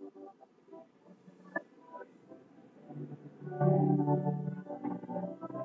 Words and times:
Thank 0.00 0.14
you. 5.52 5.57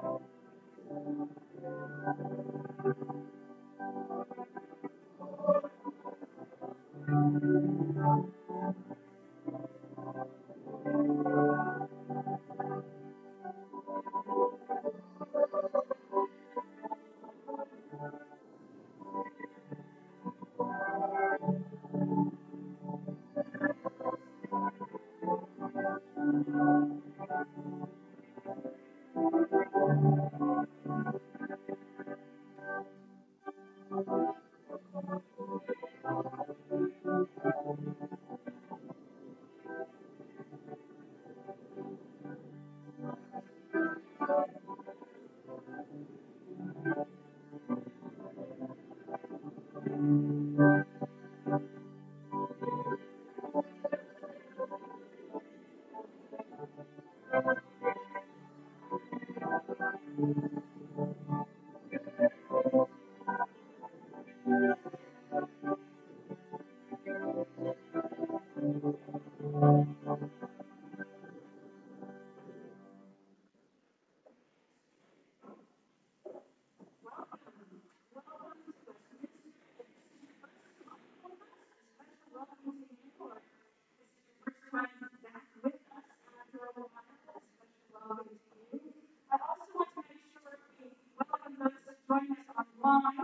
Mom. 92.84 93.23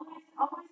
always, 0.00 0.24
always 0.40 0.69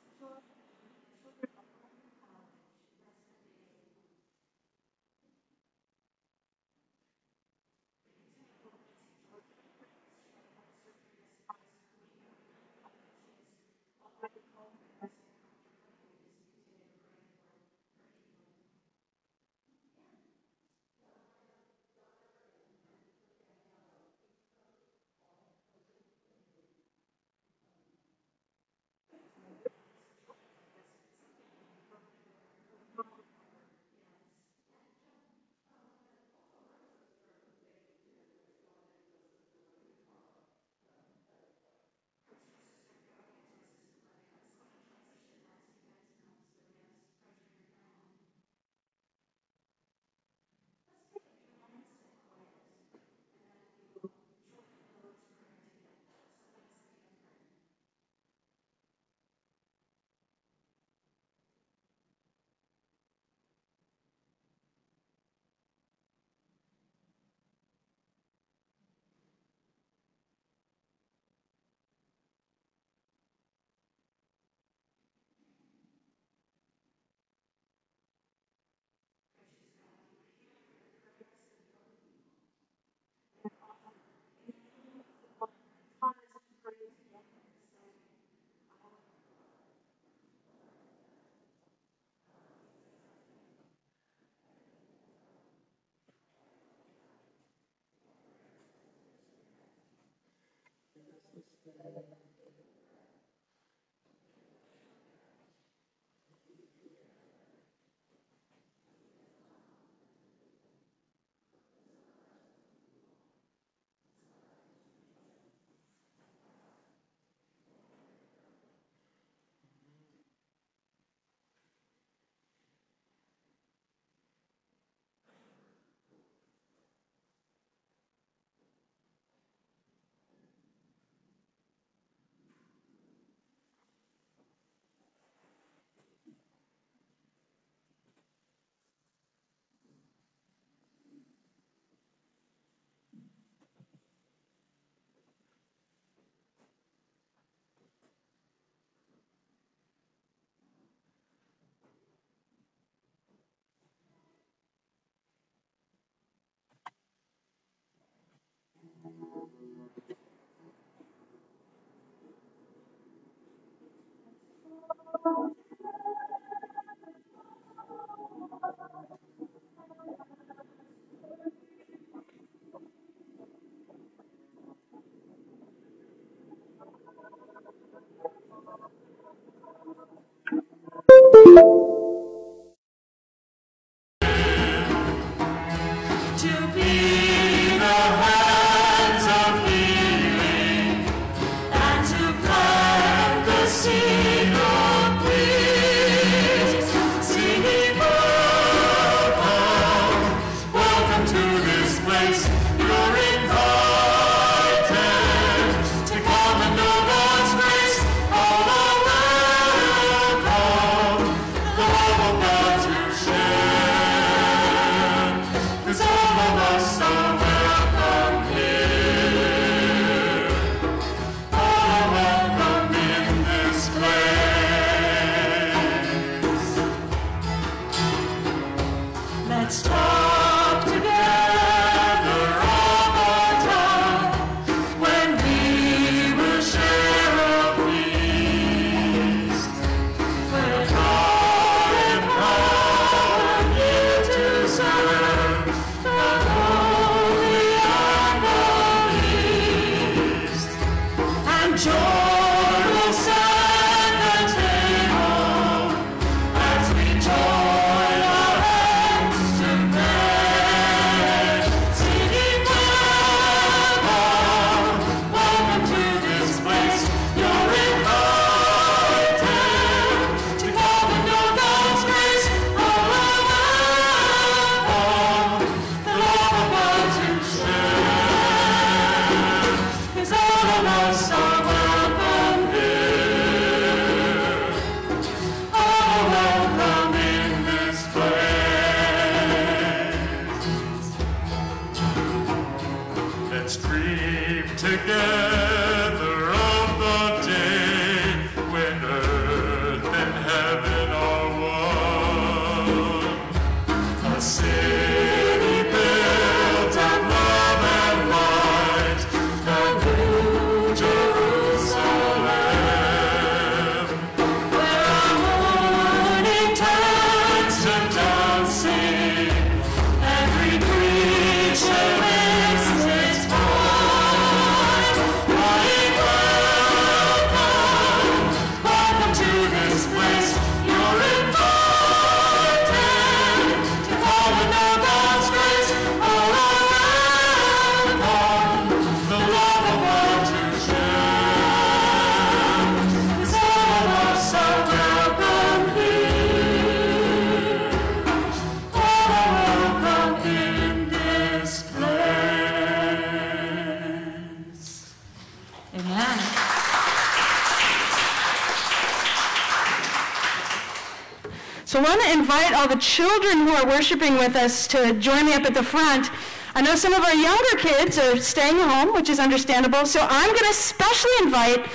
To 362.28 362.38
invite 362.38 362.72
all 362.74 362.88
the 362.88 362.96
children 362.96 363.66
who 363.66 363.70
are 363.70 363.86
worshiping 363.86 364.34
with 364.34 364.56
us 364.56 364.86
to 364.88 365.14
join 365.14 365.46
me 365.46 365.54
up 365.54 365.64
at 365.64 365.74
the 365.74 365.82
front. 365.82 366.30
I 366.74 366.82
know 366.82 366.94
some 366.94 367.14
of 367.14 367.22
our 367.22 367.34
younger 367.34 367.76
kids 367.78 368.18
are 368.18 368.36
staying 368.38 368.78
home, 368.78 369.14
which 369.14 369.28
is 369.30 369.38
understandable, 369.38 370.04
so 370.06 370.26
I'm 370.28 370.50
going 370.50 370.66
to 370.66 370.74
specially 370.74 371.32
invite 371.42 371.86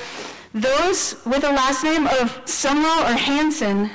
those 0.54 1.24
with 1.26 1.44
a 1.44 1.52
last 1.52 1.84
name 1.84 2.08
of 2.08 2.44
Sumrall 2.46 3.10
or 3.10 3.16
Hanson 3.16 3.90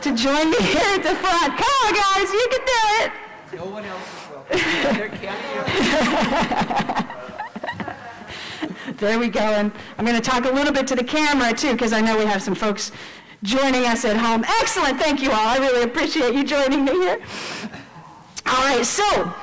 to 0.00 0.14
join 0.16 0.50
me 0.50 0.56
here 0.60 0.94
at 0.94 1.02
the 1.02 1.14
front. 1.14 1.56
Come 1.56 1.74
on, 1.84 1.94
guys, 1.94 2.32
you 2.32 2.48
can 2.50 2.60
do 2.60 2.82
it. 3.00 3.12
No 3.56 3.66
one 3.66 3.84
else 3.84 4.02
is 4.02 4.30
welcome. 4.30 4.58
there 8.96 9.18
we 9.18 9.28
go. 9.28 9.40
And 9.40 9.72
I'm 9.98 10.04
going 10.04 10.20
to 10.20 10.30
talk 10.30 10.44
a 10.44 10.50
little 10.50 10.72
bit 10.72 10.86
to 10.88 10.96
the 10.96 11.04
camera, 11.04 11.52
too, 11.52 11.72
because 11.72 11.92
I 11.92 12.00
know 12.00 12.18
we 12.18 12.24
have 12.24 12.42
some 12.42 12.54
folks 12.54 12.92
joining 13.42 13.84
us 13.84 14.04
at 14.04 14.16
home. 14.16 14.44
Excellent. 14.60 14.98
Thank 14.98 15.22
you 15.22 15.30
all. 15.30 15.46
I 15.46 15.58
really 15.58 15.82
appreciate 15.82 16.34
you 16.34 16.44
joining 16.44 16.84
me 16.84 16.92
here. 16.92 17.18
All 18.46 18.64
right, 18.64 18.84
so 18.84 19.34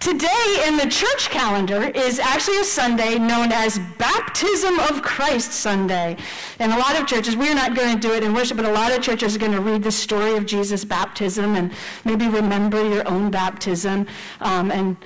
today 0.00 0.64
in 0.66 0.76
the 0.76 0.88
church 0.88 1.30
calendar 1.30 1.84
is 1.94 2.18
actually 2.18 2.58
a 2.58 2.64
Sunday 2.64 3.18
known 3.18 3.52
as 3.52 3.78
Baptism 3.98 4.80
of 4.80 5.02
Christ 5.02 5.52
Sunday. 5.52 6.16
In 6.58 6.72
a 6.72 6.78
lot 6.78 7.00
of 7.00 7.06
churches, 7.06 7.36
we're 7.36 7.54
not 7.54 7.76
going 7.76 7.94
to 7.94 8.00
do 8.00 8.12
it 8.14 8.24
in 8.24 8.34
worship, 8.34 8.56
but 8.56 8.66
a 8.66 8.72
lot 8.72 8.90
of 8.90 9.00
churches 9.00 9.36
are 9.36 9.38
going 9.38 9.52
to 9.52 9.60
read 9.60 9.84
the 9.84 9.92
story 9.92 10.36
of 10.36 10.44
Jesus' 10.44 10.84
baptism 10.84 11.54
and 11.54 11.72
maybe 12.04 12.26
remember 12.26 12.84
your 12.88 13.06
own 13.08 13.30
baptism 13.30 14.06
um, 14.40 14.72
and 14.72 14.96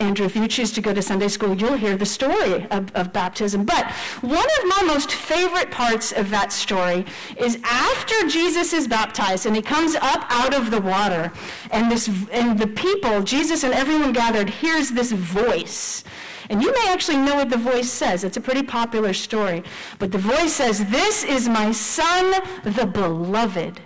Andrew, 0.00 0.26
if 0.26 0.36
you 0.36 0.46
choose 0.46 0.70
to 0.72 0.80
go 0.80 0.94
to 0.94 1.02
Sunday 1.02 1.26
school, 1.26 1.56
you'll 1.56 1.76
hear 1.76 1.96
the 1.96 2.06
story 2.06 2.66
of, 2.70 2.94
of, 2.94 3.12
baptism. 3.12 3.64
But 3.64 3.90
one 4.20 4.46
of 4.60 4.68
my 4.68 4.82
most 4.86 5.10
favorite 5.10 5.72
parts 5.72 6.12
of 6.12 6.30
that 6.30 6.52
story 6.52 7.04
is 7.36 7.58
after 7.64 8.28
Jesus 8.28 8.72
is 8.72 8.86
baptized 8.86 9.46
and 9.46 9.56
he 9.56 9.62
comes 9.62 9.96
up 9.96 10.24
out 10.30 10.54
of 10.54 10.70
the 10.70 10.80
water, 10.80 11.32
and, 11.72 11.90
this, 11.90 12.08
and 12.30 12.58
the 12.58 12.68
people, 12.68 13.22
Jesus 13.22 13.64
and 13.64 13.74
everyone 13.74 14.12
gathered, 14.12 14.48
hears 14.48 14.90
this 14.90 15.10
voice. 15.10 16.04
And 16.48 16.62
you 16.62 16.72
may 16.72 16.92
actually 16.92 17.18
know 17.18 17.34
what 17.34 17.50
the 17.50 17.58
voice 17.58 17.90
says. 17.90 18.22
It's 18.22 18.36
a 18.36 18.40
pretty 18.40 18.62
popular 18.62 19.12
story. 19.12 19.64
But 19.98 20.12
the 20.12 20.18
voice 20.18 20.54
says, 20.54 20.86
This 20.86 21.24
is 21.24 21.48
my 21.48 21.72
son, 21.72 22.42
the 22.62 22.86
beloved. 22.86 23.80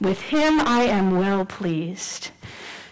With 0.00 0.20
him 0.20 0.60
I 0.60 0.82
am 0.82 1.16
well 1.16 1.44
pleased. 1.44 2.30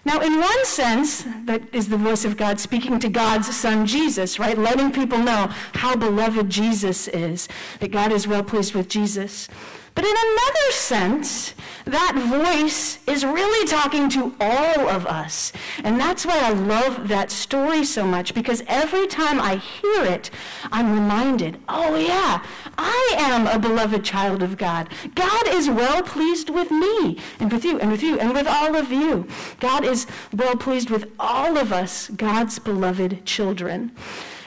Now, 0.05 0.21
in 0.21 0.41
one 0.41 0.65
sense, 0.65 1.25
that 1.45 1.63
is 1.73 1.89
the 1.89 1.97
voice 1.97 2.25
of 2.25 2.37
God 2.37 2.59
speaking 2.59 2.99
to 2.99 3.09
God's 3.09 3.55
Son 3.55 3.87
Jesus, 3.87 4.39
right? 4.39 4.59
Letting 4.59 4.91
people 4.91 5.19
know 5.19 5.49
how 5.75 5.95
beloved 5.95 6.51
Jesus 6.51 7.07
is, 7.09 7.49
that 7.79 7.93
God 7.93 8.11
is 8.11 8.27
well 8.27 8.43
pleased 8.43 8.75
with 8.75 8.89
Jesus. 8.89 9.49
But 9.95 10.05
in 10.05 10.15
another 10.17 10.73
sense, 10.73 11.55
that 11.85 12.15
voice 12.17 12.99
is 13.07 13.25
really 13.25 13.69
talking 13.69 14.09
to 14.11 14.35
all 14.41 14.89
of 14.89 15.07
us. 15.07 15.53
And 15.85 15.99
that's 15.99 16.25
why 16.25 16.39
I 16.39 16.51
love 16.51 17.09
that 17.09 17.31
story 17.31 17.85
so 17.85 18.07
much, 18.07 18.35
because 18.35 18.63
every 18.67 19.07
time 19.07 19.41
I 19.41 19.57
hear 19.57 20.05
it, 20.05 20.31
I'm 20.71 20.95
reminded, 20.95 21.61
oh 21.69 21.97
yeah, 21.97 22.45
I 22.79 23.15
am 23.19 23.47
a 23.47 23.59
beloved 23.59 24.05
child 24.05 24.43
of 24.43 24.57
God. 24.57 24.89
God 25.15 25.49
is 25.49 25.69
well 25.69 26.03
pleased 26.03 26.51
with 26.51 26.71
me, 26.71 27.19
and 27.41 27.53
with 27.53 27.65
you, 27.65 27.79
and 27.79 27.91
with 27.91 28.03
you, 28.03 28.19
and 28.19 28.33
with 28.33 28.47
all 28.47 28.77
of 28.77 28.93
you. 28.93 29.27
God 29.61 29.85
is 29.85 30.07
well 30.33 30.57
pleased 30.57 30.89
with 30.89 31.11
all 31.19 31.59
of 31.59 31.73
us, 31.73 32.09
God's 32.11 32.59
beloved 32.59 33.27
children. 33.27 33.93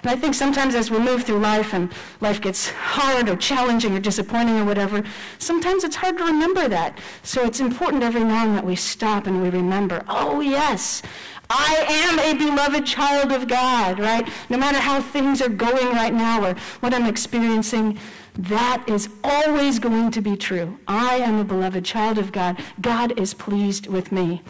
And 0.05 0.15
I 0.15 0.21
think 0.21 0.35
sometimes 0.35 0.75
as 0.75 0.91
we 0.91 0.99
move 0.99 1.23
through 1.23 1.39
life 1.39 1.73
and 1.73 1.91
life 2.21 2.39
gets 2.39 2.69
hard 2.69 3.27
or 3.27 3.35
challenging 3.35 3.95
or 3.95 3.99
disappointing 3.99 4.59
or 4.59 4.63
whatever, 4.63 5.01
sometimes 5.39 5.83
it's 5.83 5.95
hard 5.95 6.19
to 6.19 6.25
remember 6.25 6.67
that. 6.67 6.99
So 7.23 7.43
it's 7.43 7.59
important 7.59 8.03
every 8.03 8.23
now 8.23 8.45
and 8.45 8.55
that 8.55 8.63
we 8.63 8.75
stop 8.75 9.25
and 9.25 9.41
we 9.41 9.49
remember, 9.49 10.05
oh, 10.07 10.41
yes, 10.41 11.01
I 11.49 11.85
am 11.89 12.19
a 12.19 12.37
beloved 12.37 12.85
child 12.85 13.31
of 13.31 13.47
God, 13.47 13.97
right? 13.97 14.29
No 14.47 14.59
matter 14.59 14.77
how 14.77 15.01
things 15.01 15.41
are 15.41 15.49
going 15.49 15.87
right 15.87 16.13
now 16.13 16.45
or 16.45 16.55
what 16.81 16.93
I'm 16.93 17.07
experiencing, 17.07 17.97
That 18.37 18.83
is 18.87 19.07
always 19.23 19.79
going 19.79 20.11
to 20.11 20.21
be 20.21 20.35
true. 20.35 20.77
I 20.89 21.17
am 21.17 21.39
a 21.39 21.45
beloved 21.45 21.85
child 21.85 22.17
of 22.17 22.33
God. 22.33 22.61
God 22.81 23.17
is 23.17 23.33
pleased 23.33 23.87
with 23.87 24.11
me. 24.11 24.41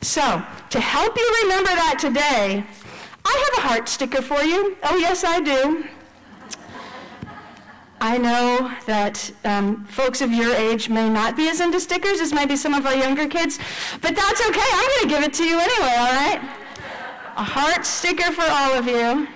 So, 0.00 0.42
to 0.70 0.80
help 0.80 1.16
you 1.16 1.40
remember 1.42 1.68
that 1.68 1.98
today, 1.98 2.64
I 3.24 3.50
have 3.56 3.64
a 3.64 3.68
heart 3.68 3.88
sticker 3.88 4.22
for 4.22 4.42
you. 4.42 4.76
Oh, 4.82 4.96
yes, 4.96 5.24
I 5.24 5.40
do. 5.40 5.84
I 8.00 8.18
know 8.18 8.70
that 8.86 9.32
um, 9.44 9.84
folks 9.86 10.20
of 10.20 10.30
your 10.30 10.54
age 10.54 10.90
may 10.90 11.08
not 11.08 11.36
be 11.36 11.48
as 11.48 11.60
into 11.60 11.80
stickers 11.80 12.20
as 12.20 12.34
maybe 12.34 12.54
some 12.54 12.74
of 12.74 12.84
our 12.84 12.94
younger 12.94 13.26
kids, 13.26 13.58
but 14.02 14.14
that's 14.14 14.46
okay. 14.46 14.60
I'm 14.60 14.88
going 14.88 15.02
to 15.02 15.08
give 15.08 15.22
it 15.24 15.32
to 15.34 15.44
you 15.44 15.58
anyway, 15.58 15.94
all 15.96 16.12
right? 16.12 16.40
A 17.36 17.42
heart 17.42 17.86
sticker 17.86 18.30
for 18.30 18.44
all 18.44 18.74
of 18.74 18.86
you. 18.86 19.26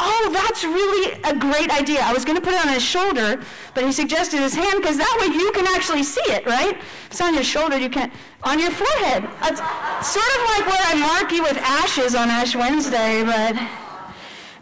Oh, 0.00 0.30
that's 0.32 0.62
really 0.62 1.20
a 1.24 1.34
great 1.34 1.70
idea. 1.70 2.00
I 2.02 2.12
was 2.12 2.24
going 2.24 2.36
to 2.36 2.42
put 2.42 2.54
it 2.54 2.64
on 2.64 2.72
his 2.72 2.82
shoulder, 2.82 3.42
but 3.74 3.84
he 3.84 3.90
suggested 3.90 4.38
his 4.40 4.54
hand 4.54 4.76
because 4.80 4.96
that 4.96 5.16
way 5.20 5.34
you 5.34 5.50
can 5.52 5.66
actually 5.66 6.04
see 6.04 6.22
it, 6.26 6.46
right? 6.46 6.80
It's 7.10 7.20
on 7.20 7.34
your 7.34 7.42
shoulder, 7.42 7.76
you 7.76 7.90
can't. 7.90 8.12
On 8.44 8.60
your 8.60 8.70
forehead. 8.70 9.28
It's 9.42 9.60
sort 10.06 10.30
of 10.36 10.40
like 10.54 10.66
where 10.66 10.82
I 10.82 10.94
mark 10.94 11.32
you 11.32 11.42
with 11.42 11.56
ashes 11.58 12.14
on 12.14 12.28
Ash 12.28 12.54
Wednesday, 12.54 13.24
but. 13.24 13.56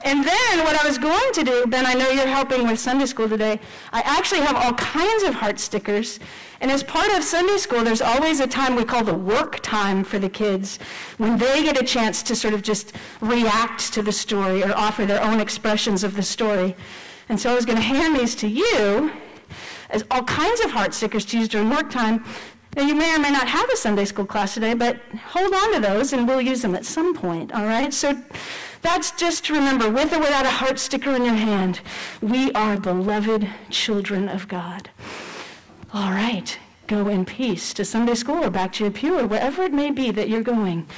And 0.03 0.25
then 0.25 0.64
what 0.64 0.81
I 0.81 0.87
was 0.87 0.99
going 0.99 1.33
to 1.33 1.42
do, 1.42 1.66
Ben, 1.66 1.85
I 1.85 1.94
know 1.94 2.09
you're 2.11 2.29
helping 2.29 2.66
with 2.68 2.79
Sunday 2.79 3.07
school 3.07 3.29
today. 3.29 3.59
I 3.92 4.03
actually 4.05 4.40
have 4.40 4.55
all 4.55 4.72
kinds 4.75 5.25
of 5.25 5.35
heart 5.35 5.59
stickers. 5.59 6.20
And 6.61 6.71
as 6.71 6.83
part 6.83 7.12
of 7.12 7.23
Sunday 7.23 7.59
school, 7.59 7.85
there's 7.85 8.01
always 8.01 8.40
a 8.40 8.47
time 8.47 8.77
we 8.77 8.85
call 8.85 9.05
the 9.05 9.14
work 9.14 9.61
time 9.62 10.05
for 10.05 10.19
the 10.19 10.29
kids 10.29 10.79
when 11.19 11.37
they 11.38 11.62
get 11.62 11.81
a 11.81 11.85
chance 11.85 12.23
to 12.25 12.35
sort 12.35 12.55
of 12.55 12.62
just 12.62 12.95
react 13.21 13.92
to 13.92 14.03
the 14.03 14.12
story 14.12 14.62
or 14.62 14.73
offer 14.75 15.05
their 15.05 15.23
own 15.23 15.40
expressions 15.40 16.03
of 16.03 16.16
the 16.16 16.23
story. 16.23 16.75
And 17.29 17.38
so 17.38 17.51
I 17.51 17.55
was 17.55 17.66
going 17.66 17.77
to 17.77 17.83
hand 17.83 18.16
these 18.16 18.35
to 18.37 18.49
you 18.49 19.11
as 19.90 20.05
all 20.11 20.23
kinds 20.25 20.61
of 20.61 20.71
heart 20.71 20.95
stickers 20.95 21.25
to 21.27 21.38
use 21.38 21.49
during 21.49 21.71
work 21.71 21.90
time. 21.90 22.25
Now, 22.75 22.83
you 22.83 22.95
may 22.95 23.14
or 23.14 23.19
may 23.19 23.31
not 23.31 23.49
have 23.49 23.71
a 23.71 23.77
Sunday 23.77 24.05
school 24.05 24.27
class 24.27 24.55
today, 24.55 24.75
but 24.75 24.99
hold 25.29 25.55
on 25.55 25.75
to 25.75 25.81
those 25.81 26.12
and 26.12 26.29
we'll 26.29 26.42
use 26.42 26.62
them 26.62 26.75
at 26.75 26.85
some 26.85 27.14
point, 27.14 27.53
all 27.53 27.64
right? 27.64 27.92
So 27.92 28.23
that's 28.83 29.12
just 29.12 29.47
to 29.47 29.55
remember, 29.55 29.90
with 29.90 30.12
or 30.12 30.19
without 30.19 30.45
a 30.45 30.51
heart 30.51 30.79
sticker 30.79 31.14
in 31.14 31.25
your 31.25 31.35
hand, 31.35 31.81
we 32.21 32.53
are 32.53 32.77
beloved 32.79 33.49
children 33.71 34.29
of 34.29 34.47
God. 34.47 34.90
All 35.94 36.11
right, 36.11 36.59
go 36.88 37.09
in 37.09 37.25
peace 37.25 37.72
to 37.75 37.85
Sunday 37.85 38.16
school 38.16 38.44
or 38.44 38.51
back 38.51 38.72
to 38.75 38.85
your 38.85 38.90
pew 38.90 39.18
or 39.20 39.27
wherever 39.27 39.62
it 39.62 39.72
may 39.72 39.92
be 39.92 40.11
that 40.11 40.29
you're 40.29 40.42
going. 40.42 40.88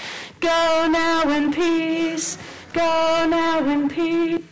Go 0.40 0.88
now 0.90 1.28
in 1.30 1.52
peace. 1.52 2.38
Go 2.72 3.26
now 3.28 3.64
in 3.68 3.88
peace. 3.90 4.47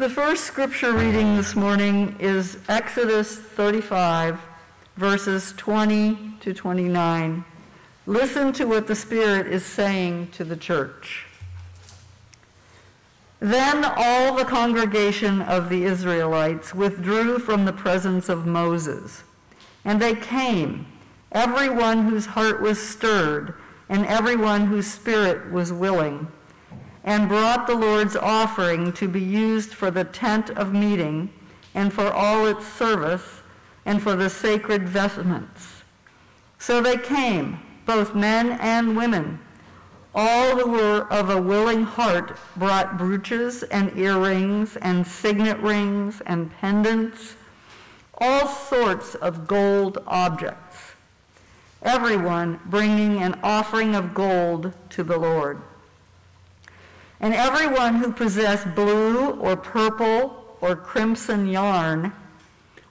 The 0.00 0.08
first 0.08 0.44
scripture 0.44 0.94
reading 0.94 1.36
this 1.36 1.54
morning 1.54 2.16
is 2.18 2.56
Exodus 2.70 3.36
35, 3.36 4.40
verses 4.96 5.52
20 5.58 6.36
to 6.40 6.54
29. 6.54 7.44
Listen 8.06 8.50
to 8.54 8.64
what 8.64 8.86
the 8.86 8.94
Spirit 8.94 9.46
is 9.46 9.62
saying 9.62 10.28
to 10.28 10.42
the 10.42 10.56
church. 10.56 11.26
Then 13.40 13.84
all 13.84 14.34
the 14.34 14.46
congregation 14.46 15.42
of 15.42 15.68
the 15.68 15.84
Israelites 15.84 16.74
withdrew 16.74 17.38
from 17.38 17.66
the 17.66 17.72
presence 17.74 18.30
of 18.30 18.46
Moses. 18.46 19.24
And 19.84 20.00
they 20.00 20.14
came, 20.14 20.86
everyone 21.30 22.08
whose 22.08 22.24
heart 22.24 22.62
was 22.62 22.80
stirred, 22.80 23.52
and 23.90 24.06
everyone 24.06 24.64
whose 24.64 24.90
spirit 24.90 25.52
was 25.52 25.74
willing 25.74 26.28
and 27.04 27.28
brought 27.28 27.66
the 27.66 27.74
Lord's 27.74 28.16
offering 28.16 28.92
to 28.94 29.08
be 29.08 29.20
used 29.20 29.72
for 29.72 29.90
the 29.90 30.04
tent 30.04 30.50
of 30.50 30.72
meeting 30.72 31.30
and 31.74 31.92
for 31.92 32.10
all 32.10 32.46
its 32.46 32.66
service 32.66 33.40
and 33.86 34.02
for 34.02 34.16
the 34.16 34.28
sacred 34.28 34.88
vestments. 34.88 35.82
So 36.58 36.82
they 36.82 36.98
came, 36.98 37.60
both 37.86 38.14
men 38.14 38.52
and 38.60 38.96
women. 38.96 39.40
All 40.14 40.56
who 40.56 40.72
were 40.72 41.06
of 41.10 41.30
a 41.30 41.40
willing 41.40 41.84
heart 41.84 42.36
brought 42.56 42.98
brooches 42.98 43.62
and 43.64 43.96
earrings 43.96 44.76
and 44.76 45.06
signet 45.06 45.58
rings 45.60 46.20
and 46.26 46.50
pendants, 46.50 47.36
all 48.18 48.46
sorts 48.46 49.14
of 49.14 49.46
gold 49.46 50.02
objects, 50.06 50.76
everyone 51.82 52.60
bringing 52.66 53.22
an 53.22 53.38
offering 53.42 53.94
of 53.94 54.12
gold 54.12 54.74
to 54.90 55.02
the 55.02 55.16
Lord. 55.16 55.62
And 57.20 57.34
everyone 57.34 57.96
who 57.96 58.12
possessed 58.12 58.74
blue 58.74 59.32
or 59.32 59.56
purple 59.56 60.56
or 60.60 60.74
crimson 60.74 61.46
yarn 61.46 62.12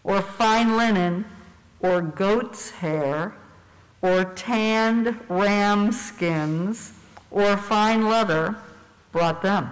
or 0.04 0.22
fine 0.22 0.78
linen 0.78 1.26
or 1.80 2.02
goat's 2.02 2.70
hair 2.70 3.34
or 4.02 4.26
tanned 4.26 5.20
ram 5.30 5.92
skins 5.92 6.94
or 7.32 7.58
fine 7.58 8.08
leather 8.08 8.56
brought 9.12 9.42
them. 9.42 9.72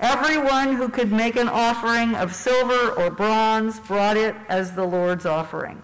Everyone 0.00 0.74
who 0.74 0.88
could 0.88 1.10
make 1.10 1.36
an 1.36 1.48
offering 1.48 2.14
of 2.14 2.34
silver 2.34 2.92
or 2.92 3.10
bronze 3.10 3.80
brought 3.80 4.16
it 4.16 4.34
as 4.48 4.72
the 4.72 4.84
Lord's 4.84 5.26
offering. 5.26 5.82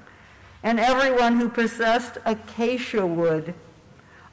And 0.62 0.78
everyone 0.78 1.38
who 1.38 1.48
possessed 1.48 2.18
acacia 2.24 3.06
wood 3.06 3.54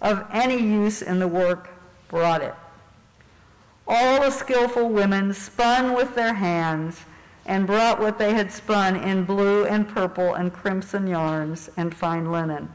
of 0.02 0.26
any 0.32 0.58
use 0.58 1.02
in 1.02 1.20
the 1.20 1.28
work 1.28 1.70
brought 2.08 2.42
it. 2.42 2.54
All 3.88 4.22
the 4.22 4.30
skillful 4.30 4.90
women 4.90 5.34
spun 5.34 5.94
with 5.94 6.16
their 6.16 6.34
hands 6.34 7.02
and 7.46 7.68
brought 7.68 8.00
what 8.00 8.18
they 8.18 8.34
had 8.34 8.52
spun 8.52 8.96
in 8.96 9.26
blue 9.26 9.66
and 9.66 9.88
purple 9.88 10.36
and 10.36 10.54
crimson 10.54 11.08
yarns 11.08 11.70
and 11.76 11.94
fine 11.94 12.32
linen. 12.32 12.74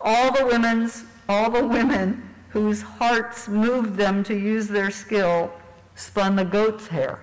All 0.00 0.32
the 0.32 0.44
women's, 0.44 1.04
all 1.28 1.50
the 1.50 1.66
women 1.66 2.28
whose 2.50 2.82
hearts 2.82 3.48
moved 3.48 3.96
them 3.96 4.22
to 4.24 4.34
use 4.34 4.68
their 4.68 4.90
skill 4.90 5.50
spun 5.94 6.36
the 6.36 6.44
goat's 6.44 6.88
hair. 6.88 7.20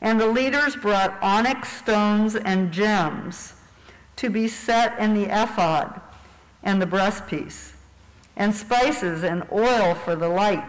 And 0.00 0.20
the 0.20 0.26
leaders 0.26 0.76
brought 0.76 1.20
onyx 1.22 1.68
stones 1.68 2.34
and 2.34 2.72
gems 2.72 3.54
to 4.16 4.30
be 4.30 4.48
set 4.48 4.98
in 4.98 5.14
the 5.14 5.26
ephod 5.26 6.00
and 6.62 6.82
the 6.82 6.86
breastpiece, 6.86 7.72
and 8.36 8.54
spices 8.54 9.22
and 9.22 9.46
oil 9.52 9.94
for 9.94 10.16
the 10.16 10.28
light 10.28 10.64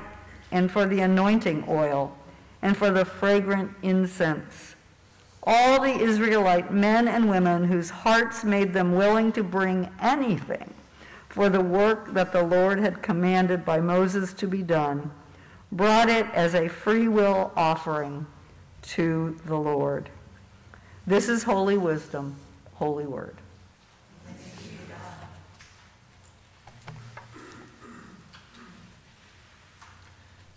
and 0.51 0.71
for 0.71 0.85
the 0.85 1.01
anointing 1.01 1.65
oil, 1.67 2.15
and 2.61 2.75
for 2.75 2.91
the 2.91 3.05
fragrant 3.05 3.71
incense. 3.81 4.75
All 5.43 5.81
the 5.81 5.95
Israelite 5.95 6.71
men 6.71 7.07
and 7.07 7.29
women 7.29 7.65
whose 7.65 7.89
hearts 7.89 8.43
made 8.43 8.73
them 8.73 8.95
willing 8.95 9.31
to 9.33 9.43
bring 9.43 9.89
anything 10.01 10.73
for 11.29 11.49
the 11.49 11.61
work 11.61 12.13
that 12.13 12.33
the 12.33 12.43
Lord 12.43 12.79
had 12.79 13.01
commanded 13.01 13.63
by 13.63 13.79
Moses 13.79 14.33
to 14.33 14.47
be 14.47 14.63
done, 14.63 15.11
brought 15.71 16.09
it 16.09 16.25
as 16.33 16.55
a 16.55 16.67
free 16.67 17.07
will 17.07 17.51
offering 17.55 18.25
to 18.81 19.39
the 19.45 19.55
Lord. 19.55 20.09
This 21.07 21.29
is 21.29 21.43
holy 21.43 21.77
wisdom, 21.77 22.35
holy 22.73 23.05
word. 23.05 23.37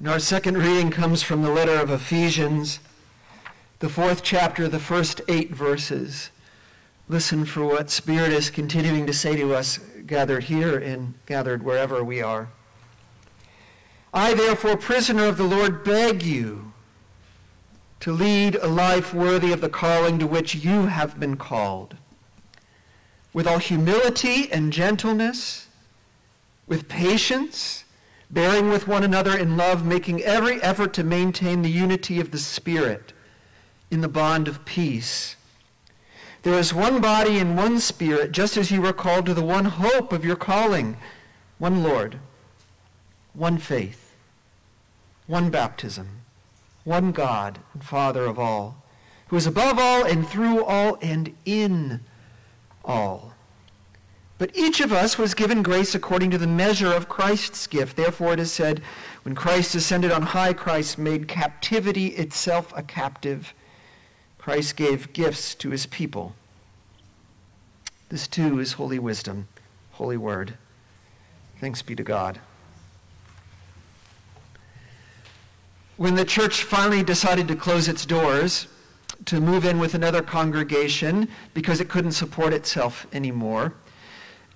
And 0.02 0.10
our 0.10 0.18
second 0.18 0.58
reading 0.58 0.90
comes 0.90 1.22
from 1.22 1.42
the 1.42 1.50
letter 1.52 1.76
of 1.76 1.88
Ephesians, 1.88 2.80
the 3.78 3.88
fourth 3.88 4.24
chapter, 4.24 4.66
the 4.66 4.80
first 4.80 5.20
eight 5.28 5.54
verses. 5.54 6.32
Listen 7.08 7.44
for 7.44 7.64
what 7.64 7.88
Spirit 7.88 8.32
is 8.32 8.50
continuing 8.50 9.06
to 9.06 9.12
say 9.12 9.36
to 9.36 9.54
us, 9.54 9.78
gathered 10.04 10.42
here 10.42 10.76
and 10.76 11.14
gathered 11.24 11.62
wherever 11.62 12.02
we 12.02 12.20
are. 12.20 12.48
I, 14.12 14.34
therefore, 14.34 14.76
prisoner 14.76 15.26
of 15.26 15.36
the 15.36 15.44
Lord, 15.44 15.84
beg 15.84 16.24
you 16.24 16.72
to 18.00 18.10
lead 18.10 18.56
a 18.56 18.66
life 18.66 19.14
worthy 19.14 19.52
of 19.52 19.60
the 19.60 19.68
calling 19.68 20.18
to 20.18 20.26
which 20.26 20.56
you 20.56 20.86
have 20.86 21.20
been 21.20 21.36
called, 21.36 21.96
with 23.32 23.46
all 23.46 23.58
humility 23.58 24.50
and 24.50 24.72
gentleness, 24.72 25.68
with 26.66 26.88
patience 26.88 27.84
bearing 28.32 28.70
with 28.70 28.88
one 28.88 29.04
another 29.04 29.36
in 29.36 29.56
love, 29.56 29.84
making 29.84 30.22
every 30.22 30.60
effort 30.62 30.94
to 30.94 31.04
maintain 31.04 31.62
the 31.62 31.70
unity 31.70 32.18
of 32.18 32.30
the 32.30 32.38
Spirit 32.38 33.12
in 33.90 34.00
the 34.00 34.08
bond 34.08 34.48
of 34.48 34.64
peace. 34.64 35.36
There 36.42 36.58
is 36.58 36.74
one 36.74 37.00
body 37.00 37.38
and 37.38 37.56
one 37.56 37.78
Spirit, 37.78 38.32
just 38.32 38.56
as 38.56 38.70
you 38.70 38.80
were 38.80 38.94
called 38.94 39.26
to 39.26 39.34
the 39.34 39.44
one 39.44 39.66
hope 39.66 40.12
of 40.12 40.24
your 40.24 40.36
calling, 40.36 40.96
one 41.58 41.82
Lord, 41.82 42.18
one 43.34 43.58
faith, 43.58 44.16
one 45.26 45.50
baptism, 45.50 46.22
one 46.84 47.12
God 47.12 47.60
and 47.74 47.84
Father 47.84 48.24
of 48.24 48.38
all, 48.38 48.82
who 49.28 49.36
is 49.36 49.46
above 49.46 49.78
all 49.78 50.04
and 50.04 50.26
through 50.26 50.64
all 50.64 50.98
and 51.00 51.36
in 51.44 52.00
all. 52.84 53.31
But 54.42 54.56
each 54.56 54.80
of 54.80 54.92
us 54.92 55.18
was 55.18 55.34
given 55.34 55.62
grace 55.62 55.94
according 55.94 56.32
to 56.32 56.38
the 56.38 56.48
measure 56.48 56.92
of 56.92 57.08
Christ's 57.08 57.68
gift. 57.68 57.96
Therefore 57.96 58.32
it 58.32 58.40
is 58.40 58.50
said, 58.50 58.82
when 59.22 59.36
Christ 59.36 59.76
ascended 59.76 60.10
on 60.10 60.22
high, 60.22 60.52
Christ 60.52 60.98
made 60.98 61.28
captivity 61.28 62.08
itself 62.08 62.72
a 62.74 62.82
captive. 62.82 63.54
Christ 64.38 64.74
gave 64.74 65.12
gifts 65.12 65.54
to 65.54 65.70
his 65.70 65.86
people. 65.86 66.34
This 68.08 68.26
too 68.26 68.58
is 68.58 68.72
holy 68.72 68.98
wisdom, 68.98 69.46
holy 69.92 70.16
word. 70.16 70.54
Thanks 71.60 71.80
be 71.80 71.94
to 71.94 72.02
God. 72.02 72.40
When 75.98 76.16
the 76.16 76.24
church 76.24 76.64
finally 76.64 77.04
decided 77.04 77.46
to 77.46 77.54
close 77.54 77.86
its 77.86 78.04
doors, 78.04 78.66
to 79.26 79.40
move 79.40 79.64
in 79.64 79.78
with 79.78 79.94
another 79.94 80.20
congregation 80.20 81.28
because 81.54 81.80
it 81.80 81.88
couldn't 81.88 82.10
support 82.10 82.52
itself 82.52 83.06
anymore, 83.12 83.74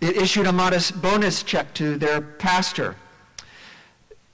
it 0.00 0.16
issued 0.16 0.46
a 0.46 0.52
modest 0.52 1.00
bonus 1.00 1.42
check 1.42 1.72
to 1.74 1.96
their 1.96 2.20
pastor. 2.20 2.96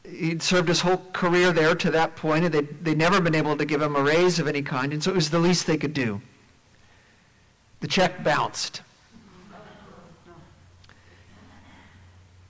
He'd 0.09 0.42
served 0.42 0.68
his 0.68 0.81
whole 0.81 1.03
career 1.12 1.53
there 1.53 1.75
to 1.75 1.90
that 1.90 2.16
point, 2.16 2.44
and 2.44 2.55
they'd, 2.55 2.85
they'd 2.85 2.98
never 2.98 3.20
been 3.20 3.35
able 3.35 3.57
to 3.57 3.64
give 3.64 3.81
him 3.81 3.94
a 3.94 4.03
raise 4.03 4.38
of 4.38 4.48
any 4.48 4.62
kind, 4.62 4.92
and 4.92 5.03
so 5.03 5.11
it 5.11 5.14
was 5.14 5.31
the 5.31 5.38
least 5.38 5.66
they 5.66 5.77
could 5.77 5.94
do. 5.94 6.20
The 7.81 7.88
check 7.88 8.22
bounced. 8.22 8.83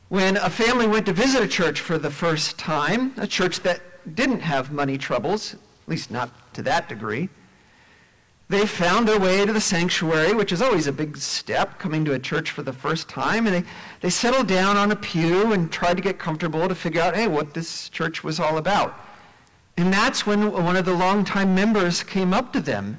When 0.09 0.37
a 0.37 0.51
family 0.51 0.87
went 0.87 1.07
to 1.07 1.13
visit 1.13 1.43
a 1.43 1.49
church 1.49 1.81
for 1.81 1.99
the 1.99 2.11
first 2.11 2.59
time, 2.59 3.15
a 3.17 3.27
church 3.27 3.61
that 3.61 3.81
didn't 4.15 4.41
have 4.41 4.71
money 4.71 4.99
troubles, 4.99 5.55
at 5.55 5.61
least 5.89 6.11
not 6.11 6.55
to 6.55 6.63
that 6.63 6.89
degree, 6.89 7.31
they 8.53 8.67
found 8.67 9.09
their 9.09 9.19
way 9.19 9.45
to 9.47 9.53
the 9.53 9.61
sanctuary, 9.61 10.35
which 10.35 10.53
is 10.53 10.61
always 10.61 10.87
a 10.87 10.93
big 10.93 11.17
step, 11.17 11.79
coming 11.79 12.05
to 12.05 12.13
a 12.13 12.19
church 12.19 12.51
for 12.51 12.63
the 12.63 12.73
first 12.73 13.09
time. 13.09 13.47
And 13.47 13.57
they, 13.57 13.69
they 14.03 14.11
settled 14.11 14.47
down 14.47 14.77
on 14.77 14.93
a 14.93 14.97
pew 14.97 15.53
and 15.53 15.73
tried 15.73 15.97
to 15.97 16.03
get 16.03 16.19
comfortable 16.19 16.69
to 16.69 16.75
figure 16.75 17.01
out, 17.01 17.17
hey, 17.17 17.27
what 17.27 17.55
this 17.55 17.89
church 17.89 18.23
was 18.23 18.39
all 18.39 18.59
about. 18.59 18.95
And 19.77 19.91
that's 19.91 20.27
when 20.27 20.53
one 20.53 20.77
of 20.77 20.85
the 20.85 20.93
longtime 20.93 21.55
members 21.55 22.03
came 22.03 22.35
up 22.35 22.53
to 22.53 22.61
them 22.61 22.99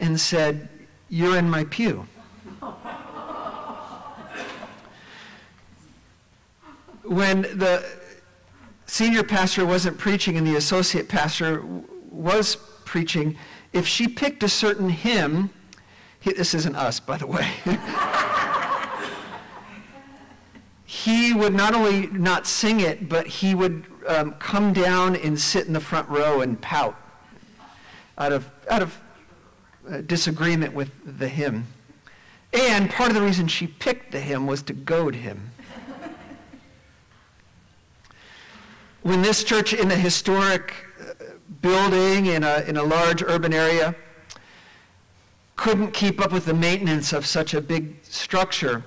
and 0.00 0.20
said, 0.20 0.68
You're 1.08 1.38
in 1.38 1.48
my 1.48 1.62
pew. 1.64 2.08
when 7.04 7.42
the 7.42 7.84
senior 8.86 9.22
pastor 9.22 9.64
wasn't 9.64 9.96
preaching 9.96 10.36
and 10.36 10.46
the 10.46 10.56
associate 10.56 11.08
pastor 11.08 11.62
was 12.10 12.56
preaching, 12.84 13.36
if 13.72 13.86
she 13.86 14.08
picked 14.08 14.42
a 14.42 14.48
certain 14.48 14.88
hymn, 14.88 15.50
he, 16.20 16.32
this 16.32 16.54
isn't 16.54 16.74
us, 16.74 17.00
by 17.00 17.16
the 17.16 17.26
way. 17.26 17.50
he 20.84 21.32
would 21.32 21.54
not 21.54 21.74
only 21.74 22.06
not 22.08 22.46
sing 22.46 22.80
it, 22.80 23.08
but 23.08 23.26
he 23.26 23.54
would 23.54 23.84
um, 24.06 24.32
come 24.34 24.72
down 24.72 25.16
and 25.16 25.38
sit 25.38 25.66
in 25.66 25.72
the 25.72 25.80
front 25.80 26.08
row 26.08 26.40
and 26.40 26.60
pout 26.60 26.96
out 28.16 28.32
of, 28.32 28.50
out 28.68 28.82
of 28.82 29.00
uh, 29.88 30.00
disagreement 30.02 30.74
with 30.74 30.90
the 31.18 31.28
hymn. 31.28 31.66
And 32.52 32.90
part 32.90 33.10
of 33.10 33.14
the 33.14 33.22
reason 33.22 33.46
she 33.46 33.66
picked 33.66 34.12
the 34.12 34.20
hymn 34.20 34.46
was 34.46 34.62
to 34.62 34.72
goad 34.72 35.14
him. 35.14 35.52
when 39.02 39.22
this 39.22 39.44
church 39.44 39.72
in 39.72 39.90
a 39.90 39.96
historic 39.96 40.72
uh, 41.00 41.24
building 41.60 42.26
in 42.26 42.44
a, 42.44 42.64
in 42.66 42.76
a 42.76 42.82
large 42.82 43.22
urban 43.22 43.52
area 43.52 43.94
couldn't 45.56 45.92
keep 45.92 46.20
up 46.20 46.32
with 46.32 46.46
the 46.46 46.54
maintenance 46.54 47.12
of 47.12 47.26
such 47.26 47.52
a 47.52 47.60
big 47.60 47.96
structure, 48.02 48.84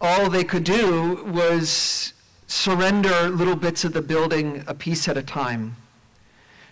all 0.00 0.28
they 0.28 0.44
could 0.44 0.64
do 0.64 1.24
was 1.26 2.12
surrender 2.48 3.28
little 3.28 3.56
bits 3.56 3.84
of 3.84 3.92
the 3.92 4.02
building 4.02 4.64
a 4.66 4.74
piece 4.74 5.08
at 5.08 5.16
a 5.16 5.22
time. 5.22 5.76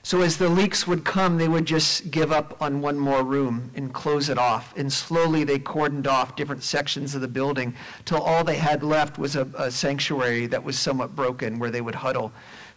So 0.02 0.20
as 0.20 0.36
the 0.36 0.50
leaks 0.50 0.86
would 0.86 1.04
come, 1.04 1.38
they 1.38 1.48
would 1.48 1.64
just 1.64 2.10
give 2.10 2.30
up 2.30 2.60
on 2.60 2.82
one 2.82 2.98
more 2.98 3.22
room 3.22 3.70
and 3.74 3.90
close 3.90 4.28
it 4.28 4.36
off. 4.36 4.74
And 4.76 4.92
slowly 4.92 5.44
they 5.44 5.58
cordoned 5.58 6.06
off 6.06 6.36
different 6.36 6.62
sections 6.62 7.14
of 7.14 7.22
the 7.22 7.28
building 7.28 7.74
till 8.04 8.20
all 8.20 8.44
they 8.44 8.56
had 8.56 8.82
left 8.82 9.16
was 9.16 9.34
a, 9.34 9.48
a 9.56 9.70
sanctuary 9.70 10.46
that 10.48 10.62
was 10.62 10.78
somewhat 10.78 11.16
broken 11.16 11.58
where 11.58 11.70
they 11.70 11.80
would 11.80 11.94
huddle 11.94 12.32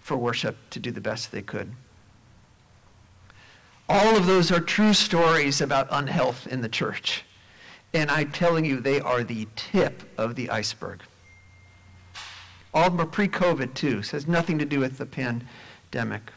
for 0.07 0.15
worship 0.15 0.55
to 0.69 0.79
do 0.79 0.89
the 0.89 1.01
best 1.01 1.33
they 1.33 1.41
could. 1.41 1.69
All 3.89 4.15
of 4.15 4.25
those 4.25 4.53
are 4.53 4.61
true 4.61 4.93
stories 4.93 5.59
about 5.59 5.89
unhealth 5.91 6.47
in 6.47 6.61
the 6.61 6.69
church. 6.69 7.25
And 7.93 8.09
I'm 8.09 8.31
telling 8.31 8.63
you, 8.63 8.79
they 8.79 9.01
are 9.01 9.25
the 9.25 9.49
tip 9.57 10.03
of 10.17 10.35
the 10.35 10.49
iceberg. 10.49 11.01
All 12.73 12.85
of 12.85 12.93
them 12.93 13.01
are 13.01 13.09
pre-COVID 13.09 13.73
too, 13.73 14.01
so 14.01 14.15
has 14.15 14.27
nothing 14.27 14.57
to 14.59 14.65
do 14.65 14.79
with 14.79 14.97
the 14.97 15.05
pandemic. 15.05 16.31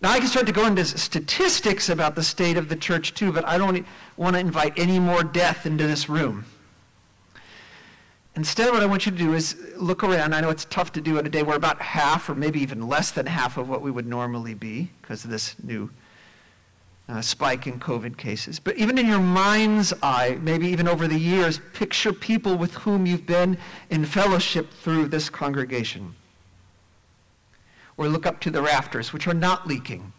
Now, 0.00 0.12
I 0.12 0.18
can 0.18 0.28
start 0.28 0.46
to 0.46 0.52
go 0.52 0.66
into 0.66 0.86
statistics 0.86 1.90
about 1.90 2.14
the 2.14 2.22
state 2.22 2.56
of 2.56 2.70
the 2.70 2.76
church 2.76 3.12
too, 3.12 3.32
but 3.32 3.46
I 3.46 3.58
don't 3.58 3.84
want 4.16 4.34
to 4.34 4.40
invite 4.40 4.78
any 4.78 4.98
more 4.98 5.22
death 5.22 5.66
into 5.66 5.86
this 5.86 6.08
room. 6.08 6.46
Instead, 8.38 8.70
what 8.70 8.84
I 8.84 8.86
want 8.86 9.04
you 9.04 9.10
to 9.10 9.18
do 9.18 9.34
is 9.34 9.56
look 9.76 10.04
around. 10.04 10.32
I 10.32 10.40
know 10.40 10.48
it's 10.48 10.64
tough 10.66 10.92
to 10.92 11.00
do 11.00 11.18
on 11.18 11.26
a 11.26 11.28
day 11.28 11.42
where 11.42 11.56
about 11.56 11.82
half, 11.82 12.28
or 12.28 12.36
maybe 12.36 12.60
even 12.60 12.86
less 12.86 13.10
than 13.10 13.26
half, 13.26 13.56
of 13.56 13.68
what 13.68 13.82
we 13.82 13.90
would 13.90 14.06
normally 14.06 14.54
be 14.54 14.92
because 15.02 15.24
of 15.24 15.30
this 15.30 15.56
new 15.60 15.90
uh, 17.08 17.20
spike 17.20 17.66
in 17.66 17.80
COVID 17.80 18.16
cases. 18.16 18.60
But 18.60 18.76
even 18.76 18.96
in 18.96 19.08
your 19.08 19.18
mind's 19.18 19.92
eye, 20.04 20.38
maybe 20.40 20.68
even 20.68 20.86
over 20.86 21.08
the 21.08 21.18
years, 21.18 21.60
picture 21.72 22.12
people 22.12 22.56
with 22.56 22.74
whom 22.74 23.06
you've 23.06 23.26
been 23.26 23.58
in 23.90 24.04
fellowship 24.04 24.70
through 24.72 25.08
this 25.08 25.28
congregation 25.28 26.14
or 27.96 28.06
look 28.06 28.24
up 28.24 28.38
to 28.42 28.52
the 28.52 28.62
rafters, 28.62 29.12
which 29.12 29.26
are 29.26 29.34
not 29.34 29.66
leaking. 29.66 30.12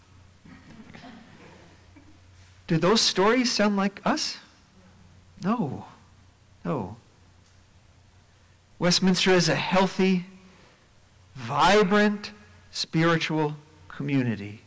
Do 2.67 2.77
those 2.77 2.99
stories 2.99 3.49
sound 3.49 3.77
like 3.77 4.01
us? 4.03 4.39
No. 5.41 5.85
No. 6.65 6.97
Westminster 8.79 9.31
is 9.31 9.49
a 9.49 9.55
healthy, 9.55 10.25
vibrant, 11.35 12.31
spiritual 12.71 13.55
community. 13.89 14.61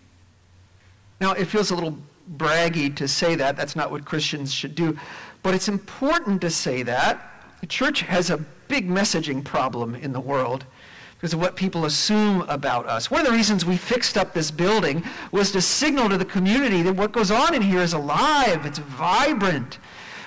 Now, 1.21 1.33
it 1.33 1.47
feels 1.47 1.71
a 1.71 1.75
little 1.75 1.97
braggy 2.37 2.95
to 2.97 3.09
say 3.09 3.35
that. 3.37 3.57
That's 3.57 3.75
not 3.75 3.91
what 3.91 4.05
Christians 4.05 4.53
should 4.53 4.75
do. 4.75 4.99
But 5.43 5.55
it's 5.55 5.69
important 5.69 6.41
to 6.43 6.51
say 6.51 6.83
that. 6.83 7.31
The 7.61 7.67
church 7.67 8.03
has 8.03 8.29
a 8.29 8.39
big 8.69 8.89
messaging 8.89 9.43
problem 9.43 9.95
in 9.95 10.13
the 10.13 10.21
world 10.21 10.67
because 11.15 11.33
of 11.33 11.41
what 11.41 11.55
people 11.55 11.85
assume 11.85 12.43
about 12.43 12.87
us. 12.87 13.11
One 13.11 13.21
of 13.21 13.29
the 13.29 13.33
reasons 13.33 13.65
we 13.65 13.77
fixed 13.77 14.19
up 14.19 14.35
this 14.35 14.51
building 14.51 15.05
was 15.31 15.53
to 15.53 15.63
signal 15.63 16.09
to 16.09 16.19
the 16.19 16.25
community 16.25 16.83
that 16.83 16.97
what 16.97 17.13
goes 17.13 17.31
on 17.31 17.55
in 17.55 17.63
here 17.63 17.81
is 17.81 17.93
alive, 17.93 18.67
it's 18.67 18.79
vibrant. 18.79 19.79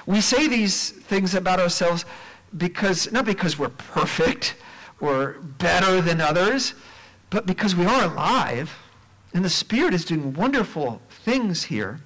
We 0.05 0.21
say 0.21 0.47
these 0.47 0.91
things 0.91 1.35
about 1.35 1.59
ourselves 1.59 2.05
because 2.57 3.11
not 3.11 3.25
because 3.25 3.57
we're 3.57 3.69
perfect 3.69 4.55
or 4.99 5.37
better 5.57 6.01
than 6.01 6.21
others, 6.21 6.73
but 7.29 7.45
because 7.45 7.75
we 7.75 7.85
are 7.85 8.03
alive 8.05 8.77
and 9.33 9.43
the 9.43 9.49
Spirit 9.49 9.93
is 9.93 10.05
doing 10.05 10.33
wonderful 10.33 11.01
things 11.09 11.63
here 11.63 11.99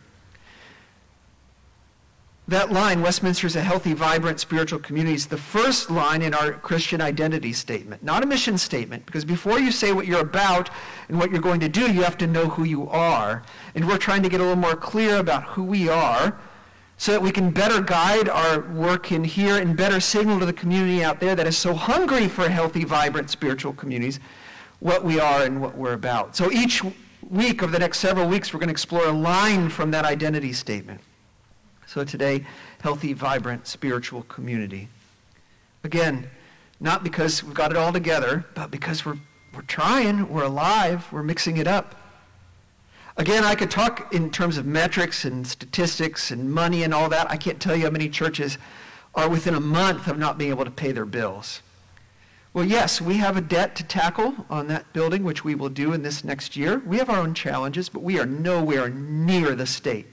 that 2.49 2.71
line, 2.71 3.01
Westminster 3.01 3.45
is 3.45 3.55
a 3.55 3.61
healthy, 3.61 3.93
vibrant 3.93 4.39
spiritual 4.39 4.79
community, 4.79 5.15
is 5.15 5.27
the 5.27 5.37
first 5.37 5.91
line 5.91 6.23
in 6.23 6.33
our 6.33 6.53
Christian 6.53 6.99
identity 6.99 7.53
statement, 7.53 8.01
not 8.01 8.23
a 8.23 8.25
mission 8.25 8.57
statement, 8.57 9.05
because 9.05 9.23
before 9.23 9.59
you 9.59 9.71
say 9.71 9.93
what 9.93 10.07
you're 10.07 10.21
about 10.21 10.71
and 11.07 11.19
what 11.19 11.31
you're 11.31 11.41
going 11.41 11.59
to 11.59 11.69
do, 11.69 11.91
you 11.91 12.01
have 12.01 12.17
to 12.17 12.27
know 12.27 12.47
who 12.49 12.63
you 12.63 12.89
are. 12.89 13.43
And 13.75 13.87
we're 13.87 13.99
trying 13.99 14.23
to 14.23 14.29
get 14.29 14.39
a 14.39 14.43
little 14.43 14.57
more 14.57 14.75
clear 14.75 15.17
about 15.17 15.43
who 15.43 15.63
we 15.63 15.89
are 15.89 16.39
so 16.99 17.13
that 17.13 17.21
we 17.21 17.31
can 17.31 17.49
better 17.49 17.81
guide 17.81 18.27
our 18.27 18.59
work 18.73 19.13
in 19.13 19.23
here 19.23 19.55
and 19.55 19.77
better 19.77 20.01
signal 20.01 20.37
to 20.37 20.45
the 20.45 20.51
community 20.51 21.01
out 21.01 21.21
there 21.21 21.33
that 21.33 21.47
is 21.47 21.57
so 21.57 21.73
hungry 21.73 22.27
for 22.27 22.49
healthy, 22.49 22.83
vibrant 22.83 23.29
spiritual 23.29 23.71
communities 23.71 24.19
what 24.81 25.03
we 25.03 25.17
are 25.17 25.43
and 25.43 25.61
what 25.61 25.77
we're 25.77 25.93
about. 25.93 26.35
So 26.35 26.51
each 26.51 26.83
week, 27.29 27.63
over 27.63 27.71
the 27.71 27.79
next 27.79 27.99
several 27.99 28.27
weeks, 28.27 28.53
we're 28.53 28.59
going 28.59 28.67
to 28.67 28.73
explore 28.73 29.07
a 29.07 29.13
line 29.13 29.69
from 29.69 29.91
that 29.91 30.03
identity 30.03 30.51
statement. 30.51 30.99
So 31.87 32.03
today, 32.03 32.45
healthy, 32.81 33.13
vibrant, 33.13 33.65
spiritual 33.65 34.23
community. 34.23 34.89
Again, 35.85 36.29
not 36.81 37.03
because 37.03 37.45
we've 37.45 37.53
got 37.53 37.71
it 37.71 37.77
all 37.77 37.93
together, 37.93 38.45
but 38.55 38.71
because 38.71 39.05
we're, 39.05 39.17
we're 39.53 39.61
trying, 39.61 40.27
we're 40.29 40.43
alive, 40.43 41.07
we're 41.13 41.23
mixing 41.23 41.55
it 41.55 41.67
up. 41.67 41.95
Again, 43.19 43.43
I 43.43 43.53
could 43.53 43.69
talk 43.69 44.13
in 44.13 44.31
terms 44.31 44.57
of 44.57 44.65
metrics 44.65 45.25
and 45.25 45.45
statistics 45.45 46.31
and 46.31 46.49
money 46.49 46.83
and 46.83 46.93
all 46.93 47.09
that. 47.09 47.29
I 47.29 47.35
can't 47.35 47.59
tell 47.59 47.75
you 47.75 47.83
how 47.83 47.89
many 47.89 48.07
churches 48.07 48.57
are 49.13 49.27
within 49.27 49.55
a 49.55 49.59
month 49.59 50.07
of 50.07 50.17
not 50.17 50.37
being 50.37 50.51
able 50.51 50.63
to 50.63 50.71
pay 50.71 50.93
their 50.93 51.03
bills. 51.05 51.61
Well, 52.53 52.63
yes, 52.63 53.01
we 53.01 53.17
have 53.17 53.35
a 53.35 53.41
debt 53.41 53.75
to 53.75 53.83
tackle 53.83 54.45
on 54.49 54.67
that 54.67 54.93
building, 54.93 55.25
which 55.25 55.43
we 55.43 55.53
will 55.53 55.67
do 55.67 55.91
in 55.91 56.01
this 56.01 56.23
next 56.23 56.55
year. 56.55 56.81
We 56.85 56.95
have 56.95 57.09
our 57.09 57.19
own 57.19 57.33
challenges, 57.33 57.89
but 57.89 58.03
we 58.03 58.17
are 58.19 58.25
nowhere 58.25 58.87
near 58.87 59.53
the 59.53 59.65
state 59.65 60.07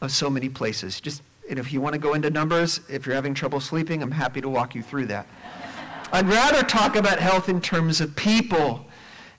of 0.00 0.10
so 0.10 0.30
many 0.30 0.48
places. 0.48 0.98
Just, 0.98 1.22
and 1.50 1.58
if 1.58 1.74
you 1.74 1.82
want 1.82 1.92
to 1.92 1.98
go 1.98 2.14
into 2.14 2.30
numbers, 2.30 2.80
if 2.88 3.04
you're 3.04 3.14
having 3.14 3.34
trouble 3.34 3.60
sleeping, 3.60 4.02
I'm 4.02 4.10
happy 4.10 4.40
to 4.40 4.48
walk 4.48 4.74
you 4.74 4.82
through 4.82 5.06
that. 5.08 5.26
I'd 6.10 6.26
rather 6.26 6.62
talk 6.62 6.96
about 6.96 7.18
health 7.18 7.50
in 7.50 7.60
terms 7.60 8.00
of 8.00 8.16
people 8.16 8.86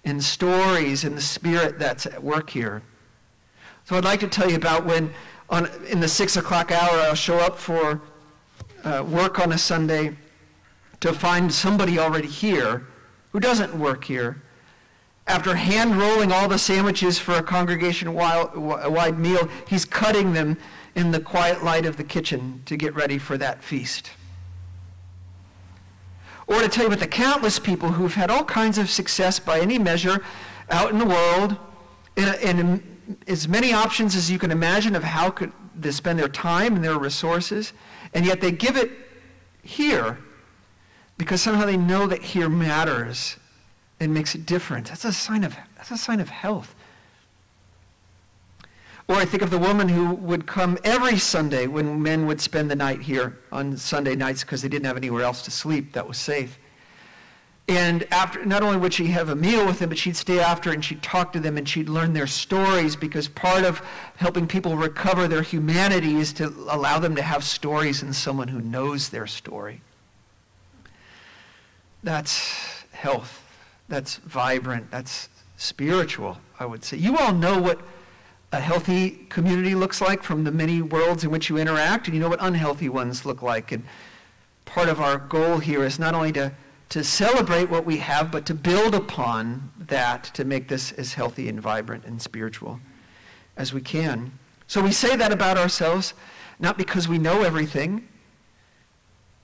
and 0.06 0.24
stories 0.24 1.04
and 1.04 1.18
the 1.18 1.22
spirit 1.22 1.80
that's 1.80 2.06
at 2.06 2.24
work 2.24 2.52
here. 2.52 2.84
So 3.88 3.95
I'd 3.95 4.04
like 4.04 4.19
to 4.19 4.28
tell 4.28 4.50
you 4.50 4.58
about 4.58 4.86
when 4.86 5.13
on, 5.50 5.69
in 5.88 6.02
the 6.02 6.10
6 6.10 6.36
o'clock 6.36 6.73
hour 6.73 7.00
I'll 7.00 7.15
show 7.15 7.38
up 7.38 7.58
for 7.58 8.02
uh, 8.84 9.06
work 9.08 9.39
on 9.39 9.54
a 9.54 9.58
Sunday 9.58 10.17
to 11.00 11.13
find 11.13 11.54
somebody 11.54 11.97
already 11.97 12.28
here 12.28 12.86
who 13.32 13.39
doesn't 13.39 13.73
work 13.73 14.04
here. 14.04 14.43
After 15.26 15.56
hand 15.56 15.95
rolling 15.95 16.34
all 16.34 16.50
the 16.50 16.58
sandwiches 16.58 17.17
for 17.17 17.36
a 17.36 17.41
congregation 17.41 18.13
wide 18.13 19.19
meal, 19.19 19.47
he's 19.69 19.86
cutting 19.86 20.34
them 20.34 20.58
in 20.95 21.12
the 21.12 21.21
quiet 21.21 21.63
light 21.63 21.86
of 21.86 21.95
the 21.95 22.04
kitchen 22.04 22.63
to 22.65 22.76
get 22.76 22.93
ready 22.93 23.17
for 23.17 23.38
that 23.38 23.63
feast. 23.63 24.12
Or 26.45 26.60
to 26.60 26.67
tell 26.67 26.84
you 26.84 26.88
about 26.88 27.00
the 27.00 27.08
countless 27.08 27.58
people 27.58 27.93
who've 27.93 28.15
had 28.15 28.30
all 28.30 28.43
kinds 28.43 28.78
of 28.78 28.89
success 28.89 29.39
by 29.39 29.62
any 29.62 29.80
measure 29.80 30.26
out 30.69 30.91
in 30.91 31.00
the 31.00 31.06
world, 31.06 31.56
and, 32.17 32.97
as 33.28 33.48
many 33.48 33.74
options 33.74 34.15
as 34.15 34.30
you 34.30 34.39
can 34.39 34.52
imagine 34.52 34.96
of 34.96 35.04
how 35.04 35.30
could 35.30 35.52
they 35.76 35.91
spend 35.91 36.20
their 36.20 36.28
time 36.28 36.76
and 36.76 36.84
their 36.84 36.98
resources, 36.98 37.74
and 38.13 38.26
yet 38.26 38.41
they 38.41 38.52
give 38.52 38.78
it 38.78 38.91
here 39.63 40.17
because 41.17 41.41
somehow 41.41 41.65
they 41.65 41.78
know 41.78 42.08
that 42.08 42.22
here 42.22 42.50
matters 42.50 43.38
and 44.00 44.13
makes 44.13 44.36
a 44.36 44.38
difference. 44.38 44.89
That's 44.89 45.06
a 45.06 45.13
sign 45.13 45.43
of, 45.43 45.56
that's 45.76 45.91
a 45.91 45.98
sign 45.98 46.20
of 46.20 46.30
health. 46.30 46.76
Or 49.08 49.15
I 49.15 49.26
think 49.26 49.41
of 49.41 49.50
the 49.50 49.58
woman 49.58 49.88
who 49.88 50.13
would 50.15 50.46
come 50.46 50.78
every 50.84 51.17
Sunday 51.17 51.65
when 51.65 52.02
men 52.02 52.26
would 52.26 52.41
spend 52.41 52.70
the 52.70 52.76
night 52.76 53.02
here 53.02 53.39
on 53.52 53.78
Sunday 53.78 54.15
nights 54.15 54.43
because 54.43 54.62
they 54.62 54.67
didn't 54.67 54.86
have 54.86 54.98
anywhere 54.98 55.24
else 55.24 55.41
to 55.43 55.52
sleep 55.52 55.93
that 55.93 56.08
was 56.08 56.17
safe. 56.17 56.60
And 57.70 58.08
after, 58.14 58.46
not 58.46 58.64
only 58.64 58.78
would 58.78 58.94
she 58.94 59.08
have 59.08 59.28
a 59.28 59.36
meal 59.36 59.66
with 59.66 59.80
them, 59.80 59.90
but 59.90 59.98
she'd 59.98 60.16
stay 60.16 60.40
after 60.40 60.72
and 60.72 60.84
she'd 60.84 61.04
talk 61.04 61.34
to 61.34 61.40
them 61.40 61.58
and 61.58 61.68
she'd 61.68 61.90
learn 61.90 62.14
their 62.14 62.28
stories 62.28 62.96
because 62.96 63.28
part 63.28 63.66
of 63.66 63.82
helping 64.16 64.48
people 64.48 64.78
recover 64.78 65.28
their 65.28 65.42
humanity 65.42 66.16
is 66.16 66.32
to 66.34 66.48
allow 66.70 66.98
them 66.98 67.14
to 67.16 67.22
have 67.22 67.44
stories 67.44 68.02
and 68.02 68.16
someone 68.16 68.48
who 68.48 68.62
knows 68.62 69.10
their 69.10 69.28
story. 69.28 69.82
That's 72.04 72.86
health. 72.92 73.44
That's 73.90 74.16
vibrant. 74.18 74.90
That's 74.90 75.28
spiritual, 75.58 76.38
I 76.60 76.66
would 76.66 76.86
say. 76.86 76.96
You 76.98 77.18
all 77.18 77.34
know 77.34 77.62
what 77.62 77.82
a 78.54 78.62
healthy 78.62 79.26
community 79.30 79.76
looks 79.76 80.00
like 80.00 80.24
from 80.24 80.46
the 80.46 80.52
many 80.52 80.82
worlds 80.82 81.26
in 81.26 81.32
which 81.32 81.50
you 81.50 81.58
interact, 81.58 82.08
and 82.08 82.16
you 82.16 82.22
know 82.22 82.30
what 82.30 82.40
unhealthy 82.42 82.88
ones 82.88 83.26
look 83.26 83.42
like. 83.42 83.74
And 83.74 83.84
part 84.64 84.88
of 84.88 85.02
our 85.02 85.18
goal 85.18 85.58
here 85.58 85.84
is 85.84 86.00
not 86.00 86.16
only 86.16 86.32
to, 86.34 86.54
to 86.89 87.04
celebrate 87.04 87.69
what 87.69 87.86
we 87.86 87.97
have, 87.97 88.32
but 88.32 88.45
to 88.45 88.54
build 88.54 88.95
upon 88.95 89.71
that 89.78 90.26
to 90.34 90.45
make 90.45 90.67
this 90.67 90.91
as 90.93 91.13
healthy 91.13 91.50
and 91.50 91.62
vibrant 91.62 92.06
and 92.06 92.21
spiritual 92.21 92.80
as 93.58 93.73
we 93.73 93.82
can. 93.82 94.32
So 94.67 94.82
we 94.82 94.91
say 94.91 95.15
that 95.15 95.32
about 95.32 95.58
ourselves, 95.58 96.13
not 96.60 96.78
because 96.78 97.08
we 97.08 97.17
know 97.17 97.43
everything, 97.43 98.08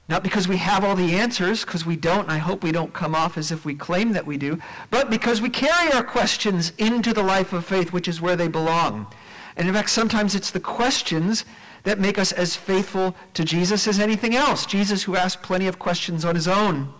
not 0.09 0.23
because 0.23 0.47
we 0.47 0.57
have 0.57 0.83
all 0.83 0.95
the 0.95 1.15
answers, 1.15 1.63
because 1.63 1.85
we 1.85 1.95
don't, 1.95 2.23
and 2.23 2.31
I 2.31 2.37
hope 2.37 2.63
we 2.63 2.73
don't 2.73 2.93
come 2.93 3.15
off 3.15 3.37
as 3.37 3.51
if 3.51 3.63
we 3.63 3.73
claim 3.73 4.11
that 4.13 4.25
we 4.25 4.37
do, 4.37 4.59
but 4.89 5.09
because 5.09 5.41
we 5.41 5.49
carry 5.49 5.93
our 5.93 6.03
questions 6.03 6.73
into 6.77 7.13
the 7.13 7.23
life 7.23 7.53
of 7.53 7.65
faith, 7.65 7.93
which 7.93 8.07
is 8.07 8.21
where 8.21 8.35
they 8.35 8.49
belong. 8.49 9.07
And 9.55 9.67
in 9.67 9.73
fact, 9.73 9.89
sometimes 9.89 10.35
it's 10.35 10.51
the 10.51 10.59
questions 10.59 11.45
that 11.83 11.99
make 11.99 12.17
us 12.17 12.31
as 12.31 12.55
faithful 12.55 13.15
to 13.33 13.43
Jesus 13.43 13.87
as 13.87 13.99
anything 13.99 14.35
else. 14.35 14.65
Jesus, 14.65 15.03
who 15.03 15.15
asked 15.15 15.41
plenty 15.41 15.67
of 15.67 15.79
questions 15.79 16.25
on 16.25 16.35
his 16.35 16.47
own. 16.47 16.93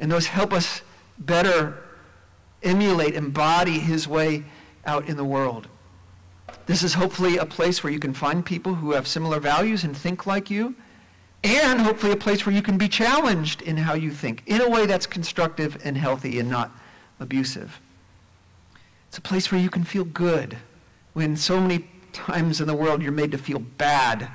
And 0.00 0.10
those 0.10 0.26
help 0.26 0.52
us 0.52 0.82
better 1.18 1.82
emulate, 2.62 3.14
embody 3.14 3.78
his 3.78 4.06
way 4.06 4.44
out 4.84 5.08
in 5.08 5.16
the 5.16 5.24
world. 5.24 5.68
This 6.66 6.82
is 6.82 6.94
hopefully 6.94 7.36
a 7.36 7.46
place 7.46 7.82
where 7.82 7.92
you 7.92 7.98
can 7.98 8.12
find 8.12 8.44
people 8.44 8.74
who 8.74 8.92
have 8.92 9.06
similar 9.06 9.40
values 9.40 9.84
and 9.84 9.96
think 9.96 10.26
like 10.26 10.50
you 10.50 10.74
and 11.44 11.80
hopefully 11.80 12.12
a 12.12 12.16
place 12.16 12.44
where 12.44 12.54
you 12.54 12.62
can 12.62 12.76
be 12.76 12.88
challenged 12.88 13.62
in 13.62 13.76
how 13.76 13.94
you 13.94 14.10
think 14.10 14.42
in 14.46 14.60
a 14.60 14.68
way 14.68 14.86
that's 14.86 15.06
constructive 15.06 15.78
and 15.84 15.96
healthy 15.96 16.40
and 16.40 16.50
not 16.50 16.70
abusive. 17.20 17.80
It's 19.08 19.18
a 19.18 19.20
place 19.20 19.52
where 19.52 19.60
you 19.60 19.70
can 19.70 19.84
feel 19.84 20.04
good 20.04 20.56
when 21.12 21.36
so 21.36 21.60
many 21.60 21.88
times 22.12 22.60
in 22.60 22.66
the 22.66 22.74
world 22.74 23.02
you're 23.02 23.12
made 23.12 23.30
to 23.32 23.38
feel 23.38 23.60
bad 23.60 24.28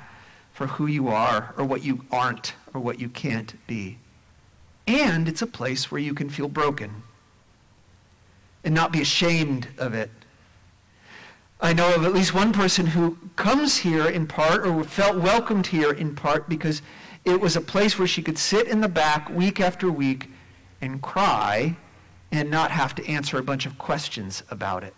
for 0.52 0.66
who 0.66 0.86
you 0.86 1.08
are 1.08 1.54
or 1.56 1.64
what 1.64 1.84
you 1.84 2.04
aren't 2.10 2.54
or 2.72 2.80
what 2.80 2.98
you 2.98 3.08
can't 3.08 3.54
be. 3.66 3.98
And 4.86 5.28
it's 5.28 5.42
a 5.42 5.46
place 5.46 5.90
where 5.90 6.00
you 6.00 6.14
can 6.14 6.28
feel 6.28 6.48
broken 6.48 7.02
and 8.64 8.74
not 8.74 8.92
be 8.92 9.00
ashamed 9.00 9.68
of 9.78 9.94
it. 9.94 10.10
I 11.60 11.72
know 11.72 11.94
of 11.94 12.04
at 12.04 12.12
least 12.12 12.34
one 12.34 12.52
person 12.52 12.86
who 12.86 13.16
comes 13.36 13.78
here 13.78 14.08
in 14.08 14.26
part 14.26 14.66
or 14.66 14.82
felt 14.82 15.16
welcomed 15.16 15.68
here 15.68 15.92
in 15.92 16.14
part 16.16 16.48
because 16.48 16.82
it 17.24 17.40
was 17.40 17.54
a 17.54 17.60
place 17.60 17.98
where 17.98 18.08
she 18.08 18.22
could 18.22 18.36
sit 18.36 18.66
in 18.66 18.80
the 18.80 18.88
back 18.88 19.30
week 19.30 19.60
after 19.60 19.90
week 19.90 20.28
and 20.80 21.00
cry 21.00 21.76
and 22.32 22.50
not 22.50 22.72
have 22.72 22.94
to 22.96 23.06
answer 23.06 23.38
a 23.38 23.42
bunch 23.42 23.64
of 23.64 23.78
questions 23.78 24.42
about 24.50 24.82
it. 24.82 24.94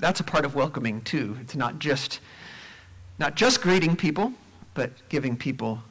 That's 0.00 0.18
a 0.18 0.24
part 0.24 0.44
of 0.44 0.56
welcoming 0.56 1.02
too. 1.02 1.36
It's 1.40 1.54
not 1.54 1.78
just 1.78 2.18
not 3.18 3.36
just 3.36 3.60
greeting 3.60 3.94
people, 3.94 4.32
but 4.74 4.90
giving 5.08 5.36
people 5.36 5.82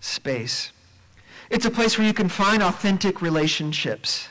space. 0.00 0.70
It's 1.50 1.64
a 1.64 1.70
place 1.70 1.98
where 1.98 2.06
you 2.06 2.14
can 2.14 2.28
find 2.28 2.62
authentic 2.62 3.22
relationships 3.22 4.28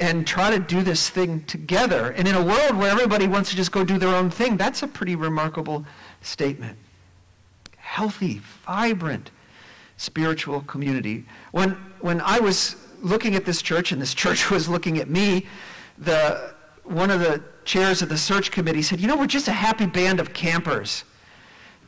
and 0.00 0.26
try 0.26 0.50
to 0.50 0.58
do 0.58 0.82
this 0.82 1.08
thing 1.08 1.44
together. 1.44 2.10
And 2.10 2.26
in 2.26 2.34
a 2.34 2.42
world 2.42 2.76
where 2.76 2.90
everybody 2.90 3.26
wants 3.26 3.50
to 3.50 3.56
just 3.56 3.72
go 3.72 3.84
do 3.84 3.98
their 3.98 4.14
own 4.14 4.30
thing, 4.30 4.56
that's 4.56 4.82
a 4.82 4.88
pretty 4.88 5.16
remarkable 5.16 5.84
statement 6.20 6.78
healthy, 7.76 8.40
vibrant 8.66 9.30
spiritual 9.98 10.62
community. 10.62 11.24
When, 11.52 11.72
when 12.00 12.20
I 12.22 12.40
was 12.40 12.76
looking 13.02 13.36
at 13.36 13.44
this 13.44 13.62
church 13.62 13.92
and 13.92 14.02
this 14.02 14.14
church 14.22 14.50
was 14.50 14.68
looking 14.68 14.98
at 14.98 15.08
me, 15.08 15.46
the, 15.98 16.54
one 16.82 17.10
of 17.10 17.20
the 17.20 17.42
chairs 17.64 18.02
of 18.02 18.08
the 18.08 18.18
search 18.18 18.50
committee 18.50 18.82
said, 18.82 19.00
you 19.00 19.06
know, 19.06 19.16
we're 19.16 19.26
just 19.26 19.48
a 19.48 19.52
happy 19.52 19.86
band 19.86 20.18
of 20.18 20.34
campers. 20.34 21.04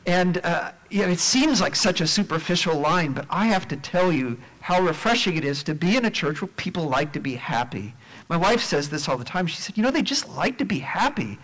And 0.07 0.39
uh, 0.45 0.71
you 0.89 1.01
know, 1.01 1.09
it 1.09 1.19
seems 1.19 1.59
like 1.59 1.75
such 1.75 1.99
a 1.99 2.07
superficial 2.07 2.79
line, 2.79 3.11
but 3.11 3.25
I 3.29 3.47
have 3.47 3.67
to 3.67 3.75
tell 3.75 4.09
you 4.09 4.39
how 4.61 4.81
refreshing 4.81 5.35
it 5.35 5.43
is 5.43 5.63
to 5.63 5.75
be 5.75 5.97
in 5.97 6.05
a 6.05 6.09
church 6.09 6.41
where 6.41 6.47
people 6.47 6.87
like 6.87 7.11
to 7.13 7.19
be 7.19 7.35
happy. 7.35 7.93
My 8.29 8.37
wife 8.37 8.61
says 8.61 8.89
this 8.89 9.09
all 9.09 9.17
the 9.17 9.25
time. 9.25 9.47
She 9.47 9.57
said, 9.57 9.75
you 9.75 9.83
know, 9.83 9.91
they 9.91 10.01
just 10.01 10.29
like 10.29 10.57
to 10.59 10.65
be 10.65 10.79
happy. 10.79 11.37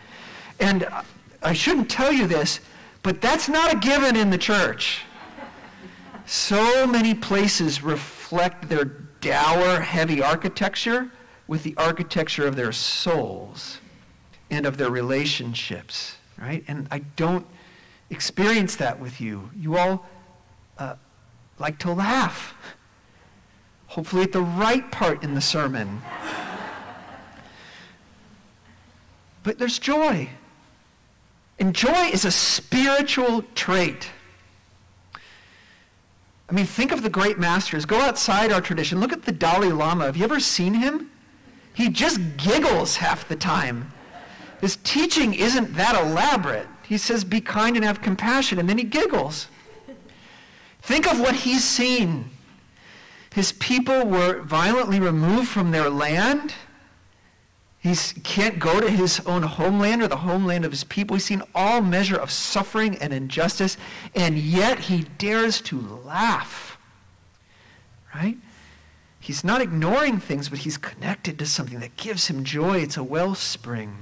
And 0.62 0.88
I 1.42 1.52
shouldn't 1.52 1.92
tell 1.92 2.14
you 2.14 2.26
this, 2.26 2.62
but 3.04 3.20
that's 3.20 3.50
not 3.50 3.74
a 3.74 3.78
given 3.78 4.16
in 4.16 4.30
the 4.30 4.38
church. 4.38 5.02
So 6.26 6.88
many 6.88 7.14
places 7.14 7.84
reflect 7.84 8.70
their 8.70 8.86
dour, 9.20 9.82
heavy 9.82 10.24
architecture 10.24 11.12
with 11.48 11.64
the 11.64 11.76
architecture 11.76 12.48
of 12.48 12.56
their 12.56 12.72
souls 12.72 13.80
and 14.50 14.66
of 14.66 14.78
their 14.78 14.90
relationships, 14.90 16.16
right? 16.38 16.64
And 16.70 16.88
I 16.92 17.00
don't 17.18 17.46
experience 18.14 18.76
that 18.78 19.00
with 19.00 19.20
you. 19.20 19.50
You 19.56 19.78
all 19.78 20.06
uh, 20.78 20.96
like 21.60 21.80
to 21.80 21.92
laugh, 21.92 22.54
hopefully 23.88 24.24
at 24.24 24.32
the 24.32 24.42
right 24.42 24.90
part 24.92 25.24
in 25.24 25.34
the 25.34 25.42
sermon. 25.42 26.02
but 29.44 29.58
there's 29.58 29.80
joy. 29.80 30.30
And 31.60 31.76
joy 31.76 32.10
is 32.12 32.26
a 32.26 32.32
spiritual 32.32 33.44
trait. 33.56 34.10
I 36.50 36.54
mean, 36.54 36.66
think 36.66 36.92
of 36.92 37.04
the 37.04 37.10
great 37.10 37.40
masters. 37.40 37.86
Go 37.86 38.00
outside 38.00 38.52
our 38.52 38.62
tradition. 38.62 39.00
Look 39.00 39.14
at 39.14 39.24
the 39.24 39.32
Dalai 39.32 39.72
Lama. 39.72 40.06
Have 40.06 40.18
you 40.18 40.24
ever 40.24 40.40
seen 40.40 40.74
him? 40.74 41.10
He 41.74 41.90
just 41.90 42.20
giggles 42.38 42.98
half 42.98 43.28
the 43.28 43.36
time. 43.36 43.92
His 44.62 44.78
teaching 44.84 45.34
isn't 45.34 45.74
that 45.76 45.96
elaborate. 45.96 46.68
He 46.84 46.98
says, 46.98 47.24
be 47.24 47.42
kind 47.42 47.76
and 47.76 47.86
have 47.86 48.02
compassion, 48.02 48.60
and 48.60 48.70
then 48.70 48.78
he 48.78 48.84
giggles. 48.84 49.48
Think 50.82 51.08
of 51.08 51.20
what 51.20 51.36
he's 51.36 51.64
seen. 51.64 52.30
His 53.34 53.54
people 53.54 54.06
were 54.06 54.42
violently 54.42 55.00
removed 55.00 55.48
from 55.48 55.72
their 55.72 55.90
land. 55.90 56.54
He 57.80 57.96
can't 58.24 58.60
go 58.60 58.80
to 58.80 58.90
his 58.90 59.20
own 59.22 59.44
homeland 59.44 60.04
or 60.04 60.08
the 60.08 60.18
homeland 60.18 60.66
of 60.66 60.72
his 60.72 60.84
people. 60.84 61.16
He's 61.16 61.26
seen 61.26 61.42
all 61.56 61.82
measure 61.82 62.16
of 62.16 62.32
suffering 62.32 62.98
and 62.98 63.12
injustice, 63.14 63.78
and 64.16 64.38
yet 64.38 64.80
he 64.80 65.04
dares 65.18 65.62
to 65.62 65.80
laugh. 65.80 66.78
Right? 68.14 68.38
He's 69.20 69.44
not 69.44 69.62
ignoring 69.62 70.20
things, 70.20 70.50
but 70.50 70.60
he's 70.60 70.78
connected 70.78 71.40
to 71.40 71.46
something 71.46 71.80
that 71.80 71.96
gives 71.98 72.28
him 72.28 72.44
joy. 72.44 72.80
It's 72.80 72.98
a 72.98 73.04
wellspring. 73.04 73.96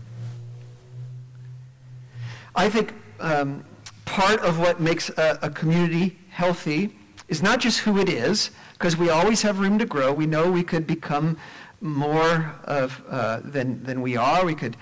I 2.55 2.69
think 2.69 2.93
um, 3.19 3.63
part 4.05 4.39
of 4.41 4.59
what 4.59 4.79
makes 4.79 5.09
a, 5.09 5.39
a 5.41 5.49
community 5.49 6.17
healthy 6.29 6.95
is 7.27 7.41
not 7.41 7.59
just 7.59 7.79
who 7.79 7.97
it 7.97 8.09
is, 8.09 8.51
because 8.73 8.97
we 8.97 9.09
always 9.09 9.41
have 9.41 9.59
room 9.59 9.79
to 9.79 9.85
grow. 9.85 10.11
We 10.11 10.25
know 10.25 10.51
we 10.51 10.63
could 10.63 10.85
become 10.85 11.37
more 11.79 12.53
of 12.65 13.01
uh, 13.09 13.39
than 13.43 13.83
than 13.83 14.01
we 14.01 14.17
are. 14.17 14.45
We 14.45 14.55
could 14.55 14.77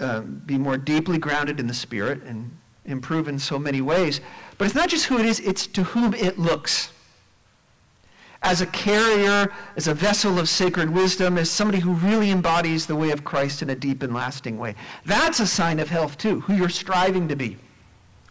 uh, 0.00 0.20
be 0.20 0.58
more 0.58 0.76
deeply 0.76 1.18
grounded 1.18 1.60
in 1.60 1.66
the 1.66 1.74
Spirit 1.74 2.22
and 2.24 2.50
improve 2.84 3.28
in 3.28 3.38
so 3.38 3.58
many 3.58 3.80
ways. 3.80 4.20
But 4.58 4.66
it's 4.66 4.74
not 4.74 4.88
just 4.88 5.06
who 5.06 5.18
it 5.18 5.26
is; 5.26 5.40
it's 5.40 5.66
to 5.68 5.84
whom 5.84 6.14
it 6.14 6.38
looks. 6.38 6.90
As 8.44 8.60
a 8.60 8.66
carrier, 8.66 9.50
as 9.74 9.88
a 9.88 9.94
vessel 9.94 10.38
of 10.38 10.50
sacred 10.50 10.90
wisdom, 10.90 11.38
as 11.38 11.50
somebody 11.50 11.80
who 11.80 11.94
really 11.94 12.30
embodies 12.30 12.84
the 12.84 12.94
way 12.94 13.10
of 13.10 13.24
Christ 13.24 13.62
in 13.62 13.70
a 13.70 13.74
deep 13.74 14.02
and 14.02 14.12
lasting 14.12 14.58
way. 14.58 14.74
That's 15.06 15.40
a 15.40 15.46
sign 15.46 15.80
of 15.80 15.88
health 15.88 16.18
too. 16.18 16.40
Who 16.42 16.52
you're 16.52 16.68
striving 16.68 17.26
to 17.28 17.36
be, 17.36 17.56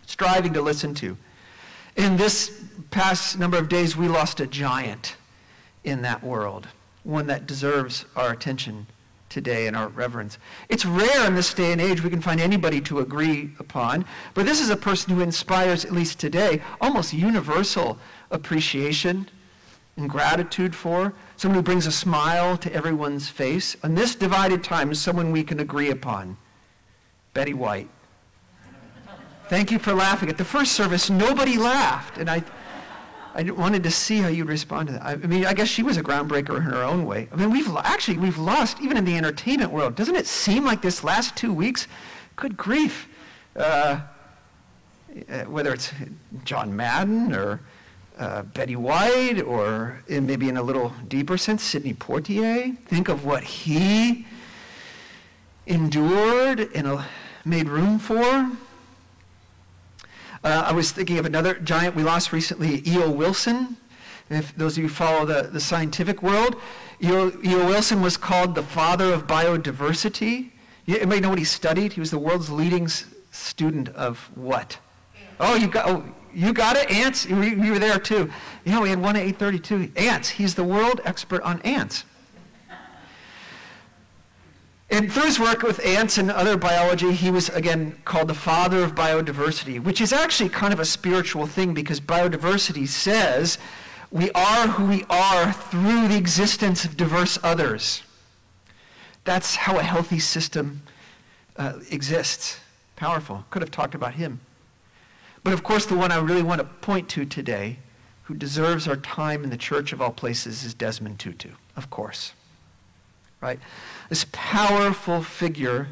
striving 0.05 0.53
to 0.53 0.61
listen 0.61 0.93
to. 0.95 1.17
In 1.95 2.15
this 2.15 2.61
past 2.91 3.39
number 3.39 3.57
of 3.57 3.67
days, 3.67 3.97
we 3.97 4.07
lost 4.07 4.39
a 4.39 4.45
giant 4.45 5.15
in 5.83 6.03
that 6.03 6.23
world, 6.23 6.67
one 7.03 7.25
that 7.27 7.47
deserves 7.47 8.05
our 8.15 8.31
attention 8.31 8.85
today 9.29 9.65
and 9.65 9.75
our 9.75 9.87
reverence. 9.87 10.37
It's 10.69 10.85
rare 10.85 11.25
in 11.25 11.33
this 11.33 11.55
day 11.55 11.71
and 11.71 11.81
age 11.81 12.03
we 12.03 12.11
can 12.11 12.21
find 12.21 12.39
anybody 12.39 12.79
to 12.81 12.99
agree 12.99 13.49
upon, 13.57 14.05
but 14.35 14.45
this 14.45 14.61
is 14.61 14.69
a 14.69 14.77
person 14.77 15.15
who 15.15 15.21
inspires, 15.21 15.83
at 15.85 15.91
least 15.91 16.19
today, 16.19 16.61
almost 16.79 17.13
universal 17.13 17.97
appreciation 18.29 19.27
and 19.95 20.09
gratitude 20.09 20.75
for, 20.75 21.13
someone 21.37 21.57
who 21.57 21.63
brings 21.63 21.85
a 21.85 21.91
smile 21.91 22.57
to 22.57 22.73
everyone's 22.73 23.29
face. 23.29 23.75
In 23.83 23.95
this 23.95 24.15
divided 24.15 24.63
time, 24.63 24.91
is 24.91 24.99
someone 24.99 25.31
we 25.31 25.43
can 25.43 25.59
agree 25.59 25.91
upon. 25.91 26.37
Betty 27.33 27.53
White. 27.53 27.89
Thank 29.49 29.71
you 29.71 29.77
for 29.77 29.93
laughing. 29.93 30.29
At 30.29 30.37
the 30.37 30.45
first 30.45 30.71
service, 30.71 31.09
nobody 31.09 31.57
laughed, 31.57 32.17
and 32.17 32.29
I, 32.29 32.43
I 33.35 33.43
wanted 33.51 33.83
to 33.83 33.91
see 33.91 34.19
how 34.19 34.29
you'd 34.29 34.47
respond 34.47 34.87
to 34.87 34.93
that. 34.93 35.03
I 35.03 35.15
mean, 35.15 35.45
I 35.45 35.53
guess 35.53 35.67
she 35.67 35.83
was 35.83 35.97
a 35.97 36.03
groundbreaker 36.03 36.55
in 36.57 36.63
her 36.63 36.81
own 36.81 37.05
way. 37.05 37.27
I 37.31 37.35
mean, 37.35 37.51
we've 37.51 37.69
actually 37.77 38.17
we've 38.17 38.37
lost 38.37 38.81
even 38.81 38.97
in 38.97 39.05
the 39.05 39.15
entertainment 39.15 39.71
world. 39.71 39.95
Doesn't 39.95 40.15
it 40.15 40.25
seem 40.25 40.65
like 40.65 40.81
this 40.81 41.03
last 41.03 41.35
two 41.35 41.53
weeks? 41.53 41.87
Good 42.35 42.57
grief! 42.57 43.07
Uh, 43.55 44.01
uh 45.29 45.43
whether 45.43 45.71
it's 45.71 45.91
John 46.45 46.75
Madden 46.75 47.33
or 47.33 47.59
uh, 48.17 48.43
Betty 48.43 48.75
White, 48.75 49.41
or 49.41 50.03
in 50.07 50.25
maybe 50.25 50.49
in 50.49 50.57
a 50.57 50.61
little 50.61 50.93
deeper 51.07 51.37
sense, 51.37 51.63
Sidney 51.63 51.93
Poitier. 51.93 52.77
Think 52.85 53.09
of 53.09 53.25
what 53.25 53.43
he 53.43 54.25
endured 55.65 56.69
and 56.75 56.87
uh, 56.87 57.03
made 57.45 57.67
room 57.67 57.99
for. 57.99 58.51
Uh, 60.43 60.65
I 60.67 60.73
was 60.73 60.91
thinking 60.91 61.17
of 61.17 61.25
another 61.25 61.55
giant 61.55 61.95
we 61.95 62.03
lost 62.03 62.33
recently, 62.33 62.83
E.O. 62.87 63.09
Wilson. 63.09 63.77
If 64.29 64.55
those 64.55 64.77
of 64.77 64.83
you 64.83 64.89
follow 64.89 65.25
the, 65.25 65.43
the 65.43 65.59
scientific 65.59 66.21
world, 66.21 66.55
E.O. 67.01 67.31
Wilson 67.43 68.01
was 68.01 68.17
called 68.17 68.55
the 68.55 68.63
father 68.63 69.13
of 69.13 69.27
biodiversity. 69.27 70.51
You, 70.85 70.95
anybody 70.97 71.21
know 71.21 71.29
what 71.29 71.39
he 71.39 71.45
studied? 71.45 71.93
He 71.93 71.99
was 71.99 72.11
the 72.11 72.19
world's 72.19 72.49
leading 72.49 72.87
student 73.31 73.89
of 73.89 74.29
what? 74.35 74.79
Oh, 75.39 75.55
you 75.55 75.67
got, 75.67 75.87
oh, 75.87 76.03
you 76.33 76.53
got 76.53 76.75
it? 76.75 76.89
Ants? 76.89 77.25
You, 77.25 77.41
you 77.41 77.73
were 77.73 77.79
there 77.79 77.99
too. 77.99 78.31
Know, 78.65 78.81
we 78.81 78.89
had 78.89 79.01
one 79.01 79.15
at 79.15 79.23
832. 79.23 79.91
Ants. 79.95 80.29
He's 80.29 80.55
the 80.55 80.63
world 80.63 81.01
expert 81.05 81.41
on 81.43 81.61
ants. 81.61 82.05
And 84.89 85.11
through 85.11 85.23
his 85.23 85.39
work 85.39 85.63
with 85.63 85.83
ants 85.83 86.19
and 86.19 86.29
other 86.29 86.55
biology, 86.55 87.13
he 87.13 87.31
was 87.31 87.49
again 87.49 87.97
called 88.05 88.27
the 88.27 88.35
father 88.35 88.83
of 88.83 88.93
biodiversity, 88.93 89.83
which 89.83 89.99
is 89.99 90.13
actually 90.13 90.49
kind 90.49 90.71
of 90.71 90.79
a 90.79 90.85
spiritual 90.85 91.47
thing 91.47 91.73
because 91.73 91.99
biodiversity 91.99 92.87
says 92.87 93.57
we 94.11 94.29
are 94.31 94.67
who 94.67 94.85
we 94.85 95.03
are 95.09 95.51
through 95.51 96.09
the 96.09 96.15
existence 96.15 96.85
of 96.85 96.95
diverse 96.95 97.39
others. 97.41 98.03
That's 99.23 99.55
how 99.55 99.79
a 99.79 99.83
healthy 99.83 100.19
system 100.19 100.83
uh, 101.57 101.79
exists. 101.89 102.59
Powerful. 102.95 103.45
Could 103.49 103.63
have 103.63 103.71
talked 103.71 103.95
about 103.95 104.13
him. 104.13 104.41
But 105.43 105.53
of 105.53 105.63
course, 105.63 105.85
the 105.85 105.95
one 105.95 106.11
I 106.11 106.19
really 106.19 106.43
want 106.43 106.59
to 106.59 106.65
point 106.65 107.09
to 107.09 107.25
today, 107.25 107.79
who 108.23 108.33
deserves 108.33 108.87
our 108.87 108.95
time 108.95 109.43
in 109.43 109.49
the 109.49 109.57
church 109.57 109.91
of 109.91 110.01
all 110.01 110.11
places, 110.11 110.63
is 110.63 110.73
Desmond 110.73 111.19
Tutu, 111.19 111.49
of 111.75 111.89
course. 111.89 112.33
Right? 113.41 113.59
this 114.09 114.25
powerful 114.31 115.23
figure 115.23 115.87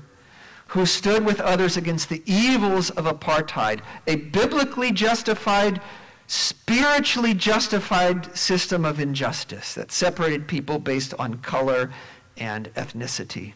who 0.67 0.85
stood 0.85 1.25
with 1.25 1.41
others 1.41 1.75
against 1.75 2.07
the 2.07 2.21
evils 2.25 2.89
of 2.91 3.05
apartheid, 3.05 3.81
a 4.07 4.15
biblically 4.15 4.91
justified, 4.91 5.81
spiritually 6.27 7.33
justified 7.33 8.37
system 8.37 8.85
of 8.85 8.99
injustice 8.99 9.73
that 9.73 9.91
separated 9.91 10.47
people 10.47 10.79
based 10.79 11.13
on 11.19 11.39
color 11.39 11.91
and 12.37 12.71
ethnicity. 12.75 13.53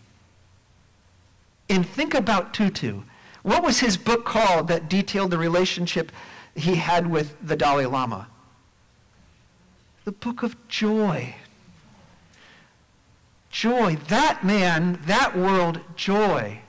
And 1.69 1.87
think 1.87 2.13
about 2.13 2.53
Tutu. 2.53 3.03
What 3.45 3.63
was 3.63 3.79
his 3.79 3.95
book 3.95 4.25
called 4.25 4.67
that 4.67 4.89
detailed 4.89 5.31
the 5.31 5.37
relationship 5.37 6.11
he 6.55 6.75
had 6.75 7.09
with 7.09 7.35
the 7.41 7.55
Dalai 7.55 7.85
Lama? 7.85 8.27
The 10.03 10.11
Book 10.11 10.43
of 10.43 10.55
Joy 10.67 11.35
joy. 13.55 13.95
That 14.09 14.43
man, 14.43 14.99
that 15.05 15.37
world, 15.37 15.79
joy. 15.95 16.59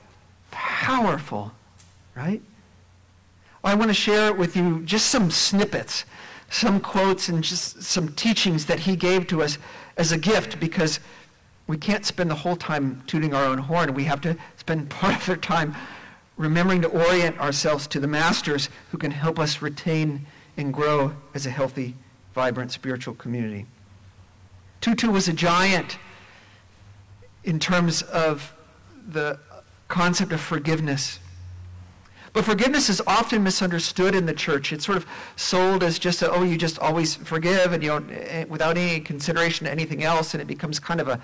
Powerful, 0.51 1.51
right? 2.15 2.41
I 3.61 3.75
want 3.75 3.89
to 3.89 3.93
share 3.93 4.33
with 4.33 4.55
you 4.55 4.81
just 4.85 5.07
some 5.07 5.29
snippets, 5.29 6.05
some 6.49 6.79
quotes, 6.79 7.27
and 7.27 7.43
just 7.43 7.83
some 7.83 8.13
teachings 8.13 8.67
that 8.67 8.79
he 8.79 8.95
gave 8.95 9.27
to 9.27 9.43
us 9.43 9.57
as 9.97 10.13
a 10.13 10.17
gift 10.17 10.61
because 10.61 11.01
we 11.67 11.75
can't 11.75 12.05
spend 12.05 12.31
the 12.31 12.35
whole 12.35 12.55
time 12.55 13.03
tooting 13.05 13.33
our 13.33 13.43
own 13.43 13.57
horn. 13.57 13.93
We 13.93 14.05
have 14.05 14.21
to 14.21 14.37
spend 14.55 14.89
part 15.01 15.15
of 15.15 15.29
our 15.29 15.35
time 15.35 15.75
remembering 16.37 16.81
to 16.83 16.87
orient 16.87 17.39
ourselves 17.39 17.87
to 17.87 17.99
the 17.99 18.07
masters 18.07 18.69
who 18.91 18.97
can 18.97 19.11
help 19.11 19.39
us 19.39 19.61
retain 19.61 20.25
and 20.55 20.73
grow 20.73 21.13
as 21.33 21.45
a 21.45 21.49
healthy, 21.49 21.95
vibrant 22.33 22.71
spiritual 22.71 23.15
community. 23.15 23.65
Tutu 24.81 25.09
was 25.09 25.27
a 25.27 25.33
giant 25.33 25.97
in 27.43 27.59
terms 27.59 28.03
of 28.03 28.53
the 29.07 29.39
concept 29.87 30.31
of 30.31 30.39
forgiveness. 30.39 31.19
But 32.33 32.45
forgiveness 32.45 32.89
is 32.89 33.01
often 33.07 33.41
misunderstood 33.41 34.13
in 34.13 34.25
the 34.25 34.33
church. 34.33 34.71
It's 34.71 34.85
sort 34.85 34.97
of 34.97 35.07
sold 35.37 35.81
as 35.81 35.97
just, 35.97 36.21
a, 36.21 36.29
oh, 36.29 36.43
you 36.43 36.57
just 36.57 36.77
always 36.77 37.15
forgive 37.15 37.73
and 37.73 37.81
you 37.81 37.89
don't, 37.89 38.11
eh, 38.11 38.45
without 38.47 38.77
any 38.77 38.99
consideration 38.99 39.65
to 39.65 39.71
anything 39.71 40.03
else, 40.03 40.33
and 40.33 40.41
it 40.41 40.45
becomes 40.45 40.79
kind 40.79 41.01
of 41.01 41.07
a, 41.07 41.19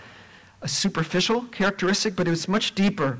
a 0.62 0.68
superficial 0.68 1.44
characteristic, 1.52 2.16
but 2.16 2.28
it 2.28 2.32
was 2.32 2.48
much 2.48 2.74
deeper. 2.74 3.20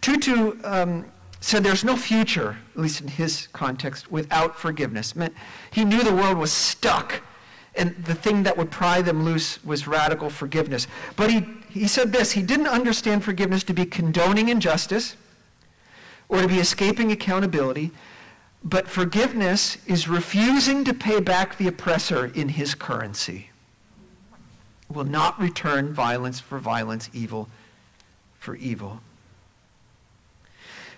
Tutu 0.00 0.56
um, 0.64 1.04
said 1.40 1.62
there's 1.62 1.84
no 1.84 1.96
future, 1.96 2.58
at 2.74 2.80
least 2.80 3.00
in 3.00 3.08
his 3.08 3.48
context, 3.52 4.10
without 4.10 4.58
forgiveness. 4.58 5.14
He 5.70 5.84
knew 5.84 6.02
the 6.02 6.14
world 6.14 6.38
was 6.38 6.52
stuck, 6.52 7.22
and 7.74 7.94
the 8.04 8.14
thing 8.14 8.42
that 8.42 8.56
would 8.56 8.70
pry 8.70 9.02
them 9.02 9.24
loose 9.24 9.62
was 9.64 9.86
radical 9.86 10.30
forgiveness. 10.30 10.86
But 11.16 11.30
he 11.30 11.46
he 11.70 11.86
said 11.86 12.12
this 12.12 12.32
he 12.32 12.42
didn't 12.42 12.66
understand 12.66 13.24
forgiveness 13.24 13.62
to 13.64 13.72
be 13.72 13.86
condoning 13.86 14.48
injustice 14.48 15.16
or 16.28 16.42
to 16.42 16.48
be 16.48 16.58
escaping 16.58 17.12
accountability, 17.12 17.90
but 18.62 18.88
forgiveness 18.88 19.78
is 19.86 20.08
refusing 20.08 20.84
to 20.84 20.94
pay 20.94 21.20
back 21.20 21.56
the 21.56 21.68
oppressor 21.68 22.26
in 22.26 22.50
his 22.50 22.74
currency. 22.74 23.50
Will 24.92 25.04
not 25.04 25.40
return 25.40 25.92
violence 25.92 26.40
for 26.40 26.58
violence, 26.58 27.08
evil 27.12 27.48
for 28.38 28.56
evil. 28.56 29.00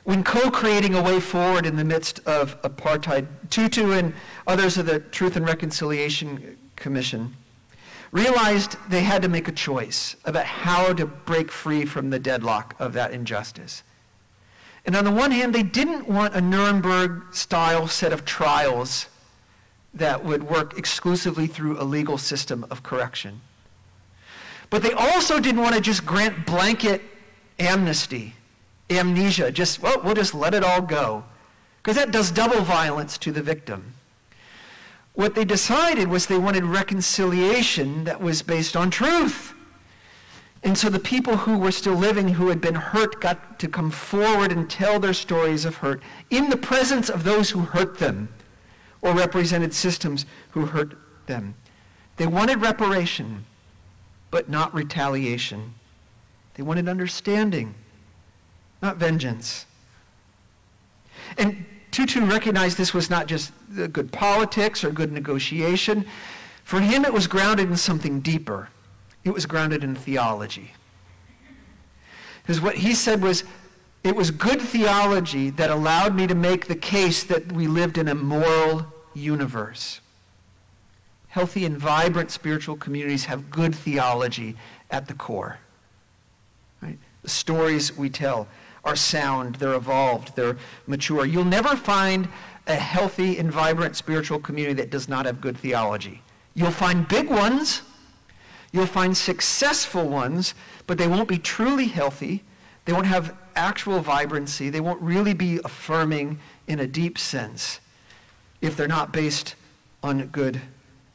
When 0.04 0.24
co-creating 0.24 0.94
a 0.94 1.02
way 1.02 1.20
forward 1.20 1.64
in 1.64 1.76
the 1.76 1.84
midst 1.84 2.18
of 2.26 2.60
apartheid, 2.62 3.26
Tutu 3.50 3.92
and 3.92 4.14
others 4.46 4.76
of 4.76 4.86
the 4.86 4.98
Truth 4.98 5.36
and 5.36 5.46
Reconciliation 5.46 6.58
Commission 6.74 7.36
realized 8.10 8.76
they 8.88 9.02
had 9.02 9.22
to 9.22 9.28
make 9.28 9.48
a 9.48 9.52
choice 9.52 10.16
about 10.24 10.44
how 10.44 10.92
to 10.92 11.06
break 11.06 11.50
free 11.50 11.84
from 11.84 12.10
the 12.10 12.18
deadlock 12.18 12.74
of 12.78 12.92
that 12.92 13.12
injustice. 13.12 13.82
And 14.84 14.96
on 14.96 15.04
the 15.04 15.10
one 15.12 15.30
hand, 15.30 15.54
they 15.54 15.62
didn't 15.62 16.08
want 16.08 16.34
a 16.34 16.40
Nuremberg-style 16.40 17.86
set 17.86 18.12
of 18.12 18.24
trials 18.24 19.06
that 19.94 20.24
would 20.24 20.42
work 20.42 20.76
exclusively 20.76 21.46
through 21.46 21.80
a 21.80 21.84
legal 21.84 22.18
system 22.18 22.66
of 22.70 22.82
correction. 22.82 23.40
But 24.68 24.82
they 24.82 24.92
also 24.92 25.38
didn't 25.38 25.60
want 25.60 25.74
to 25.74 25.80
just 25.80 26.04
grant 26.04 26.46
blanket 26.46 27.02
amnesty, 27.58 28.34
amnesia, 28.98 29.50
just, 29.50 29.82
well, 29.82 30.00
we'll 30.02 30.14
just 30.14 30.34
let 30.34 30.54
it 30.54 30.64
all 30.64 30.80
go. 30.80 31.24
Because 31.82 31.96
that 31.96 32.12
does 32.12 32.30
double 32.30 32.60
violence 32.60 33.18
to 33.18 33.32
the 33.32 33.42
victim. 33.42 33.94
What 35.14 35.34
they 35.34 35.44
decided 35.44 36.08
was 36.08 36.26
they 36.26 36.38
wanted 36.38 36.64
reconciliation 36.64 38.04
that 38.04 38.20
was 38.20 38.42
based 38.42 38.76
on 38.76 38.90
truth. 38.90 39.52
And 40.62 40.78
so 40.78 40.88
the 40.88 41.00
people 41.00 41.38
who 41.38 41.58
were 41.58 41.72
still 41.72 41.94
living, 41.94 42.28
who 42.28 42.48
had 42.48 42.60
been 42.60 42.76
hurt, 42.76 43.20
got 43.20 43.58
to 43.58 43.68
come 43.68 43.90
forward 43.90 44.52
and 44.52 44.70
tell 44.70 45.00
their 45.00 45.12
stories 45.12 45.64
of 45.64 45.76
hurt 45.76 46.00
in 46.30 46.50
the 46.50 46.56
presence 46.56 47.08
of 47.08 47.24
those 47.24 47.50
who 47.50 47.60
hurt 47.60 47.98
them 47.98 48.28
or 49.02 49.12
represented 49.12 49.74
systems 49.74 50.24
who 50.50 50.66
hurt 50.66 50.96
them. 51.26 51.54
They 52.16 52.26
wanted 52.26 52.62
reparation, 52.62 53.44
but 54.30 54.48
not 54.48 54.72
retaliation. 54.72 55.74
They 56.54 56.62
wanted 56.62 56.88
understanding, 56.88 57.74
not 58.82 58.96
vengeance. 58.96 59.64
And 61.38 61.64
Tutu 61.92 62.24
recognized 62.24 62.76
this 62.76 62.92
was 62.92 63.08
not 63.08 63.26
just 63.26 63.52
good 63.92 64.12
politics 64.12 64.82
or 64.82 64.90
good 64.90 65.12
negotiation. 65.12 66.04
For 66.64 66.80
him, 66.80 67.04
it 67.04 67.12
was 67.12 67.26
grounded 67.26 67.70
in 67.70 67.76
something 67.76 68.20
deeper. 68.20 68.68
It 69.24 69.32
was 69.32 69.46
grounded 69.46 69.84
in 69.84 69.94
theology. 69.94 70.72
Because 72.42 72.60
what 72.60 72.76
he 72.76 72.94
said 72.94 73.22
was, 73.22 73.44
it 74.02 74.16
was 74.16 74.30
good 74.30 74.60
theology 74.60 75.50
that 75.50 75.70
allowed 75.70 76.14
me 76.16 76.26
to 76.26 76.34
make 76.34 76.66
the 76.66 76.74
case 76.74 77.22
that 77.24 77.52
we 77.52 77.68
lived 77.68 77.98
in 77.98 78.08
a 78.08 78.14
moral 78.14 78.86
universe. 79.14 80.00
Healthy 81.28 81.64
and 81.64 81.78
vibrant 81.78 82.30
spiritual 82.30 82.76
communities 82.76 83.26
have 83.26 83.48
good 83.50 83.74
theology 83.74 84.56
at 84.90 85.06
the 85.06 85.14
core. 85.14 85.58
Right? 86.82 86.98
The 87.22 87.30
stories 87.30 87.96
we 87.96 88.10
tell 88.10 88.48
are 88.84 88.96
sound, 88.96 89.56
they're 89.56 89.74
evolved, 89.74 90.34
they're 90.36 90.56
mature. 90.86 91.24
You'll 91.24 91.44
never 91.44 91.76
find 91.76 92.28
a 92.66 92.74
healthy 92.74 93.38
and 93.38 93.50
vibrant 93.50 93.96
spiritual 93.96 94.38
community 94.38 94.74
that 94.74 94.90
does 94.90 95.08
not 95.08 95.26
have 95.26 95.40
good 95.40 95.56
theology. 95.56 96.22
You'll 96.54 96.70
find 96.70 97.06
big 97.08 97.28
ones, 97.28 97.82
you'll 98.72 98.86
find 98.86 99.16
successful 99.16 100.08
ones, 100.08 100.54
but 100.86 100.98
they 100.98 101.08
won't 101.08 101.28
be 101.28 101.38
truly 101.38 101.86
healthy. 101.86 102.42
They 102.84 102.92
won't 102.92 103.06
have 103.06 103.36
actual 103.54 104.00
vibrancy. 104.00 104.70
They 104.70 104.80
won't 104.80 105.00
really 105.00 105.34
be 105.34 105.60
affirming 105.64 106.40
in 106.66 106.80
a 106.80 106.86
deep 106.86 107.18
sense 107.18 107.80
if 108.60 108.76
they're 108.76 108.88
not 108.88 109.12
based 109.12 109.54
on 110.02 110.26
good 110.26 110.60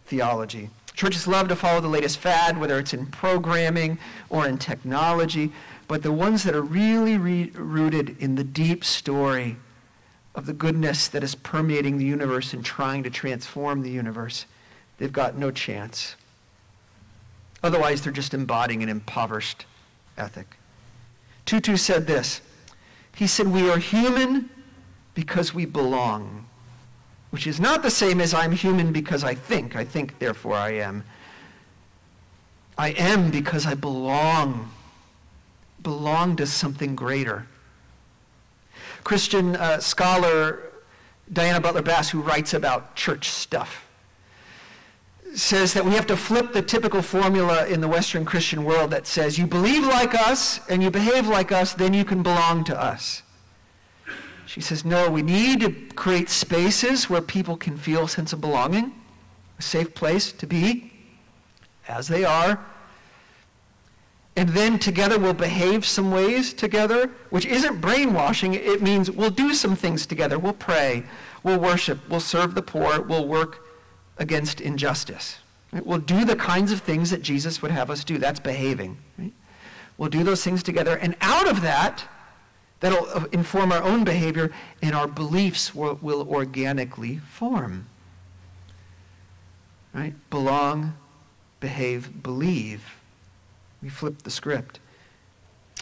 theology. 0.05 0.69
Churches 0.93 1.27
love 1.27 1.47
to 1.49 1.55
follow 1.55 1.79
the 1.79 1.87
latest 1.87 2.17
fad, 2.19 2.59
whether 2.59 2.79
it's 2.79 2.93
in 2.93 3.05
programming 3.07 3.99
or 4.29 4.47
in 4.47 4.57
technology, 4.57 5.51
but 5.87 6.03
the 6.03 6.11
ones 6.11 6.43
that 6.43 6.53
are 6.53 6.61
really 6.61 7.17
re- 7.17 7.51
rooted 7.53 8.17
in 8.19 8.35
the 8.35 8.43
deep 8.43 8.83
story 8.83 9.57
of 10.35 10.45
the 10.45 10.53
goodness 10.53 11.07
that 11.07 11.23
is 11.23 11.33
permeating 11.33 11.97
the 11.97 12.05
universe 12.05 12.53
and 12.53 12.63
trying 12.63 13.03
to 13.03 13.09
transform 13.09 13.81
the 13.81 13.89
universe, 13.89 14.45
they've 14.97 15.13
got 15.13 15.37
no 15.37 15.49
chance. 15.49 16.15
Otherwise, 17.63 18.01
they're 18.01 18.13
just 18.13 18.33
embodying 18.33 18.83
an 18.83 18.89
impoverished 18.89 19.65
ethic. 20.17 20.57
Tutu 21.45 21.77
said 21.77 22.05
this. 22.05 22.41
He 23.15 23.25
said, 23.25 23.47
We 23.47 23.69
are 23.69 23.79
human 23.79 24.49
because 25.15 25.53
we 25.53 25.65
belong, 25.65 26.45
which 27.31 27.47
is 27.47 27.59
not 27.59 27.81
the 27.81 27.89
same 27.89 28.21
as 28.21 28.33
I'm 28.33 28.51
human 28.51 28.91
because 28.91 29.23
I 29.23 29.33
think. 29.33 29.75
I 29.75 29.83
think, 29.83 30.19
therefore 30.19 30.53
I 30.53 30.71
am. 30.71 31.03
I 32.77 32.89
am 32.89 33.31
because 33.31 33.65
I 33.65 33.73
belong 33.73 34.69
belong 35.81 36.35
to 36.37 36.47
something 36.47 36.95
greater. 36.95 37.47
Christian 39.03 39.55
uh, 39.55 39.79
scholar 39.79 40.67
Diana 41.31 41.59
Butler 41.59 41.81
Bass, 41.81 42.09
who 42.09 42.21
writes 42.21 42.53
about 42.53 42.95
church 42.95 43.29
stuff, 43.29 43.85
says 45.35 45.73
that 45.73 45.83
we 45.83 45.91
have 45.91 46.07
to 46.07 46.15
flip 46.15 46.53
the 46.53 46.61
typical 46.61 47.01
formula 47.01 47.67
in 47.67 47.81
the 47.81 47.87
Western 47.87 48.23
Christian 48.23 48.63
world 48.63 48.91
that 48.91 49.05
says 49.05 49.37
you 49.37 49.45
believe 49.45 49.85
like 49.85 50.13
us 50.13 50.59
and 50.69 50.81
you 50.81 50.89
behave 50.89 51.27
like 51.27 51.51
us, 51.51 51.73
then 51.73 51.93
you 51.93 52.05
can 52.05 52.23
belong 52.23 52.63
to 52.63 52.81
us. 52.81 53.23
She 54.45 54.61
says, 54.61 54.85
no, 54.85 55.09
we 55.11 55.21
need 55.21 55.59
to 55.59 55.71
create 55.95 56.29
spaces 56.29 57.09
where 57.09 57.21
people 57.21 57.57
can 57.57 57.77
feel 57.77 58.05
a 58.05 58.09
sense 58.09 58.31
of 58.31 58.39
belonging, 58.39 58.93
a 59.59 59.61
safe 59.61 59.93
place 59.93 60.31
to 60.31 60.47
be 60.47 60.93
as 61.89 62.07
they 62.07 62.23
are, 62.23 62.65
and 64.37 64.49
then 64.49 64.77
together 64.77 65.17
we'll 65.17 65.33
behave 65.33 65.83
some 65.83 66.11
ways 66.11 66.53
together, 66.53 67.09
which 67.31 67.47
isn't 67.47 67.81
brainwashing. 67.81 68.53
It 68.53 68.83
means 68.83 69.09
we'll 69.09 69.31
do 69.31 69.51
some 69.55 69.75
things 69.75 70.05
together. 70.05 70.37
We'll 70.37 70.53
pray, 70.53 71.03
we'll 71.41 71.59
worship, 71.59 72.07
we'll 72.07 72.19
serve 72.19 72.53
the 72.53 72.61
poor, 72.61 73.01
we'll 73.01 73.27
work 73.27 73.67
against 74.19 74.61
injustice. 74.61 75.39
We'll 75.73 75.97
do 75.97 76.23
the 76.23 76.35
kinds 76.35 76.71
of 76.71 76.81
things 76.81 77.09
that 77.09 77.23
Jesus 77.23 77.63
would 77.63 77.71
have 77.71 77.89
us 77.89 78.03
do. 78.03 78.19
That's 78.19 78.39
behaving. 78.39 78.99
Right? 79.17 79.33
We'll 79.97 80.09
do 80.09 80.23
those 80.23 80.43
things 80.43 80.61
together, 80.61 80.95
and 80.97 81.15
out 81.19 81.49
of 81.49 81.63
that, 81.63 82.07
that'll 82.79 83.09
uh, 83.09 83.25
inform 83.31 83.71
our 83.71 83.81
own 83.81 84.03
behavior, 84.03 84.51
and 84.83 84.93
our 84.93 85.07
beliefs 85.07 85.73
will, 85.73 85.97
will 85.99 86.29
organically 86.29 87.17
form. 87.17 87.87
Right? 89.95 90.13
Belong, 90.29 90.95
behave, 91.59 92.21
believe 92.21 92.96
we 93.87 93.91
flipped 93.91 94.25
the 94.25 94.29
script. 94.29 94.81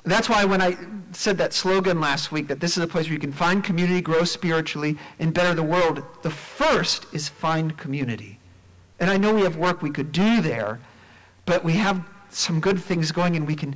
That's 0.03 0.29
why 0.29 0.45
when 0.45 0.61
I 0.61 0.77
said 1.11 1.39
that 1.39 1.53
slogan 1.53 1.99
last 1.99 2.31
week, 2.31 2.47
that 2.49 2.59
this 2.59 2.77
is 2.77 2.83
a 2.83 2.87
place 2.87 3.07
where 3.07 3.13
you 3.13 3.19
can 3.19 3.31
find 3.31 3.63
community, 3.63 3.99
grow 3.99 4.23
spiritually, 4.25 4.95
and 5.17 5.33
better 5.33 5.55
the 5.55 5.63
world, 5.63 6.03
the 6.21 6.29
first 6.29 7.07
is 7.13 7.27
find 7.27 7.75
community. 7.79 8.37
And 8.99 9.09
I 9.09 9.17
know 9.17 9.33
we 9.33 9.41
have 9.41 9.57
work 9.57 9.81
we 9.81 9.89
could 9.89 10.11
do 10.11 10.39
there, 10.39 10.79
but 11.47 11.63
we 11.63 11.73
have 11.73 12.05
some 12.29 12.59
good 12.59 12.79
things 12.79 13.11
going 13.11 13.35
and 13.35 13.47
we 13.47 13.55
can 13.55 13.75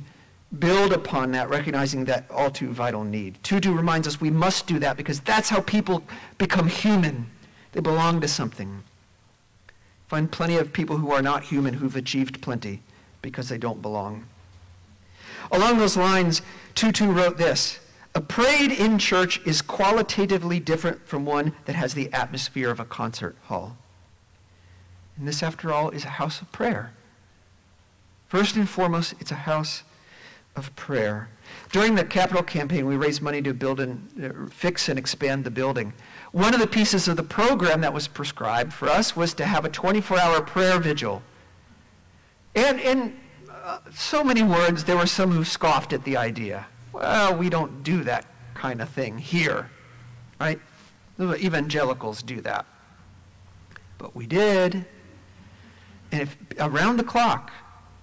build 0.60 0.92
upon 0.92 1.32
that, 1.32 1.48
recognizing 1.48 2.04
that 2.04 2.30
all 2.30 2.52
too 2.52 2.68
vital 2.72 3.02
need. 3.02 3.36
Tutu 3.42 3.74
reminds 3.74 4.06
us 4.06 4.20
we 4.20 4.30
must 4.30 4.68
do 4.68 4.78
that 4.78 4.96
because 4.96 5.18
that's 5.18 5.48
how 5.48 5.60
people 5.62 6.04
become 6.38 6.68
human. 6.68 7.26
They 7.72 7.80
belong 7.80 8.20
to 8.20 8.28
something. 8.28 8.84
Find 10.06 10.30
plenty 10.30 10.56
of 10.56 10.72
people 10.72 10.98
who 10.98 11.10
are 11.10 11.22
not 11.22 11.42
human 11.42 11.74
who've 11.74 11.96
achieved 11.96 12.40
plenty 12.40 12.80
because 13.22 13.48
they 13.48 13.58
don't 13.58 13.82
belong. 13.82 14.26
Along 15.50 15.78
those 15.78 15.96
lines, 15.96 16.42
Tutu 16.74 17.10
wrote 17.10 17.36
this 17.36 17.80
A 18.14 18.20
parade 18.20 18.72
in 18.72 18.98
church 18.98 19.40
is 19.46 19.62
qualitatively 19.62 20.60
different 20.60 21.06
from 21.06 21.24
one 21.24 21.54
that 21.64 21.74
has 21.74 21.94
the 21.94 22.12
atmosphere 22.12 22.70
of 22.70 22.80
a 22.80 22.84
concert 22.84 23.36
hall. 23.44 23.76
And 25.16 25.26
this, 25.26 25.42
after 25.42 25.72
all, 25.72 25.90
is 25.90 26.04
a 26.04 26.10
house 26.10 26.40
of 26.40 26.50
prayer. 26.52 26.92
First 28.28 28.56
and 28.56 28.68
foremost, 28.68 29.14
it's 29.20 29.32
a 29.32 29.42
house 29.46 29.82
of 30.56 30.74
prayer. 30.76 31.28
During 31.72 31.94
the 31.94 32.04
capital 32.04 32.42
campaign, 32.42 32.86
we 32.86 32.96
raised 32.96 33.22
money 33.22 33.42
to 33.42 33.52
build 33.52 33.80
and 33.80 34.08
uh, 34.22 34.50
fix 34.50 34.88
and 34.88 34.98
expand 34.98 35.44
the 35.44 35.50
building. 35.50 35.92
One 36.32 36.54
of 36.54 36.60
the 36.60 36.66
pieces 36.66 37.08
of 37.08 37.16
the 37.16 37.22
program 37.22 37.80
that 37.80 37.92
was 37.92 38.08
prescribed 38.08 38.72
for 38.72 38.88
us 38.88 39.16
was 39.16 39.34
to 39.34 39.44
have 39.44 39.64
a 39.64 39.68
24-hour 39.68 40.42
prayer 40.42 40.78
vigil 40.78 41.22
and 42.54 42.80
in 42.80 43.20
uh, 43.50 43.78
so 43.94 44.24
many 44.24 44.42
words, 44.42 44.84
there 44.84 44.96
were 44.96 45.06
some 45.06 45.30
who 45.30 45.44
scoffed 45.44 45.92
at 45.92 46.04
the 46.04 46.16
idea. 46.16 46.66
Well, 46.92 47.36
we 47.36 47.48
don't 47.48 47.82
do 47.82 48.02
that 48.04 48.26
kind 48.54 48.80
of 48.82 48.88
thing 48.88 49.18
here, 49.18 49.70
right? 50.40 50.60
The 51.16 51.36
evangelicals 51.36 52.22
do 52.22 52.40
that. 52.40 52.66
But 53.98 54.16
we 54.16 54.26
did. 54.26 54.86
And 56.12 56.22
if 56.22 56.36
around 56.58 56.96
the 56.96 57.04
clock, 57.04 57.52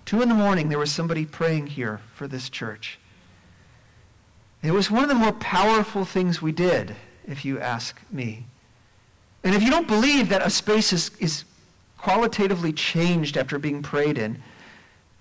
two 0.06 0.22
in 0.22 0.30
the 0.30 0.36
morning, 0.36 0.70
there 0.70 0.80
was 0.80 0.92
somebody 0.92 1.26
praying 1.26 1.68
here 1.68 2.00
for 2.14 2.28
this 2.28 2.50
church. 2.50 3.00
It 4.64 4.72
was 4.72 4.90
one 4.90 5.04
of 5.04 5.10
the 5.10 5.16
more 5.16 5.34
powerful 5.34 6.06
things 6.06 6.42
we 6.42 6.52
did, 6.52 6.96
if 7.28 7.44
you 7.44 7.60
ask 7.60 8.00
me. 8.12 8.46
And 9.44 9.56
if 9.56 9.62
you 9.62 9.70
don't 9.70 9.88
believe 9.88 10.30
that 10.30 10.46
a 10.46 10.50
space 10.50 10.92
is, 10.94 11.12
is 11.20 11.44
qualitatively 12.08 12.72
changed 12.72 13.36
after 13.36 13.60
being 13.60 13.82
prayed 13.84 14.18
in, 14.18 14.42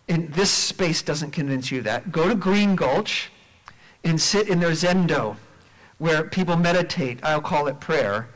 and 0.07 0.33
this 0.35 0.53
space 0.53 1.03
doesn't 1.03 1.33
convince 1.33 1.73
you 1.73 1.83
that, 1.83 2.13
go 2.13 2.29
to 2.29 2.35
Green 2.37 2.77
Gulch 2.77 3.29
and 4.05 4.21
sit 4.21 4.49
in 4.49 4.61
their 4.61 4.71
zendo 4.71 5.37
where 5.99 6.23
people 6.23 6.57
meditate, 6.57 7.19
I'll 7.25 7.41
call 7.41 7.67
it 7.67 7.81
prayer, 7.81 8.29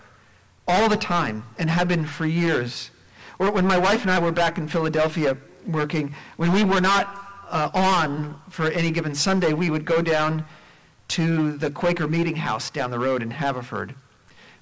all 0.66 0.88
the 0.88 0.96
time 0.96 1.44
and 1.61 1.70
have 1.70 1.86
been 1.86 2.05
for 2.05 2.26
years. 2.26 2.90
Or 3.38 3.53
when 3.53 3.68
my 3.68 3.78
wife 3.78 4.03
and 4.03 4.11
I 4.11 4.18
were 4.18 4.32
back 4.32 4.59
in 4.59 4.66
Philadelphia 4.66 5.36
working, 5.68 6.12
when 6.36 6.51
we 6.51 6.64
were 6.64 6.80
not 6.80 7.24
uh, 7.51 7.70
on 7.72 8.34
for 8.48 8.68
any 8.72 8.90
given 8.90 9.14
Sunday, 9.14 9.53
we 9.53 9.70
would 9.70 9.84
go 9.84 10.03
down 10.03 10.44
to 11.11 11.57
the 11.57 11.70
Quaker 11.70 12.09
Meeting 12.09 12.34
House 12.34 12.68
down 12.68 12.90
the 12.90 12.98
road 12.98 13.22
in 13.22 13.30
Haverford, 13.30 13.94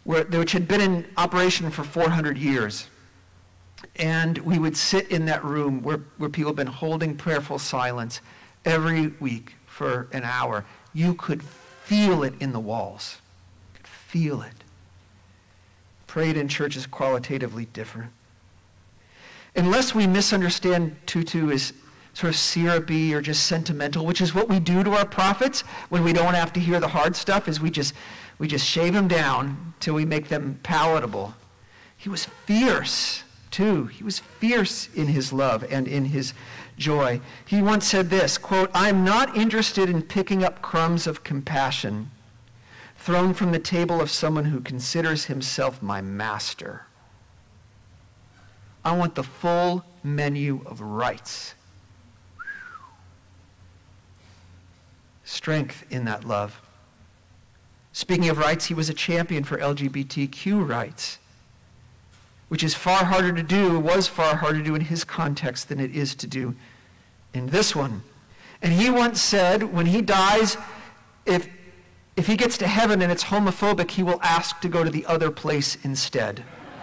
where, 0.04 0.24
which 0.24 0.52
had 0.52 0.68
been 0.68 0.82
in 0.82 1.06
operation 1.16 1.70
for 1.70 1.84
400 1.84 2.36
years. 2.36 2.86
And 3.98 4.38
we 4.38 4.58
would 4.58 4.76
sit 4.76 5.10
in 5.10 5.24
that 5.26 5.44
room 5.44 5.82
where, 5.82 6.00
where 6.18 6.30
people 6.30 6.50
have 6.50 6.56
been 6.56 6.66
holding 6.68 7.16
prayerful 7.16 7.58
silence 7.58 8.20
every 8.64 9.08
week 9.20 9.54
for 9.66 10.08
an 10.12 10.24
hour. 10.24 10.64
You 10.94 11.14
could 11.14 11.42
feel 11.42 12.22
it 12.22 12.34
in 12.40 12.52
the 12.52 12.60
walls. 12.60 13.18
You 13.74 13.78
could 13.78 13.88
feel 13.88 14.42
it. 14.42 14.52
prayed 16.06 16.36
in 16.36 16.48
church 16.48 16.76
is 16.76 16.86
qualitatively 16.86 17.66
different. 17.66 18.10
Unless 19.56 19.94
we 19.94 20.06
misunderstand 20.06 20.96
Tutu 21.06 21.50
as 21.50 21.72
sort 22.14 22.32
of 22.32 22.38
syrupy 22.38 23.14
or 23.14 23.20
just 23.20 23.46
sentimental, 23.46 24.04
which 24.04 24.20
is 24.20 24.34
what 24.34 24.48
we 24.48 24.58
do 24.58 24.82
to 24.82 24.90
our 24.92 25.06
prophets 25.06 25.62
when 25.88 26.02
we 26.04 26.12
don't 26.12 26.34
have 26.34 26.52
to 26.52 26.60
hear 26.60 26.80
the 26.80 26.88
hard 26.88 27.14
stuff, 27.14 27.48
is 27.48 27.60
we 27.60 27.70
just, 27.70 27.94
we 28.38 28.48
just 28.48 28.66
shave 28.66 28.92
them 28.92 29.08
down 29.08 29.74
till 29.80 29.94
we 29.94 30.04
make 30.04 30.28
them 30.28 30.58
palatable. 30.62 31.34
He 31.96 32.08
was 32.08 32.24
fierce, 32.46 33.22
too. 33.50 33.86
He 33.86 34.04
was 34.04 34.18
fierce 34.18 34.88
in 34.94 35.08
his 35.08 35.32
love 35.32 35.64
and 35.70 35.88
in 35.88 36.06
his 36.06 36.32
joy. 36.76 37.20
He 37.44 37.62
once 37.62 37.86
said 37.86 38.10
this, 38.10 38.38
quote, 38.38 38.70
I'm 38.74 39.04
not 39.04 39.36
interested 39.36 39.88
in 39.88 40.02
picking 40.02 40.44
up 40.44 40.62
crumbs 40.62 41.06
of 41.06 41.24
compassion 41.24 42.10
thrown 42.96 43.32
from 43.32 43.52
the 43.52 43.58
table 43.58 44.00
of 44.00 44.10
someone 44.10 44.46
who 44.46 44.60
considers 44.60 45.26
himself 45.26 45.80
my 45.80 46.00
master. 46.00 46.86
I 48.84 48.96
want 48.96 49.14
the 49.14 49.22
full 49.22 49.84
menu 50.02 50.62
of 50.66 50.80
rights 50.80 51.54
strength 55.28 55.84
in 55.90 56.06
that 56.06 56.24
love. 56.24 56.60
Speaking 57.92 58.28
of 58.28 58.38
rights, 58.38 58.66
he 58.66 58.74
was 58.74 58.88
a 58.88 58.94
champion 58.94 59.44
for 59.44 59.58
LGBTQ 59.58 60.66
rights, 60.66 61.18
which 62.48 62.64
is 62.64 62.74
far 62.74 63.04
harder 63.04 63.32
to 63.32 63.42
do, 63.42 63.78
was 63.78 64.08
far 64.08 64.36
harder 64.36 64.58
to 64.58 64.64
do 64.64 64.74
in 64.74 64.80
his 64.82 65.04
context 65.04 65.68
than 65.68 65.78
it 65.78 65.94
is 65.94 66.14
to 66.16 66.26
do 66.26 66.54
in 67.34 67.46
this 67.46 67.76
one. 67.76 68.02
And 68.62 68.72
he 68.72 68.90
once 68.90 69.20
said, 69.20 69.62
when 69.62 69.86
he 69.86 70.02
dies, 70.02 70.56
if, 71.26 71.48
if 72.16 72.26
he 72.26 72.36
gets 72.36 72.58
to 72.58 72.66
heaven 72.66 73.00
and 73.02 73.12
it's 73.12 73.24
homophobic, 73.24 73.92
he 73.92 74.02
will 74.02 74.20
ask 74.22 74.60
to 74.60 74.68
go 74.68 74.82
to 74.82 74.90
the 74.90 75.06
other 75.06 75.30
place 75.30 75.76
instead. 75.84 76.42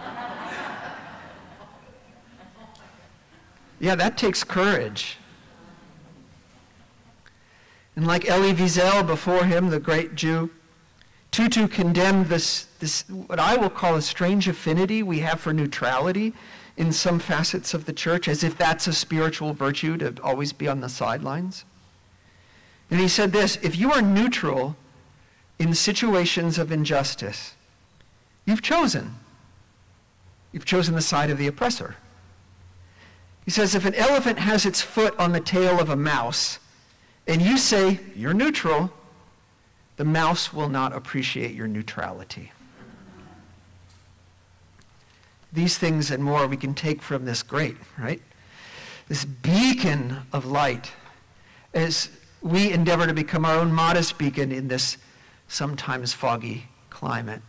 yeah, 3.80 3.94
that 3.94 4.16
takes 4.16 4.42
courage. 4.44 5.18
And 7.96 8.06
like 8.06 8.28
Elie 8.28 8.54
Wiesel 8.54 9.06
before 9.06 9.44
him, 9.44 9.70
the 9.70 9.80
great 9.80 10.14
Jew, 10.14 10.50
Tutu 11.36 11.68
condemned 11.68 12.28
this, 12.28 12.64
this, 12.78 13.02
what 13.10 13.38
I 13.38 13.58
will 13.58 13.68
call 13.68 13.96
a 13.96 14.00
strange 14.00 14.48
affinity 14.48 15.02
we 15.02 15.18
have 15.18 15.38
for 15.38 15.52
neutrality 15.52 16.32
in 16.78 16.90
some 16.90 17.18
facets 17.18 17.74
of 17.74 17.84
the 17.84 17.92
church, 17.92 18.26
as 18.26 18.42
if 18.42 18.56
that's 18.56 18.86
a 18.86 18.92
spiritual 18.94 19.52
virtue 19.52 19.98
to 19.98 20.14
always 20.22 20.54
be 20.54 20.66
on 20.66 20.80
the 20.80 20.88
sidelines. 20.88 21.66
And 22.90 22.98
he 22.98 23.06
said 23.06 23.32
this 23.32 23.56
if 23.56 23.76
you 23.76 23.92
are 23.92 24.00
neutral 24.00 24.76
in 25.58 25.74
situations 25.74 26.56
of 26.56 26.72
injustice, 26.72 27.52
you've 28.46 28.62
chosen. 28.62 29.16
You've 30.52 30.64
chosen 30.64 30.94
the 30.94 31.02
side 31.02 31.28
of 31.28 31.36
the 31.36 31.48
oppressor. 31.48 31.96
He 33.44 33.50
says 33.50 33.74
if 33.74 33.84
an 33.84 33.94
elephant 33.94 34.38
has 34.38 34.64
its 34.64 34.80
foot 34.80 35.14
on 35.18 35.32
the 35.32 35.40
tail 35.40 35.80
of 35.80 35.90
a 35.90 35.96
mouse, 35.96 36.60
and 37.26 37.42
you 37.42 37.58
say 37.58 38.00
you're 38.14 38.32
neutral, 38.32 38.90
the 39.96 40.04
mouse 40.04 40.52
will 40.52 40.68
not 40.68 40.92
appreciate 40.92 41.54
your 41.54 41.66
neutrality. 41.66 42.52
These 45.52 45.78
things 45.78 46.10
and 46.10 46.22
more 46.22 46.46
we 46.46 46.56
can 46.56 46.74
take 46.74 47.00
from 47.00 47.24
this 47.24 47.42
great, 47.42 47.76
right? 47.98 48.20
This 49.08 49.24
beacon 49.24 50.18
of 50.32 50.44
light 50.44 50.92
as 51.72 52.10
we 52.42 52.72
endeavor 52.72 53.06
to 53.06 53.14
become 53.14 53.44
our 53.44 53.56
own 53.56 53.72
modest 53.72 54.18
beacon 54.18 54.52
in 54.52 54.68
this 54.68 54.98
sometimes 55.48 56.12
foggy 56.12 56.64
climate. 56.90 57.40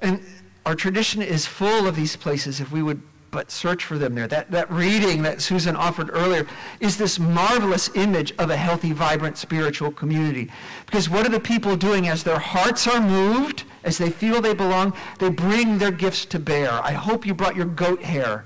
And 0.00 0.22
our 0.66 0.74
tradition 0.74 1.22
is 1.22 1.46
full 1.46 1.86
of 1.86 1.96
these 1.96 2.16
places 2.16 2.60
if 2.60 2.70
we 2.70 2.82
would 2.82 3.00
but 3.34 3.50
search 3.50 3.84
for 3.84 3.98
them 3.98 4.14
there. 4.14 4.28
That, 4.28 4.48
that 4.52 4.70
reading 4.70 5.22
that 5.22 5.42
Susan 5.42 5.74
offered 5.74 6.08
earlier 6.12 6.46
is 6.78 6.96
this 6.96 7.18
marvelous 7.18 7.90
image 7.96 8.32
of 8.38 8.48
a 8.48 8.56
healthy, 8.56 8.92
vibrant 8.92 9.36
spiritual 9.36 9.90
community. 9.90 10.52
Because 10.86 11.10
what 11.10 11.26
are 11.26 11.30
the 11.30 11.40
people 11.40 11.76
doing 11.76 12.06
as 12.06 12.22
their 12.22 12.38
hearts 12.38 12.86
are 12.86 13.00
moved, 13.00 13.64
as 13.82 13.98
they 13.98 14.08
feel 14.08 14.40
they 14.40 14.54
belong? 14.54 14.96
They 15.18 15.30
bring 15.30 15.78
their 15.78 15.90
gifts 15.90 16.24
to 16.26 16.38
bear. 16.38 16.70
I 16.70 16.92
hope 16.92 17.26
you 17.26 17.34
brought 17.34 17.56
your 17.56 17.66
goat 17.66 18.04
hair 18.04 18.44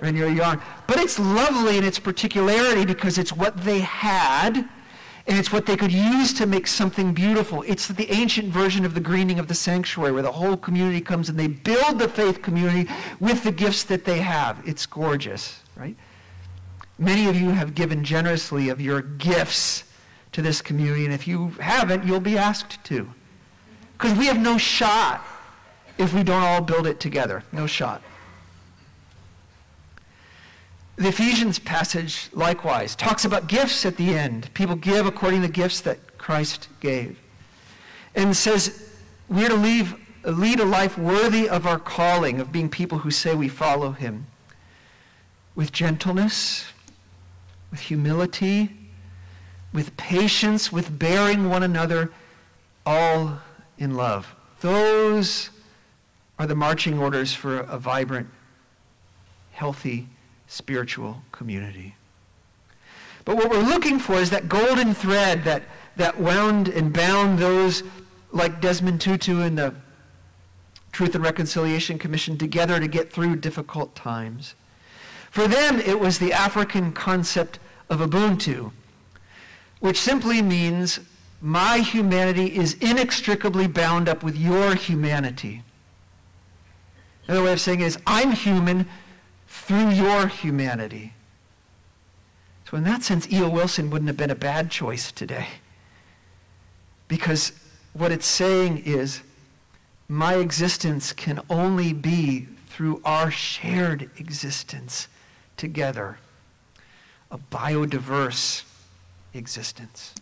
and 0.00 0.16
your 0.16 0.30
yarn. 0.30 0.58
But 0.86 0.98
it's 0.98 1.18
lovely 1.18 1.76
in 1.76 1.84
its 1.84 1.98
particularity 1.98 2.86
because 2.86 3.18
it's 3.18 3.32
what 3.32 3.58
they 3.58 3.80
had 3.80 4.66
and 5.26 5.38
it's 5.38 5.50
what 5.50 5.64
they 5.64 5.76
could 5.76 5.92
use 5.92 6.34
to 6.34 6.46
make 6.46 6.66
something 6.66 7.14
beautiful. 7.14 7.62
It's 7.66 7.88
the 7.88 8.10
ancient 8.12 8.48
version 8.48 8.84
of 8.84 8.94
the 8.94 9.00
greening 9.00 9.38
of 9.38 9.48
the 9.48 9.54
sanctuary 9.54 10.12
where 10.12 10.22
the 10.22 10.32
whole 10.32 10.56
community 10.56 11.00
comes 11.00 11.30
and 11.30 11.38
they 11.38 11.46
build 11.46 11.98
the 11.98 12.08
faith 12.08 12.42
community 12.42 12.90
with 13.20 13.42
the 13.42 13.52
gifts 13.52 13.84
that 13.84 14.04
they 14.04 14.18
have. 14.18 14.62
It's 14.66 14.84
gorgeous, 14.84 15.62
right? 15.76 15.96
Many 16.98 17.26
of 17.28 17.36
you 17.40 17.50
have 17.50 17.74
given 17.74 18.04
generously 18.04 18.68
of 18.68 18.80
your 18.80 19.00
gifts 19.00 19.84
to 20.32 20.42
this 20.42 20.60
community, 20.60 21.04
and 21.04 21.14
if 21.14 21.26
you 21.26 21.50
haven't, 21.60 22.04
you'll 22.04 22.20
be 22.20 22.36
asked 22.36 22.82
to. 22.84 23.08
Because 23.94 24.16
we 24.18 24.26
have 24.26 24.38
no 24.38 24.58
shot 24.58 25.24
if 25.96 26.12
we 26.12 26.22
don't 26.22 26.42
all 26.42 26.60
build 26.60 26.86
it 26.86 27.00
together. 27.00 27.42
No 27.52 27.66
shot. 27.66 28.02
The 30.96 31.08
Ephesians 31.08 31.58
passage, 31.58 32.28
likewise, 32.32 32.94
talks 32.94 33.24
about 33.24 33.48
gifts 33.48 33.84
at 33.84 33.96
the 33.96 34.14
end. 34.14 34.52
People 34.54 34.76
give 34.76 35.06
according 35.06 35.40
to 35.42 35.48
the 35.48 35.52
gifts 35.52 35.80
that 35.80 36.18
Christ 36.18 36.68
gave. 36.80 37.18
And 38.14 38.36
says 38.36 38.90
we're 39.28 39.48
to 39.48 39.56
leave, 39.56 39.96
lead 40.24 40.60
a 40.60 40.64
life 40.64 40.96
worthy 40.96 41.48
of 41.48 41.66
our 41.66 41.80
calling, 41.80 42.40
of 42.40 42.52
being 42.52 42.68
people 42.68 42.98
who 42.98 43.10
say 43.10 43.34
we 43.34 43.48
follow 43.48 43.90
him. 43.90 44.26
With 45.56 45.72
gentleness, 45.72 46.66
with 47.72 47.80
humility, 47.80 48.70
with 49.72 49.96
patience, 49.96 50.70
with 50.70 50.96
bearing 50.96 51.48
one 51.48 51.64
another, 51.64 52.12
all 52.86 53.38
in 53.78 53.96
love. 53.96 54.32
Those 54.60 55.50
are 56.38 56.46
the 56.46 56.54
marching 56.54 56.98
orders 56.98 57.34
for 57.34 57.60
a 57.60 57.78
vibrant, 57.78 58.28
healthy, 59.52 60.06
spiritual 60.54 61.20
community. 61.32 61.96
But 63.24 63.36
what 63.36 63.50
we're 63.50 63.62
looking 63.62 63.98
for 63.98 64.14
is 64.14 64.30
that 64.30 64.48
golden 64.48 64.94
thread 64.94 65.42
that, 65.44 65.64
that 65.96 66.18
wound 66.18 66.68
and 66.68 66.92
bound 66.92 67.38
those 67.38 67.82
like 68.30 68.60
Desmond 68.60 69.00
Tutu 69.00 69.40
and 69.40 69.58
the 69.58 69.74
Truth 70.92 71.16
and 71.16 71.24
Reconciliation 71.24 71.98
Commission 71.98 72.38
together 72.38 72.78
to 72.78 72.86
get 72.86 73.12
through 73.12 73.36
difficult 73.36 73.96
times. 73.96 74.54
For 75.32 75.48
them, 75.48 75.80
it 75.80 75.98
was 75.98 76.18
the 76.20 76.32
African 76.32 76.92
concept 76.92 77.58
of 77.90 77.98
Ubuntu, 77.98 78.70
which 79.80 80.00
simply 80.00 80.40
means 80.40 81.00
my 81.40 81.78
humanity 81.78 82.54
is 82.54 82.74
inextricably 82.74 83.66
bound 83.66 84.08
up 84.08 84.22
with 84.22 84.36
your 84.36 84.76
humanity. 84.76 85.64
Another 87.26 87.42
way 87.42 87.52
of 87.52 87.60
saying 87.60 87.80
it 87.80 87.86
is, 87.86 87.98
I'm 88.06 88.30
human, 88.32 88.86
through 89.66 89.90
your 89.90 90.26
humanity. 90.26 91.14
So, 92.68 92.76
in 92.76 92.84
that 92.84 93.02
sense, 93.02 93.30
E.O. 93.32 93.48
Wilson 93.48 93.90
wouldn't 93.90 94.08
have 94.08 94.16
been 94.16 94.30
a 94.30 94.34
bad 94.34 94.70
choice 94.70 95.10
today. 95.10 95.46
Because 97.08 97.52
what 97.92 98.12
it's 98.12 98.26
saying 98.26 98.82
is, 98.84 99.22
my 100.08 100.34
existence 100.34 101.12
can 101.12 101.40
only 101.48 101.92
be 101.92 102.46
through 102.68 103.00
our 103.04 103.30
shared 103.30 104.10
existence 104.18 105.08
together, 105.56 106.18
a 107.30 107.38
biodiverse 107.38 108.64
existence. 109.32 110.14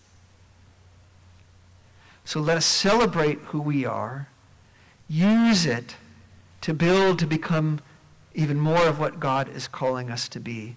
So 2.24 2.40
let 2.40 2.56
us 2.56 2.66
celebrate 2.66 3.38
who 3.38 3.60
we 3.60 3.84
are, 3.84 4.28
use 5.08 5.66
it 5.66 5.96
to 6.60 6.72
build 6.72 7.18
to 7.18 7.26
become 7.26 7.80
even 8.34 8.58
more 8.58 8.86
of 8.86 8.98
what 8.98 9.20
God 9.20 9.48
is 9.48 9.68
calling 9.68 10.10
us 10.10 10.28
to 10.30 10.40
be 10.40 10.76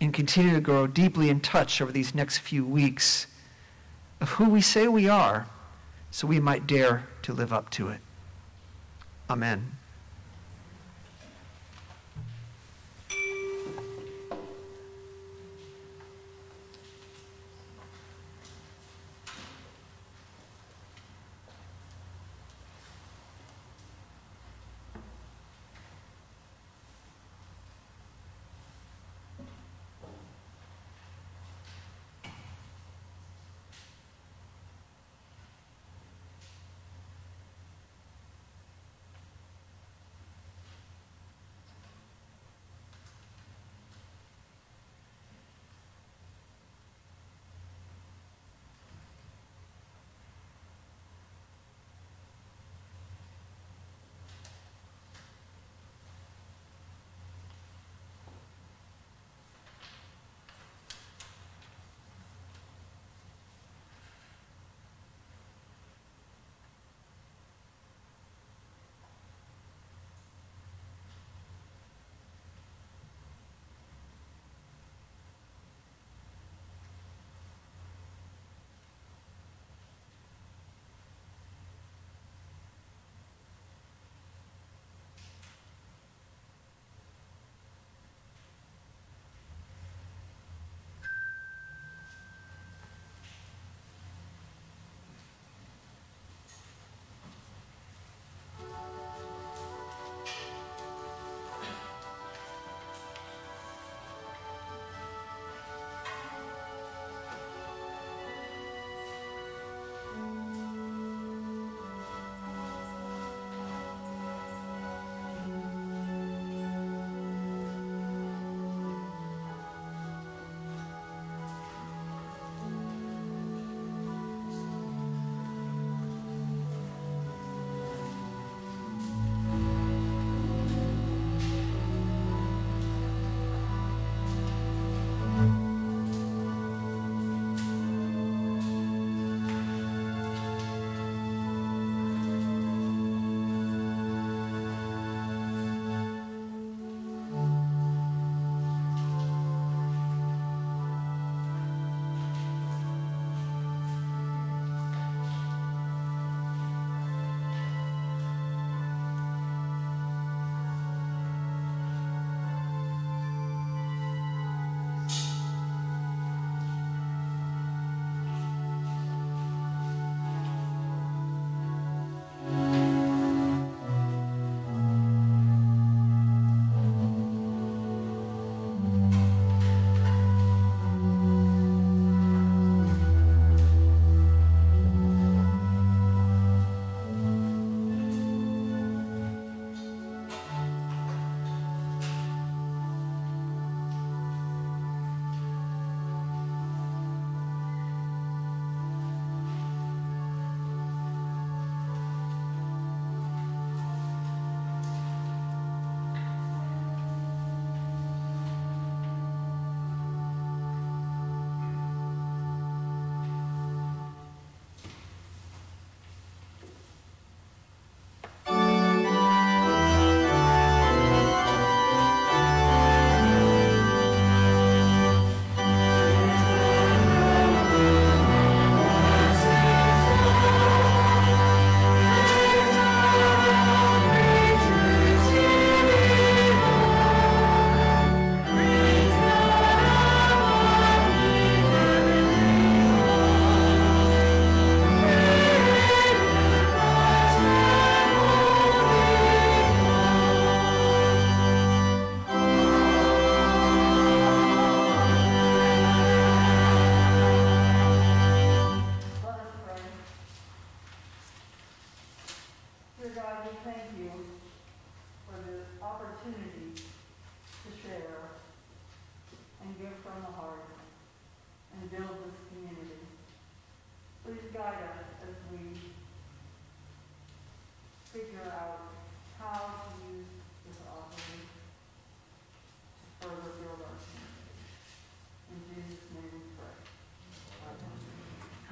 and 0.00 0.12
continue 0.12 0.52
to 0.54 0.60
grow 0.60 0.86
deeply 0.86 1.28
in 1.28 1.40
touch 1.40 1.80
over 1.80 1.92
these 1.92 2.14
next 2.14 2.38
few 2.38 2.64
weeks 2.64 3.26
of 4.20 4.30
who 4.30 4.48
we 4.48 4.60
say 4.60 4.88
we 4.88 5.08
are 5.08 5.46
so 6.10 6.26
we 6.26 6.40
might 6.40 6.66
dare 6.66 7.06
to 7.22 7.32
live 7.32 7.52
up 7.52 7.70
to 7.70 7.88
it. 7.88 8.00
Amen. 9.30 9.78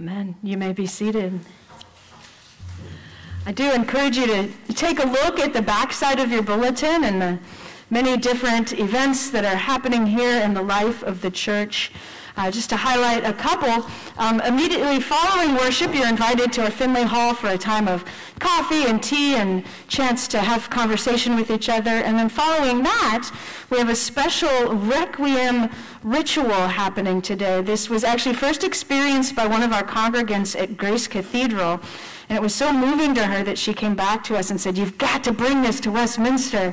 Amen. 0.00 0.34
You 0.42 0.56
may 0.56 0.72
be 0.72 0.86
seated. 0.86 1.38
I 3.44 3.52
do 3.52 3.70
encourage 3.70 4.16
you 4.16 4.26
to 4.26 4.48
take 4.72 4.98
a 4.98 5.06
look 5.06 5.38
at 5.38 5.52
the 5.52 5.60
backside 5.60 6.18
of 6.18 6.32
your 6.32 6.40
bulletin 6.40 7.04
and 7.04 7.20
the 7.20 7.38
many 7.90 8.16
different 8.16 8.72
events 8.72 9.28
that 9.28 9.44
are 9.44 9.56
happening 9.56 10.06
here 10.06 10.40
in 10.40 10.54
the 10.54 10.62
life 10.62 11.02
of 11.02 11.20
the 11.20 11.30
church. 11.30 11.92
Uh, 12.40 12.50
just 12.50 12.70
to 12.70 12.76
highlight 12.76 13.22
a 13.22 13.34
couple, 13.34 13.86
um, 14.16 14.40
immediately 14.40 14.98
following 14.98 15.54
worship, 15.56 15.94
you're 15.94 16.08
invited 16.08 16.50
to 16.50 16.62
our 16.62 16.70
Finley 16.70 17.02
Hall 17.02 17.34
for 17.34 17.48
a 17.48 17.58
time 17.58 17.86
of 17.86 18.02
coffee 18.38 18.84
and 18.86 19.02
tea 19.02 19.34
and 19.34 19.62
chance 19.88 20.26
to 20.26 20.38
have 20.38 20.70
conversation 20.70 21.36
with 21.36 21.50
each 21.50 21.68
other. 21.68 21.90
And 21.90 22.18
then 22.18 22.30
following 22.30 22.82
that, 22.82 23.30
we 23.68 23.76
have 23.76 23.90
a 23.90 23.94
special 23.94 24.74
requiem 24.74 25.68
ritual 26.02 26.68
happening 26.68 27.20
today. 27.20 27.60
This 27.60 27.90
was 27.90 28.04
actually 28.04 28.36
first 28.36 28.64
experienced 28.64 29.36
by 29.36 29.46
one 29.46 29.62
of 29.62 29.74
our 29.74 29.82
congregants 29.84 30.58
at 30.58 30.78
Grace 30.78 31.06
Cathedral. 31.06 31.78
And 32.30 32.36
it 32.36 32.42
was 32.42 32.54
so 32.54 32.72
moving 32.72 33.12
to 33.16 33.26
her 33.26 33.42
that 33.42 33.58
she 33.58 33.74
came 33.74 33.96
back 33.96 34.22
to 34.24 34.36
us 34.36 34.50
and 34.50 34.60
said, 34.60 34.78
You've 34.78 34.96
got 34.98 35.24
to 35.24 35.32
bring 35.32 35.62
this 35.62 35.80
to 35.80 35.90
Westminster. 35.90 36.72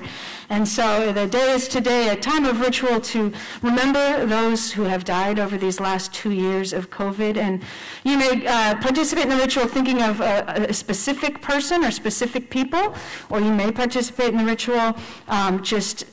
And 0.49 0.67
so 0.67 1.11
the 1.11 1.25
day 1.25 1.51
is 1.51 1.67
today 1.67 2.09
a 2.09 2.15
time 2.15 2.45
of 2.45 2.61
ritual 2.61 3.01
to 3.01 3.33
remember 3.63 4.27
those 4.27 4.71
who 4.71 4.83
have 4.83 5.03
died 5.03 5.39
over 5.39 5.57
these 5.57 5.79
last 5.79 6.13
two 6.13 6.29
years 6.29 6.73
of 6.73 6.91
COVID. 6.91 7.37
And 7.37 7.63
you 8.03 8.19
may 8.19 8.45
uh, 8.45 8.75
participate 8.75 9.23
in 9.23 9.29
the 9.29 9.37
ritual 9.37 9.65
thinking 9.65 10.03
of 10.03 10.21
a, 10.21 10.67
a, 10.69 10.73
specific 10.73 11.41
person 11.41 11.83
or 11.83 11.89
specific 11.89 12.51
people, 12.51 12.95
or 13.31 13.39
you 13.39 13.51
may 13.51 13.71
participate 13.71 14.29
in 14.29 14.37
the 14.37 14.45
ritual 14.45 14.95
um, 15.27 15.63
just 15.63 16.05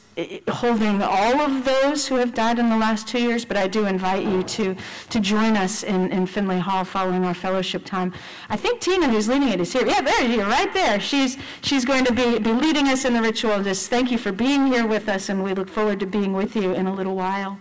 holding 0.48 1.02
all 1.02 1.40
of 1.40 1.64
those 1.64 2.06
who 2.06 2.16
have 2.16 2.34
died 2.34 2.58
in 2.58 2.68
the 2.68 2.76
last 2.76 3.08
two 3.08 3.20
years, 3.20 3.44
but 3.44 3.56
I 3.56 3.66
do 3.66 3.86
invite 3.86 4.24
you 4.24 4.42
to, 4.42 4.76
to 5.10 5.20
join 5.20 5.56
us 5.56 5.82
in, 5.82 6.12
in 6.12 6.26
Finley 6.26 6.58
Hall 6.58 6.84
following 6.84 7.24
our 7.24 7.34
fellowship 7.34 7.84
time. 7.84 8.12
I 8.48 8.56
think 8.56 8.80
Tina, 8.80 9.08
who's 9.08 9.28
leading 9.28 9.48
it, 9.48 9.60
is 9.60 9.72
here. 9.72 9.86
Yeah, 9.86 10.00
there 10.00 10.24
you 10.28 10.42
are, 10.42 10.48
right 10.48 10.72
there. 10.72 11.00
She's, 11.00 11.36
she's 11.62 11.84
going 11.84 12.04
to 12.04 12.12
be, 12.12 12.38
be 12.38 12.52
leading 12.52 12.88
us 12.88 13.04
in 13.04 13.14
the 13.14 13.22
ritual. 13.22 13.62
Just 13.62 13.90
thank 13.90 14.10
you 14.10 14.18
for 14.18 14.32
being 14.32 14.66
here 14.66 14.86
with 14.86 15.08
us, 15.08 15.28
and 15.28 15.42
we 15.42 15.52
look 15.54 15.68
forward 15.68 16.00
to 16.00 16.06
being 16.06 16.32
with 16.32 16.54
you 16.54 16.72
in 16.72 16.86
a 16.86 16.94
little 16.94 17.16
while. 17.16 17.58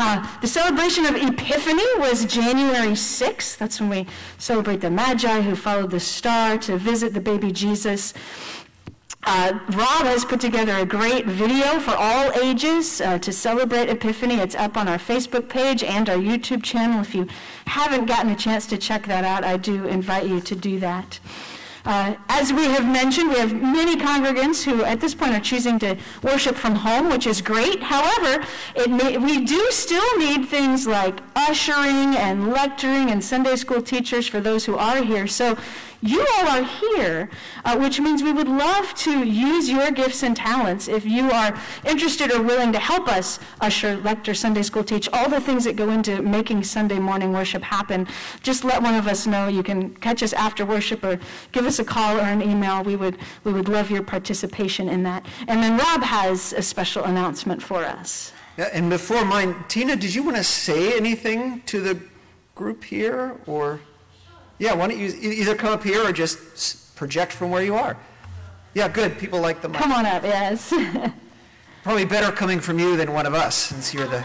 Uh, 0.00 0.24
the 0.40 0.46
celebration 0.46 1.04
of 1.06 1.16
Epiphany 1.16 1.98
was 1.98 2.24
January 2.24 2.92
6th. 2.92 3.58
That's 3.58 3.80
when 3.80 3.90
we 3.90 4.06
celebrate 4.38 4.80
the 4.80 4.90
Magi 4.90 5.40
who 5.40 5.56
followed 5.56 5.90
the 5.90 5.98
star 5.98 6.56
to 6.58 6.76
visit 6.76 7.14
the 7.14 7.20
baby 7.20 7.50
Jesus. 7.50 8.14
Uh, 9.30 9.58
Rob 9.72 10.06
has 10.06 10.24
put 10.24 10.40
together 10.40 10.74
a 10.78 10.86
great 10.86 11.26
video 11.26 11.78
for 11.80 11.94
all 11.94 12.32
ages 12.32 13.02
uh, 13.02 13.18
to 13.18 13.30
celebrate 13.30 13.90
Epiphany. 13.90 14.36
It's 14.36 14.54
up 14.54 14.78
on 14.78 14.88
our 14.88 14.96
Facebook 14.96 15.50
page 15.50 15.84
and 15.84 16.08
our 16.08 16.16
YouTube 16.16 16.62
channel. 16.62 17.02
If 17.02 17.14
you 17.14 17.28
haven't 17.66 18.06
gotten 18.06 18.30
a 18.30 18.34
chance 18.34 18.66
to 18.68 18.78
check 18.78 19.06
that 19.06 19.24
out, 19.24 19.44
I 19.44 19.58
do 19.58 19.86
invite 19.86 20.26
you 20.26 20.40
to 20.40 20.56
do 20.56 20.80
that. 20.80 21.20
Uh, 21.84 22.14
as 22.28 22.54
we 22.54 22.64
have 22.64 22.86
mentioned, 22.86 23.28
we 23.28 23.36
have 23.36 23.52
many 23.54 23.96
congregants 23.96 24.64
who 24.64 24.82
at 24.84 25.00
this 25.00 25.14
point 25.14 25.32
are 25.32 25.40
choosing 25.40 25.78
to 25.78 25.96
worship 26.22 26.54
from 26.54 26.74
home, 26.74 27.08
which 27.10 27.26
is 27.26 27.40
great. 27.40 27.82
However, 27.82 28.44
may, 28.88 29.18
we 29.18 29.44
do 29.44 29.70
still 29.70 30.18
need 30.18 30.48
things 30.48 30.86
like 30.86 31.20
ushering 31.36 32.16
and 32.16 32.50
lecturing 32.50 33.10
and 33.10 33.22
Sunday 33.22 33.56
school 33.56 33.80
teachers 33.80 34.26
for 34.26 34.40
those 34.40 34.64
who 34.64 34.76
are 34.76 35.02
here. 35.02 35.26
So 35.26 35.56
you 36.00 36.24
all 36.36 36.48
are 36.48 36.62
here, 36.62 37.28
uh, 37.64 37.76
which 37.76 38.00
means 38.00 38.22
we 38.22 38.32
would 38.32 38.48
love 38.48 38.94
to 38.94 39.24
use 39.24 39.68
your 39.68 39.90
gifts 39.90 40.22
and 40.22 40.36
talents 40.36 40.86
if 40.86 41.04
you 41.04 41.30
are 41.30 41.58
interested 41.84 42.32
or 42.32 42.40
willing 42.42 42.72
to 42.72 42.78
help 42.78 43.08
us 43.08 43.40
usher, 43.60 43.96
lecture, 43.96 44.34
Sunday 44.34 44.62
school 44.62 44.84
teach, 44.84 45.08
all 45.12 45.28
the 45.28 45.40
things 45.40 45.64
that 45.64 45.76
go 45.76 45.90
into 45.90 46.22
making 46.22 46.62
Sunday 46.62 46.98
morning 46.98 47.32
worship 47.32 47.62
happen. 47.62 48.06
Just 48.42 48.64
let 48.64 48.82
one 48.82 48.94
of 48.94 49.06
us 49.06 49.26
know. 49.26 49.48
You 49.48 49.62
can 49.62 49.94
catch 49.96 50.22
us 50.22 50.32
after 50.32 50.64
worship 50.64 51.02
or 51.02 51.18
give 51.52 51.66
us 51.66 51.78
a 51.78 51.84
call 51.84 52.16
or 52.16 52.22
an 52.22 52.42
email. 52.42 52.84
We 52.84 52.96
would, 52.96 53.18
we 53.44 53.52
would 53.52 53.68
love 53.68 53.90
your 53.90 54.02
participation 54.02 54.88
in 54.88 55.02
that. 55.02 55.26
And 55.48 55.62
then 55.62 55.76
Rob 55.76 56.02
has 56.02 56.52
a 56.52 56.62
special 56.62 57.04
announcement 57.04 57.62
for 57.62 57.84
us. 57.84 58.32
Yeah, 58.56 58.68
and 58.72 58.90
before 58.90 59.24
mine, 59.24 59.64
Tina, 59.68 59.96
did 59.96 60.14
you 60.14 60.22
want 60.22 60.36
to 60.36 60.44
say 60.44 60.96
anything 60.96 61.62
to 61.66 61.80
the 61.80 62.00
group 62.54 62.84
here 62.84 63.40
or? 63.46 63.80
Yeah, 64.58 64.74
why 64.74 64.88
don't 64.88 64.98
you 64.98 65.08
either 65.08 65.54
come 65.54 65.72
up 65.72 65.84
here 65.84 66.04
or 66.04 66.12
just 66.12 66.96
project 66.96 67.32
from 67.32 67.50
where 67.50 67.62
you 67.62 67.74
are? 67.76 67.96
Yeah, 68.74 68.88
good. 68.88 69.18
People 69.18 69.40
like 69.40 69.62
the 69.62 69.68
mic. 69.68 69.80
Come 69.80 69.92
on 69.92 70.04
up, 70.04 70.22
yes. 70.22 70.72
Probably 71.82 72.04
better 72.04 72.32
coming 72.32 72.60
from 72.60 72.78
you 72.78 72.96
than 72.96 73.12
one 73.12 73.26
of 73.26 73.34
us, 73.34 73.54
since 73.54 73.94
you're 73.94 74.08
the. 74.08 74.24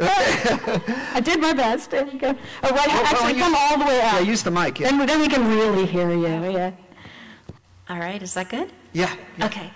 I 0.00 1.20
did 1.22 1.40
my 1.40 1.52
best. 1.52 1.90
There 1.90 2.06
you 2.06 2.18
go. 2.18 2.34
Oh, 2.62 2.70
right, 2.70 2.86
well, 2.86 3.04
actually, 3.04 3.34
well, 3.34 3.42
come 3.42 3.52
use, 3.52 3.60
all 3.60 3.78
the 3.78 3.84
way 3.84 4.00
up. 4.00 4.12
Yeah, 4.14 4.20
use 4.20 4.42
the 4.42 4.50
mic. 4.50 4.80
Yeah. 4.80 4.90
Then, 4.90 5.06
then 5.06 5.20
we 5.20 5.28
can 5.28 5.46
really 5.48 5.86
hear 5.86 6.10
you. 6.10 6.26
Yeah. 6.26 6.72
All 7.88 7.98
right, 7.98 8.22
is 8.22 8.34
that 8.34 8.48
good? 8.48 8.70
Yeah. 8.92 9.14
yeah. 9.38 9.46
Okay. 9.46 9.70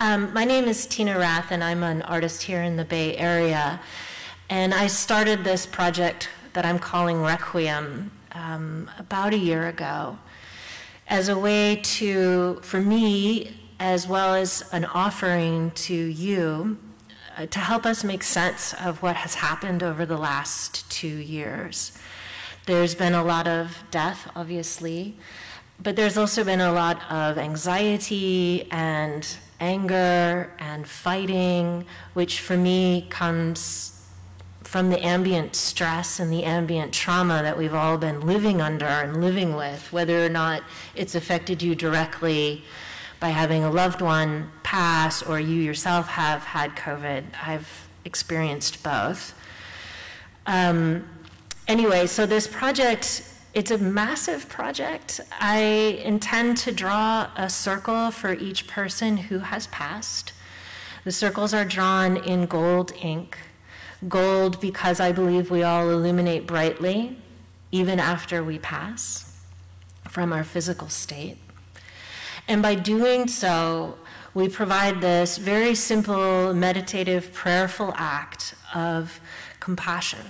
Um, 0.00 0.32
my 0.34 0.44
name 0.44 0.64
is 0.64 0.86
Tina 0.86 1.18
Rath, 1.18 1.50
and 1.50 1.64
I'm 1.64 1.82
an 1.82 2.02
artist 2.02 2.42
here 2.42 2.62
in 2.62 2.76
the 2.76 2.84
Bay 2.84 3.16
Area. 3.16 3.80
And 4.50 4.74
I 4.74 4.86
started 4.86 5.44
this 5.44 5.66
project 5.66 6.28
that 6.52 6.66
I'm 6.66 6.78
calling 6.78 7.22
Requiem 7.22 8.10
um, 8.34 8.90
about 8.98 9.32
a 9.32 9.38
year 9.38 9.68
ago 9.68 10.18
as 11.08 11.28
a 11.28 11.38
way 11.38 11.76
to, 11.76 12.58
for 12.62 12.80
me, 12.80 13.56
as 13.78 14.06
well 14.06 14.34
as 14.34 14.64
an 14.72 14.84
offering 14.86 15.70
to 15.72 15.94
you, 15.94 16.78
uh, 17.36 17.46
to 17.46 17.58
help 17.58 17.84
us 17.84 18.04
make 18.04 18.22
sense 18.22 18.74
of 18.74 19.02
what 19.02 19.16
has 19.16 19.34
happened 19.34 19.82
over 19.82 20.06
the 20.06 20.16
last 20.16 20.90
two 20.90 21.06
years. 21.06 21.98
There's 22.66 22.94
been 22.94 23.14
a 23.14 23.22
lot 23.22 23.46
of 23.46 23.76
death, 23.90 24.30
obviously, 24.34 25.16
but 25.82 25.96
there's 25.96 26.16
also 26.16 26.44
been 26.44 26.60
a 26.60 26.72
lot 26.72 27.00
of 27.10 27.36
anxiety 27.36 28.68
and 28.70 29.26
anger 29.60 30.52
and 30.58 30.86
fighting, 30.86 31.84
which 32.14 32.40
for 32.40 32.56
me 32.56 33.06
comes 33.10 33.93
from 34.74 34.90
the 34.90 35.06
ambient 35.06 35.54
stress 35.54 36.18
and 36.18 36.32
the 36.32 36.42
ambient 36.42 36.92
trauma 36.92 37.40
that 37.44 37.56
we've 37.56 37.74
all 37.74 37.96
been 37.96 38.20
living 38.22 38.60
under 38.60 38.84
and 38.84 39.20
living 39.20 39.54
with, 39.54 39.92
whether 39.92 40.26
or 40.26 40.28
not 40.28 40.64
it's 40.96 41.14
affected 41.14 41.62
you 41.62 41.76
directly 41.76 42.64
by 43.20 43.28
having 43.28 43.62
a 43.62 43.70
loved 43.70 44.00
one 44.00 44.50
pass 44.64 45.22
or 45.22 45.38
you 45.38 45.62
yourself 45.62 46.08
have 46.08 46.42
had 46.42 46.74
COVID. 46.74 47.22
I've 47.46 47.86
experienced 48.04 48.82
both. 48.82 49.40
Um, 50.44 51.08
anyway, 51.68 52.08
so 52.08 52.26
this 52.26 52.48
project, 52.48 53.22
it's 53.54 53.70
a 53.70 53.78
massive 53.78 54.48
project. 54.48 55.20
I 55.38 56.00
intend 56.02 56.56
to 56.56 56.72
draw 56.72 57.30
a 57.36 57.48
circle 57.48 58.10
for 58.10 58.32
each 58.32 58.66
person 58.66 59.18
who 59.18 59.38
has 59.38 59.68
passed. 59.68 60.32
The 61.04 61.12
circles 61.12 61.54
are 61.54 61.64
drawn 61.64 62.16
in 62.16 62.46
gold 62.46 62.92
ink. 63.00 63.38
Gold, 64.08 64.60
because 64.60 65.00
I 65.00 65.12
believe 65.12 65.50
we 65.50 65.62
all 65.62 65.88
illuminate 65.90 66.46
brightly, 66.46 67.16
even 67.72 67.98
after 67.98 68.44
we 68.44 68.58
pass 68.58 69.36
from 70.08 70.32
our 70.32 70.44
physical 70.44 70.88
state. 70.88 71.38
And 72.46 72.60
by 72.60 72.74
doing 72.74 73.28
so, 73.28 73.96
we 74.34 74.48
provide 74.48 75.00
this 75.00 75.38
very 75.38 75.74
simple, 75.74 76.52
meditative, 76.52 77.32
prayerful 77.32 77.94
act 77.96 78.54
of 78.74 79.20
compassion 79.60 80.20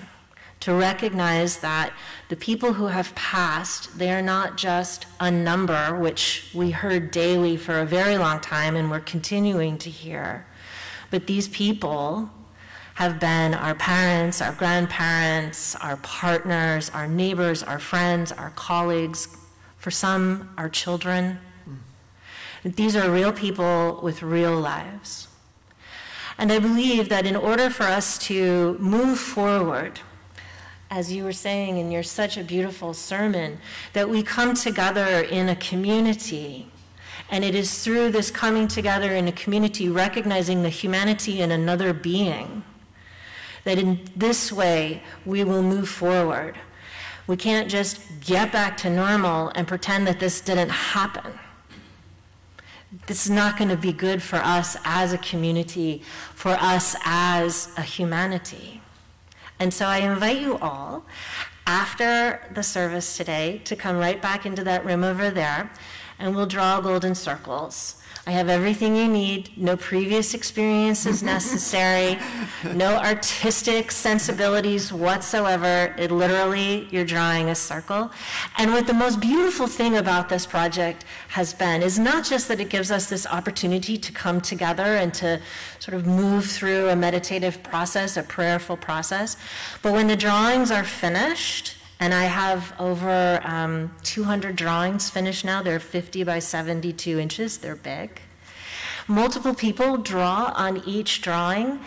to 0.60 0.72
recognize 0.72 1.58
that 1.58 1.92
the 2.28 2.36
people 2.36 2.74
who 2.74 2.86
have 2.86 3.14
passed, 3.14 3.98
they 3.98 4.10
are 4.10 4.22
not 4.22 4.56
just 4.56 5.06
a 5.20 5.30
number, 5.30 5.94
which 5.98 6.50
we 6.54 6.70
heard 6.70 7.10
daily 7.10 7.56
for 7.56 7.80
a 7.80 7.84
very 7.84 8.16
long 8.16 8.40
time 8.40 8.76
and 8.76 8.90
we're 8.90 9.00
continuing 9.00 9.76
to 9.76 9.90
hear, 9.90 10.46
but 11.10 11.26
these 11.26 11.48
people 11.48 12.30
have 12.94 13.18
been 13.18 13.54
our 13.54 13.74
parents, 13.74 14.40
our 14.40 14.52
grandparents, 14.52 15.74
our 15.76 15.96
partners, 15.98 16.90
our 16.90 17.06
neighbors, 17.06 17.62
our 17.62 17.78
friends, 17.78 18.32
our 18.32 18.50
colleagues, 18.50 19.28
for 19.76 19.90
some, 19.90 20.50
our 20.56 20.68
children. 20.68 21.38
These 22.64 22.96
are 22.96 23.10
real 23.10 23.32
people 23.32 24.00
with 24.02 24.22
real 24.22 24.58
lives. 24.58 25.28
And 26.38 26.50
I 26.50 26.58
believe 26.58 27.08
that 27.10 27.26
in 27.26 27.36
order 27.36 27.68
for 27.68 27.84
us 27.84 28.18
to 28.26 28.76
move 28.78 29.18
forward, 29.18 30.00
as 30.90 31.12
you 31.12 31.24
were 31.24 31.32
saying 31.32 31.76
in 31.76 31.90
your 31.90 32.02
such 32.02 32.36
a 32.36 32.44
beautiful 32.44 32.94
sermon, 32.94 33.58
that 33.92 34.08
we 34.08 34.22
come 34.22 34.54
together 34.54 35.20
in 35.22 35.48
a 35.48 35.56
community 35.56 36.70
And 37.30 37.44
it 37.44 37.54
is 37.54 37.82
through 37.82 38.10
this 38.10 38.30
coming 38.30 38.68
together 38.68 39.12
in 39.12 39.28
a 39.28 39.32
community, 39.32 39.88
recognizing 39.88 40.62
the 40.62 40.68
humanity 40.68 41.40
in 41.40 41.50
another 41.50 41.92
being, 41.92 42.62
that 43.64 43.78
in 43.78 44.00
this 44.14 44.52
way 44.52 45.02
we 45.24 45.44
will 45.44 45.62
move 45.62 45.88
forward. 45.88 46.56
We 47.26 47.36
can't 47.36 47.70
just 47.70 48.00
get 48.20 48.52
back 48.52 48.76
to 48.78 48.90
normal 48.90 49.48
and 49.54 49.66
pretend 49.66 50.06
that 50.06 50.20
this 50.20 50.40
didn't 50.40 50.70
happen. 50.70 51.38
This 53.06 53.24
is 53.24 53.30
not 53.30 53.56
going 53.58 53.70
to 53.70 53.76
be 53.76 53.92
good 53.92 54.22
for 54.22 54.36
us 54.36 54.76
as 54.84 55.12
a 55.12 55.18
community, 55.18 56.02
for 56.34 56.52
us 56.60 56.94
as 57.04 57.72
a 57.76 57.82
humanity. 57.82 58.80
And 59.58 59.72
so 59.72 59.86
I 59.86 59.98
invite 59.98 60.40
you 60.40 60.58
all, 60.58 61.04
after 61.66 62.40
the 62.54 62.62
service 62.62 63.16
today, 63.16 63.62
to 63.64 63.74
come 63.74 63.96
right 63.96 64.20
back 64.20 64.44
into 64.46 64.62
that 64.64 64.84
room 64.84 65.02
over 65.02 65.30
there, 65.30 65.70
and 66.18 66.36
we'll 66.36 66.46
draw 66.46 66.80
golden 66.80 67.14
circles. 67.14 68.02
I 68.26 68.30
have 68.30 68.48
everything 68.48 68.96
you 68.96 69.06
need. 69.06 69.50
No 69.54 69.76
previous 69.76 70.32
experience 70.32 71.04
is 71.04 71.22
necessary. 71.34 72.18
no 72.72 72.96
artistic 72.96 73.92
sensibilities 73.92 74.90
whatsoever. 74.90 75.94
It 75.98 76.10
literally, 76.10 76.88
you're 76.90 77.04
drawing 77.04 77.50
a 77.50 77.54
circle. 77.54 78.10
And 78.56 78.72
what 78.72 78.86
the 78.86 78.94
most 78.94 79.20
beautiful 79.20 79.66
thing 79.66 79.98
about 79.98 80.30
this 80.30 80.46
project 80.46 81.04
has 81.28 81.52
been 81.52 81.82
is 81.82 81.98
not 81.98 82.24
just 82.24 82.48
that 82.48 82.60
it 82.60 82.70
gives 82.70 82.90
us 82.90 83.10
this 83.10 83.26
opportunity 83.26 83.98
to 83.98 84.10
come 84.10 84.40
together 84.40 84.96
and 84.96 85.12
to 85.14 85.38
sort 85.78 85.94
of 85.94 86.06
move 86.06 86.46
through 86.46 86.88
a 86.88 86.96
meditative 86.96 87.62
process, 87.62 88.16
a 88.16 88.22
prayerful 88.22 88.78
process, 88.78 89.36
but 89.82 89.92
when 89.92 90.06
the 90.06 90.16
drawings 90.16 90.70
are 90.70 90.84
finished, 90.84 91.76
and 92.00 92.12
I 92.12 92.24
have 92.24 92.74
over 92.78 93.40
um, 93.44 93.94
200 94.02 94.56
drawings 94.56 95.10
finished 95.10 95.44
now. 95.44 95.62
They're 95.62 95.80
50 95.80 96.24
by 96.24 96.38
72 96.38 97.18
inches, 97.18 97.58
they're 97.58 97.76
big. 97.76 98.20
Multiple 99.06 99.54
people 99.54 99.98
draw 99.98 100.52
on 100.56 100.82
each 100.86 101.20
drawing, 101.20 101.80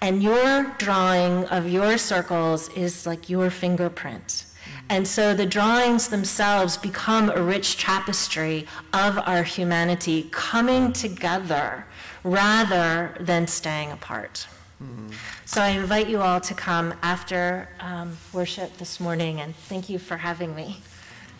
and 0.00 0.22
your 0.22 0.74
drawing 0.78 1.44
of 1.46 1.68
your 1.68 1.98
circles 1.98 2.68
is 2.70 3.06
like 3.06 3.28
your 3.28 3.50
fingerprint. 3.50 4.44
And 4.88 5.06
so 5.06 5.34
the 5.34 5.46
drawings 5.46 6.08
themselves 6.08 6.76
become 6.76 7.30
a 7.30 7.42
rich 7.42 7.76
tapestry 7.76 8.66
of 8.92 9.18
our 9.18 9.44
humanity 9.44 10.28
coming 10.32 10.92
together 10.92 11.86
rather 12.24 13.16
than 13.20 13.46
staying 13.46 13.92
apart. 13.92 14.46
So 15.50 15.60
I 15.60 15.70
invite 15.70 16.08
you 16.08 16.22
all 16.22 16.40
to 16.42 16.54
come 16.54 16.94
after 17.02 17.68
um, 17.80 18.16
worship 18.32 18.76
this 18.76 19.00
morning, 19.00 19.40
and 19.40 19.56
thank 19.56 19.88
you 19.88 19.98
for 19.98 20.16
having 20.16 20.54
me. 20.54 20.76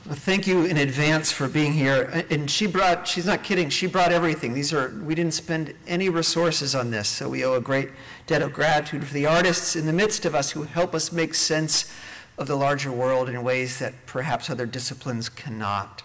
Well, 0.05 0.17
thank 0.17 0.49
you 0.49 0.65
in 0.65 0.79
advance 0.79 1.31
for 1.31 1.47
being 1.47 1.75
here. 1.75 2.25
And 2.29 2.51
she 2.51 2.67
brought, 2.67 3.07
she's 3.07 3.27
not 3.27 3.45
kidding, 3.45 3.69
she 3.69 3.87
brought 3.87 4.11
everything. 4.11 4.53
These 4.53 4.73
are, 4.73 4.89
we 5.05 5.15
didn't 5.15 5.35
spend 5.35 5.75
any 5.87 6.09
resources 6.09 6.75
on 6.75 6.91
this, 6.91 7.09
so 7.09 7.29
we 7.29 7.45
owe 7.45 7.55
a 7.55 7.61
great 7.61 7.91
debt 8.27 8.43
of 8.43 8.53
gratitude 8.53 9.05
for 9.05 9.15
the 9.15 9.27
artists 9.27 9.77
in 9.77 9.87
the 9.87 9.93
midst 9.93 10.25
of 10.25 10.35
us 10.35 10.51
who 10.51 10.65
help 10.65 10.93
us 10.93 11.13
make 11.13 11.33
sense 11.33 11.95
of 12.37 12.49
the 12.49 12.57
larger 12.57 12.91
world 12.91 13.29
in 13.29 13.41
ways 13.45 13.79
that 13.79 13.95
perhaps 14.07 14.51
other 14.51 14.67
disciplines 14.67 15.29
cannot. 15.29 16.03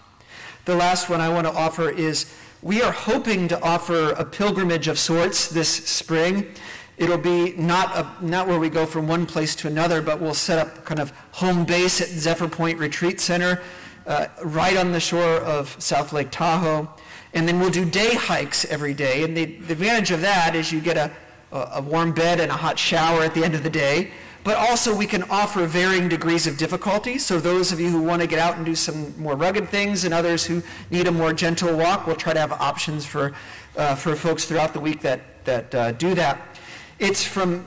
The 0.64 0.76
last 0.76 1.10
one 1.10 1.20
I 1.20 1.28
want 1.28 1.48
to 1.48 1.52
offer 1.52 1.90
is 1.90 2.32
we 2.62 2.82
are 2.82 2.92
hoping 2.92 3.48
to 3.48 3.60
offer 3.62 4.10
a 4.10 4.24
pilgrimage 4.24 4.86
of 4.86 4.96
sorts 4.96 5.48
this 5.48 5.68
spring. 5.68 6.54
It'll 6.98 7.18
be 7.18 7.52
not, 7.52 7.94
a, 7.94 8.24
not 8.24 8.48
where 8.48 8.58
we 8.58 8.70
go 8.70 8.86
from 8.86 9.06
one 9.06 9.26
place 9.26 9.54
to 9.56 9.68
another, 9.68 10.00
but 10.00 10.20
we'll 10.20 10.32
set 10.32 10.58
up 10.58 10.84
kind 10.84 10.98
of 10.98 11.10
home 11.32 11.64
base 11.64 12.00
at 12.00 12.08
Zephyr 12.08 12.48
Point 12.48 12.78
Retreat 12.78 13.20
Center, 13.20 13.60
uh, 14.06 14.28
right 14.42 14.76
on 14.76 14.92
the 14.92 15.00
shore 15.00 15.36
of 15.40 15.76
South 15.78 16.12
Lake 16.12 16.30
Tahoe. 16.30 16.88
And 17.34 17.46
then 17.46 17.60
we'll 17.60 17.70
do 17.70 17.84
day 17.84 18.14
hikes 18.14 18.64
every 18.64 18.94
day. 18.94 19.24
And 19.24 19.36
the, 19.36 19.44
the 19.44 19.72
advantage 19.74 20.10
of 20.10 20.22
that 20.22 20.56
is 20.56 20.72
you 20.72 20.80
get 20.80 20.96
a, 20.96 21.10
a 21.52 21.82
warm 21.82 22.12
bed 22.12 22.40
and 22.40 22.50
a 22.50 22.56
hot 22.56 22.78
shower 22.78 23.22
at 23.22 23.34
the 23.34 23.44
end 23.44 23.54
of 23.54 23.62
the 23.62 23.70
day. 23.70 24.10
But 24.42 24.56
also 24.56 24.94
we 24.96 25.06
can 25.06 25.24
offer 25.24 25.66
varying 25.66 26.08
degrees 26.08 26.46
of 26.46 26.56
difficulty. 26.56 27.18
So 27.18 27.40
those 27.40 27.72
of 27.72 27.80
you 27.80 27.90
who 27.90 28.00
want 28.00 28.22
to 28.22 28.28
get 28.28 28.38
out 28.38 28.56
and 28.56 28.64
do 28.64 28.76
some 28.76 29.12
more 29.20 29.34
rugged 29.34 29.68
things 29.68 30.04
and 30.04 30.14
others 30.14 30.46
who 30.46 30.62
need 30.90 31.08
a 31.08 31.12
more 31.12 31.32
gentle 31.34 31.76
walk, 31.76 32.06
we'll 32.06 32.16
try 32.16 32.32
to 32.32 32.40
have 32.40 32.52
options 32.52 33.04
for, 33.04 33.34
uh, 33.76 33.96
for 33.96 34.14
folks 34.14 34.46
throughout 34.46 34.72
the 34.72 34.80
week 34.80 35.02
that, 35.02 35.44
that 35.44 35.74
uh, 35.74 35.92
do 35.92 36.14
that. 36.14 36.55
It's 36.98 37.22
from 37.22 37.66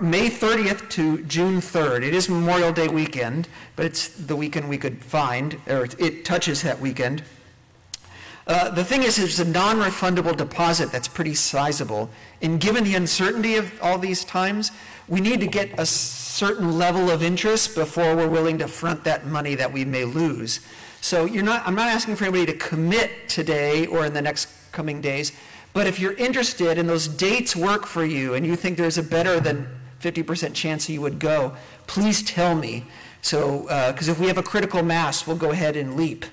May 0.00 0.28
30th 0.28 0.90
to 0.90 1.22
June 1.22 1.60
3rd. 1.60 2.02
It 2.02 2.12
is 2.12 2.28
Memorial 2.28 2.72
Day 2.72 2.88
weekend, 2.88 3.46
but 3.76 3.86
it's 3.86 4.08
the 4.08 4.34
weekend 4.34 4.68
we 4.68 4.78
could 4.78 5.04
find, 5.04 5.60
or 5.68 5.86
it 5.96 6.24
touches 6.24 6.62
that 6.62 6.80
weekend. 6.80 7.22
Uh, 8.48 8.68
the 8.70 8.82
thing 8.82 9.04
is, 9.04 9.16
it's 9.16 9.38
a 9.38 9.44
non-refundable 9.44 10.36
deposit 10.36 10.90
that's 10.90 11.06
pretty 11.06 11.34
sizable. 11.34 12.10
And 12.42 12.60
given 12.60 12.82
the 12.82 12.96
uncertainty 12.96 13.54
of 13.54 13.80
all 13.80 13.96
these 13.96 14.24
times, 14.24 14.72
we 15.06 15.20
need 15.20 15.38
to 15.38 15.46
get 15.46 15.78
a 15.78 15.86
certain 15.86 16.76
level 16.76 17.10
of 17.10 17.22
interest 17.22 17.76
before 17.76 18.16
we're 18.16 18.28
willing 18.28 18.58
to 18.58 18.66
front 18.66 19.04
that 19.04 19.26
money 19.26 19.54
that 19.54 19.72
we 19.72 19.84
may 19.84 20.04
lose. 20.04 20.60
So 21.00 21.26
not, 21.26 21.64
I'm 21.64 21.76
not 21.76 21.88
asking 21.88 22.16
for 22.16 22.24
anybody 22.24 22.46
to 22.46 22.58
commit 22.58 23.28
today 23.28 23.86
or 23.86 24.04
in 24.04 24.14
the 24.14 24.22
next 24.22 24.48
coming 24.72 25.00
days, 25.00 25.32
but 25.72 25.86
if 25.86 26.00
you're 26.00 26.14
interested 26.14 26.78
and 26.78 26.88
those 26.88 27.08
dates 27.08 27.54
work 27.54 27.86
for 27.86 28.04
you 28.04 28.34
and 28.34 28.46
you 28.46 28.56
think 28.56 28.76
there's 28.76 28.98
a 28.98 29.02
better 29.02 29.40
than 29.40 29.68
50% 30.00 30.54
chance 30.54 30.88
you 30.88 31.00
would 31.00 31.18
go, 31.18 31.54
please 31.86 32.22
tell 32.22 32.54
me. 32.54 32.84
So, 33.20 33.62
because 33.92 34.08
uh, 34.08 34.12
if 34.12 34.20
we 34.20 34.28
have 34.28 34.38
a 34.38 34.42
critical 34.42 34.82
mass, 34.82 35.26
we'll 35.26 35.36
go 35.36 35.50
ahead 35.50 35.76
and 35.76 35.96
leap. 35.96 36.24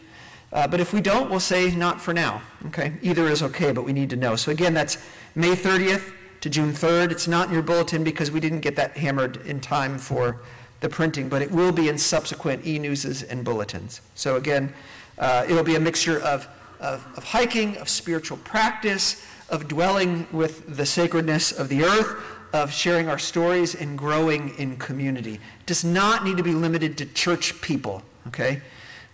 Uh, 0.54 0.68
but 0.68 0.80
if 0.80 0.94
we 0.94 1.02
don't, 1.02 1.30
we'll 1.30 1.40
say 1.40 1.76
not 1.76 2.00
for 2.00 2.14
now. 2.14 2.42
Okay, 2.68 2.94
either 3.02 3.28
is 3.28 3.42
okay, 3.44 3.72
but 3.72 3.84
we 3.84 3.92
need 3.92 4.10
to 4.12 4.16
know. 4.16 4.36
So 4.36 4.52
again, 4.52 4.74
that's 4.74 4.98
May 5.34 5.56
30th 5.56 6.14
to 6.42 6.50
June 6.50 6.72
3rd. 6.72 7.12
It's 7.12 7.28
not 7.28 7.48
in 7.48 7.54
your 7.54 7.64
bulletin 7.64 8.04
because 8.04 8.32
we 8.32 8.40
didn't 8.40 8.62
get 8.62 8.76
that 8.78 8.96
hammered 8.96 9.38
in 9.46 9.60
time 9.60 9.98
for 9.98 10.42
the 10.80 10.88
printing, 10.88 11.28
but 11.28 11.42
it 11.42 11.52
will 11.52 11.72
be 11.72 11.90
in 11.90 11.98
subsequent 11.98 12.66
e-newses 12.66 13.24
and 13.24 13.44
bulletins. 13.44 14.02
So 14.14 14.36
again, 14.36 14.74
uh, 15.18 15.46
it'll 15.50 15.64
be 15.64 15.76
a 15.76 15.80
mixture 15.80 16.22
of 16.22 16.48
of, 16.80 17.06
of 17.18 17.24
hiking, 17.24 17.78
of 17.78 17.90
spiritual 17.90 18.38
practice, 18.38 19.26
of 19.50 19.68
dwelling 19.68 20.28
with 20.32 20.76
the 20.76 20.86
sacredness 20.86 21.52
of 21.52 21.70
the 21.70 21.84
earth, 21.84 22.22
of 22.54 22.72
sharing 22.72 23.10
our 23.10 23.20
stories 23.20 23.76
and 23.76 23.98
growing 23.98 24.58
in 24.58 24.78
community. 24.78 25.36
It 25.36 25.66
does 25.66 25.84
not 25.84 26.24
need 26.24 26.38
to 26.38 26.44
be 26.44 26.54
limited 26.54 26.98
to 27.00 27.06
church 27.06 27.60
people, 27.62 28.02
okay? 28.28 28.62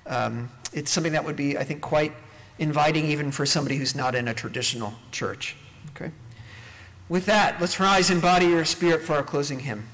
Um, 0.05 0.49
it's 0.73 0.91
something 0.91 1.13
that 1.13 1.25
would 1.25 1.35
be, 1.35 1.57
I 1.57 1.63
think, 1.63 1.81
quite 1.81 2.13
inviting 2.59 3.05
even 3.05 3.31
for 3.31 3.45
somebody 3.45 3.77
who's 3.77 3.95
not 3.95 4.13
in 4.15 4.27
a 4.27 4.33
traditional 4.33 4.93
church, 5.11 5.55
okay? 5.95 6.11
With 7.09 7.25
that, 7.25 7.59
let's 7.59 7.79
rise 7.79 8.09
in 8.09 8.19
body 8.19 8.53
or 8.53 8.63
spirit 8.63 9.01
for 9.01 9.15
our 9.15 9.23
closing 9.23 9.59
hymn. 9.59 9.87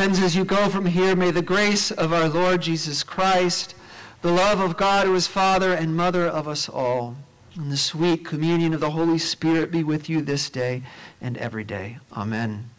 Friends, 0.00 0.22
as 0.22 0.34
you 0.34 0.46
go 0.46 0.70
from 0.70 0.86
here, 0.86 1.14
may 1.14 1.30
the 1.30 1.42
grace 1.42 1.90
of 1.90 2.10
our 2.10 2.26
Lord 2.26 2.62
Jesus 2.62 3.02
Christ, 3.02 3.74
the 4.22 4.32
love 4.32 4.58
of 4.58 4.78
God 4.78 5.06
who 5.06 5.14
is 5.14 5.26
Father 5.26 5.74
and 5.74 5.94
Mother 5.94 6.26
of 6.26 6.48
us 6.48 6.70
all, 6.70 7.16
and 7.54 7.70
the 7.70 7.76
sweet 7.76 8.24
communion 8.24 8.72
of 8.72 8.80
the 8.80 8.92
Holy 8.92 9.18
Spirit 9.18 9.70
be 9.70 9.84
with 9.84 10.08
you 10.08 10.22
this 10.22 10.48
day 10.48 10.84
and 11.20 11.36
every 11.36 11.64
day. 11.64 11.98
Amen. 12.16 12.70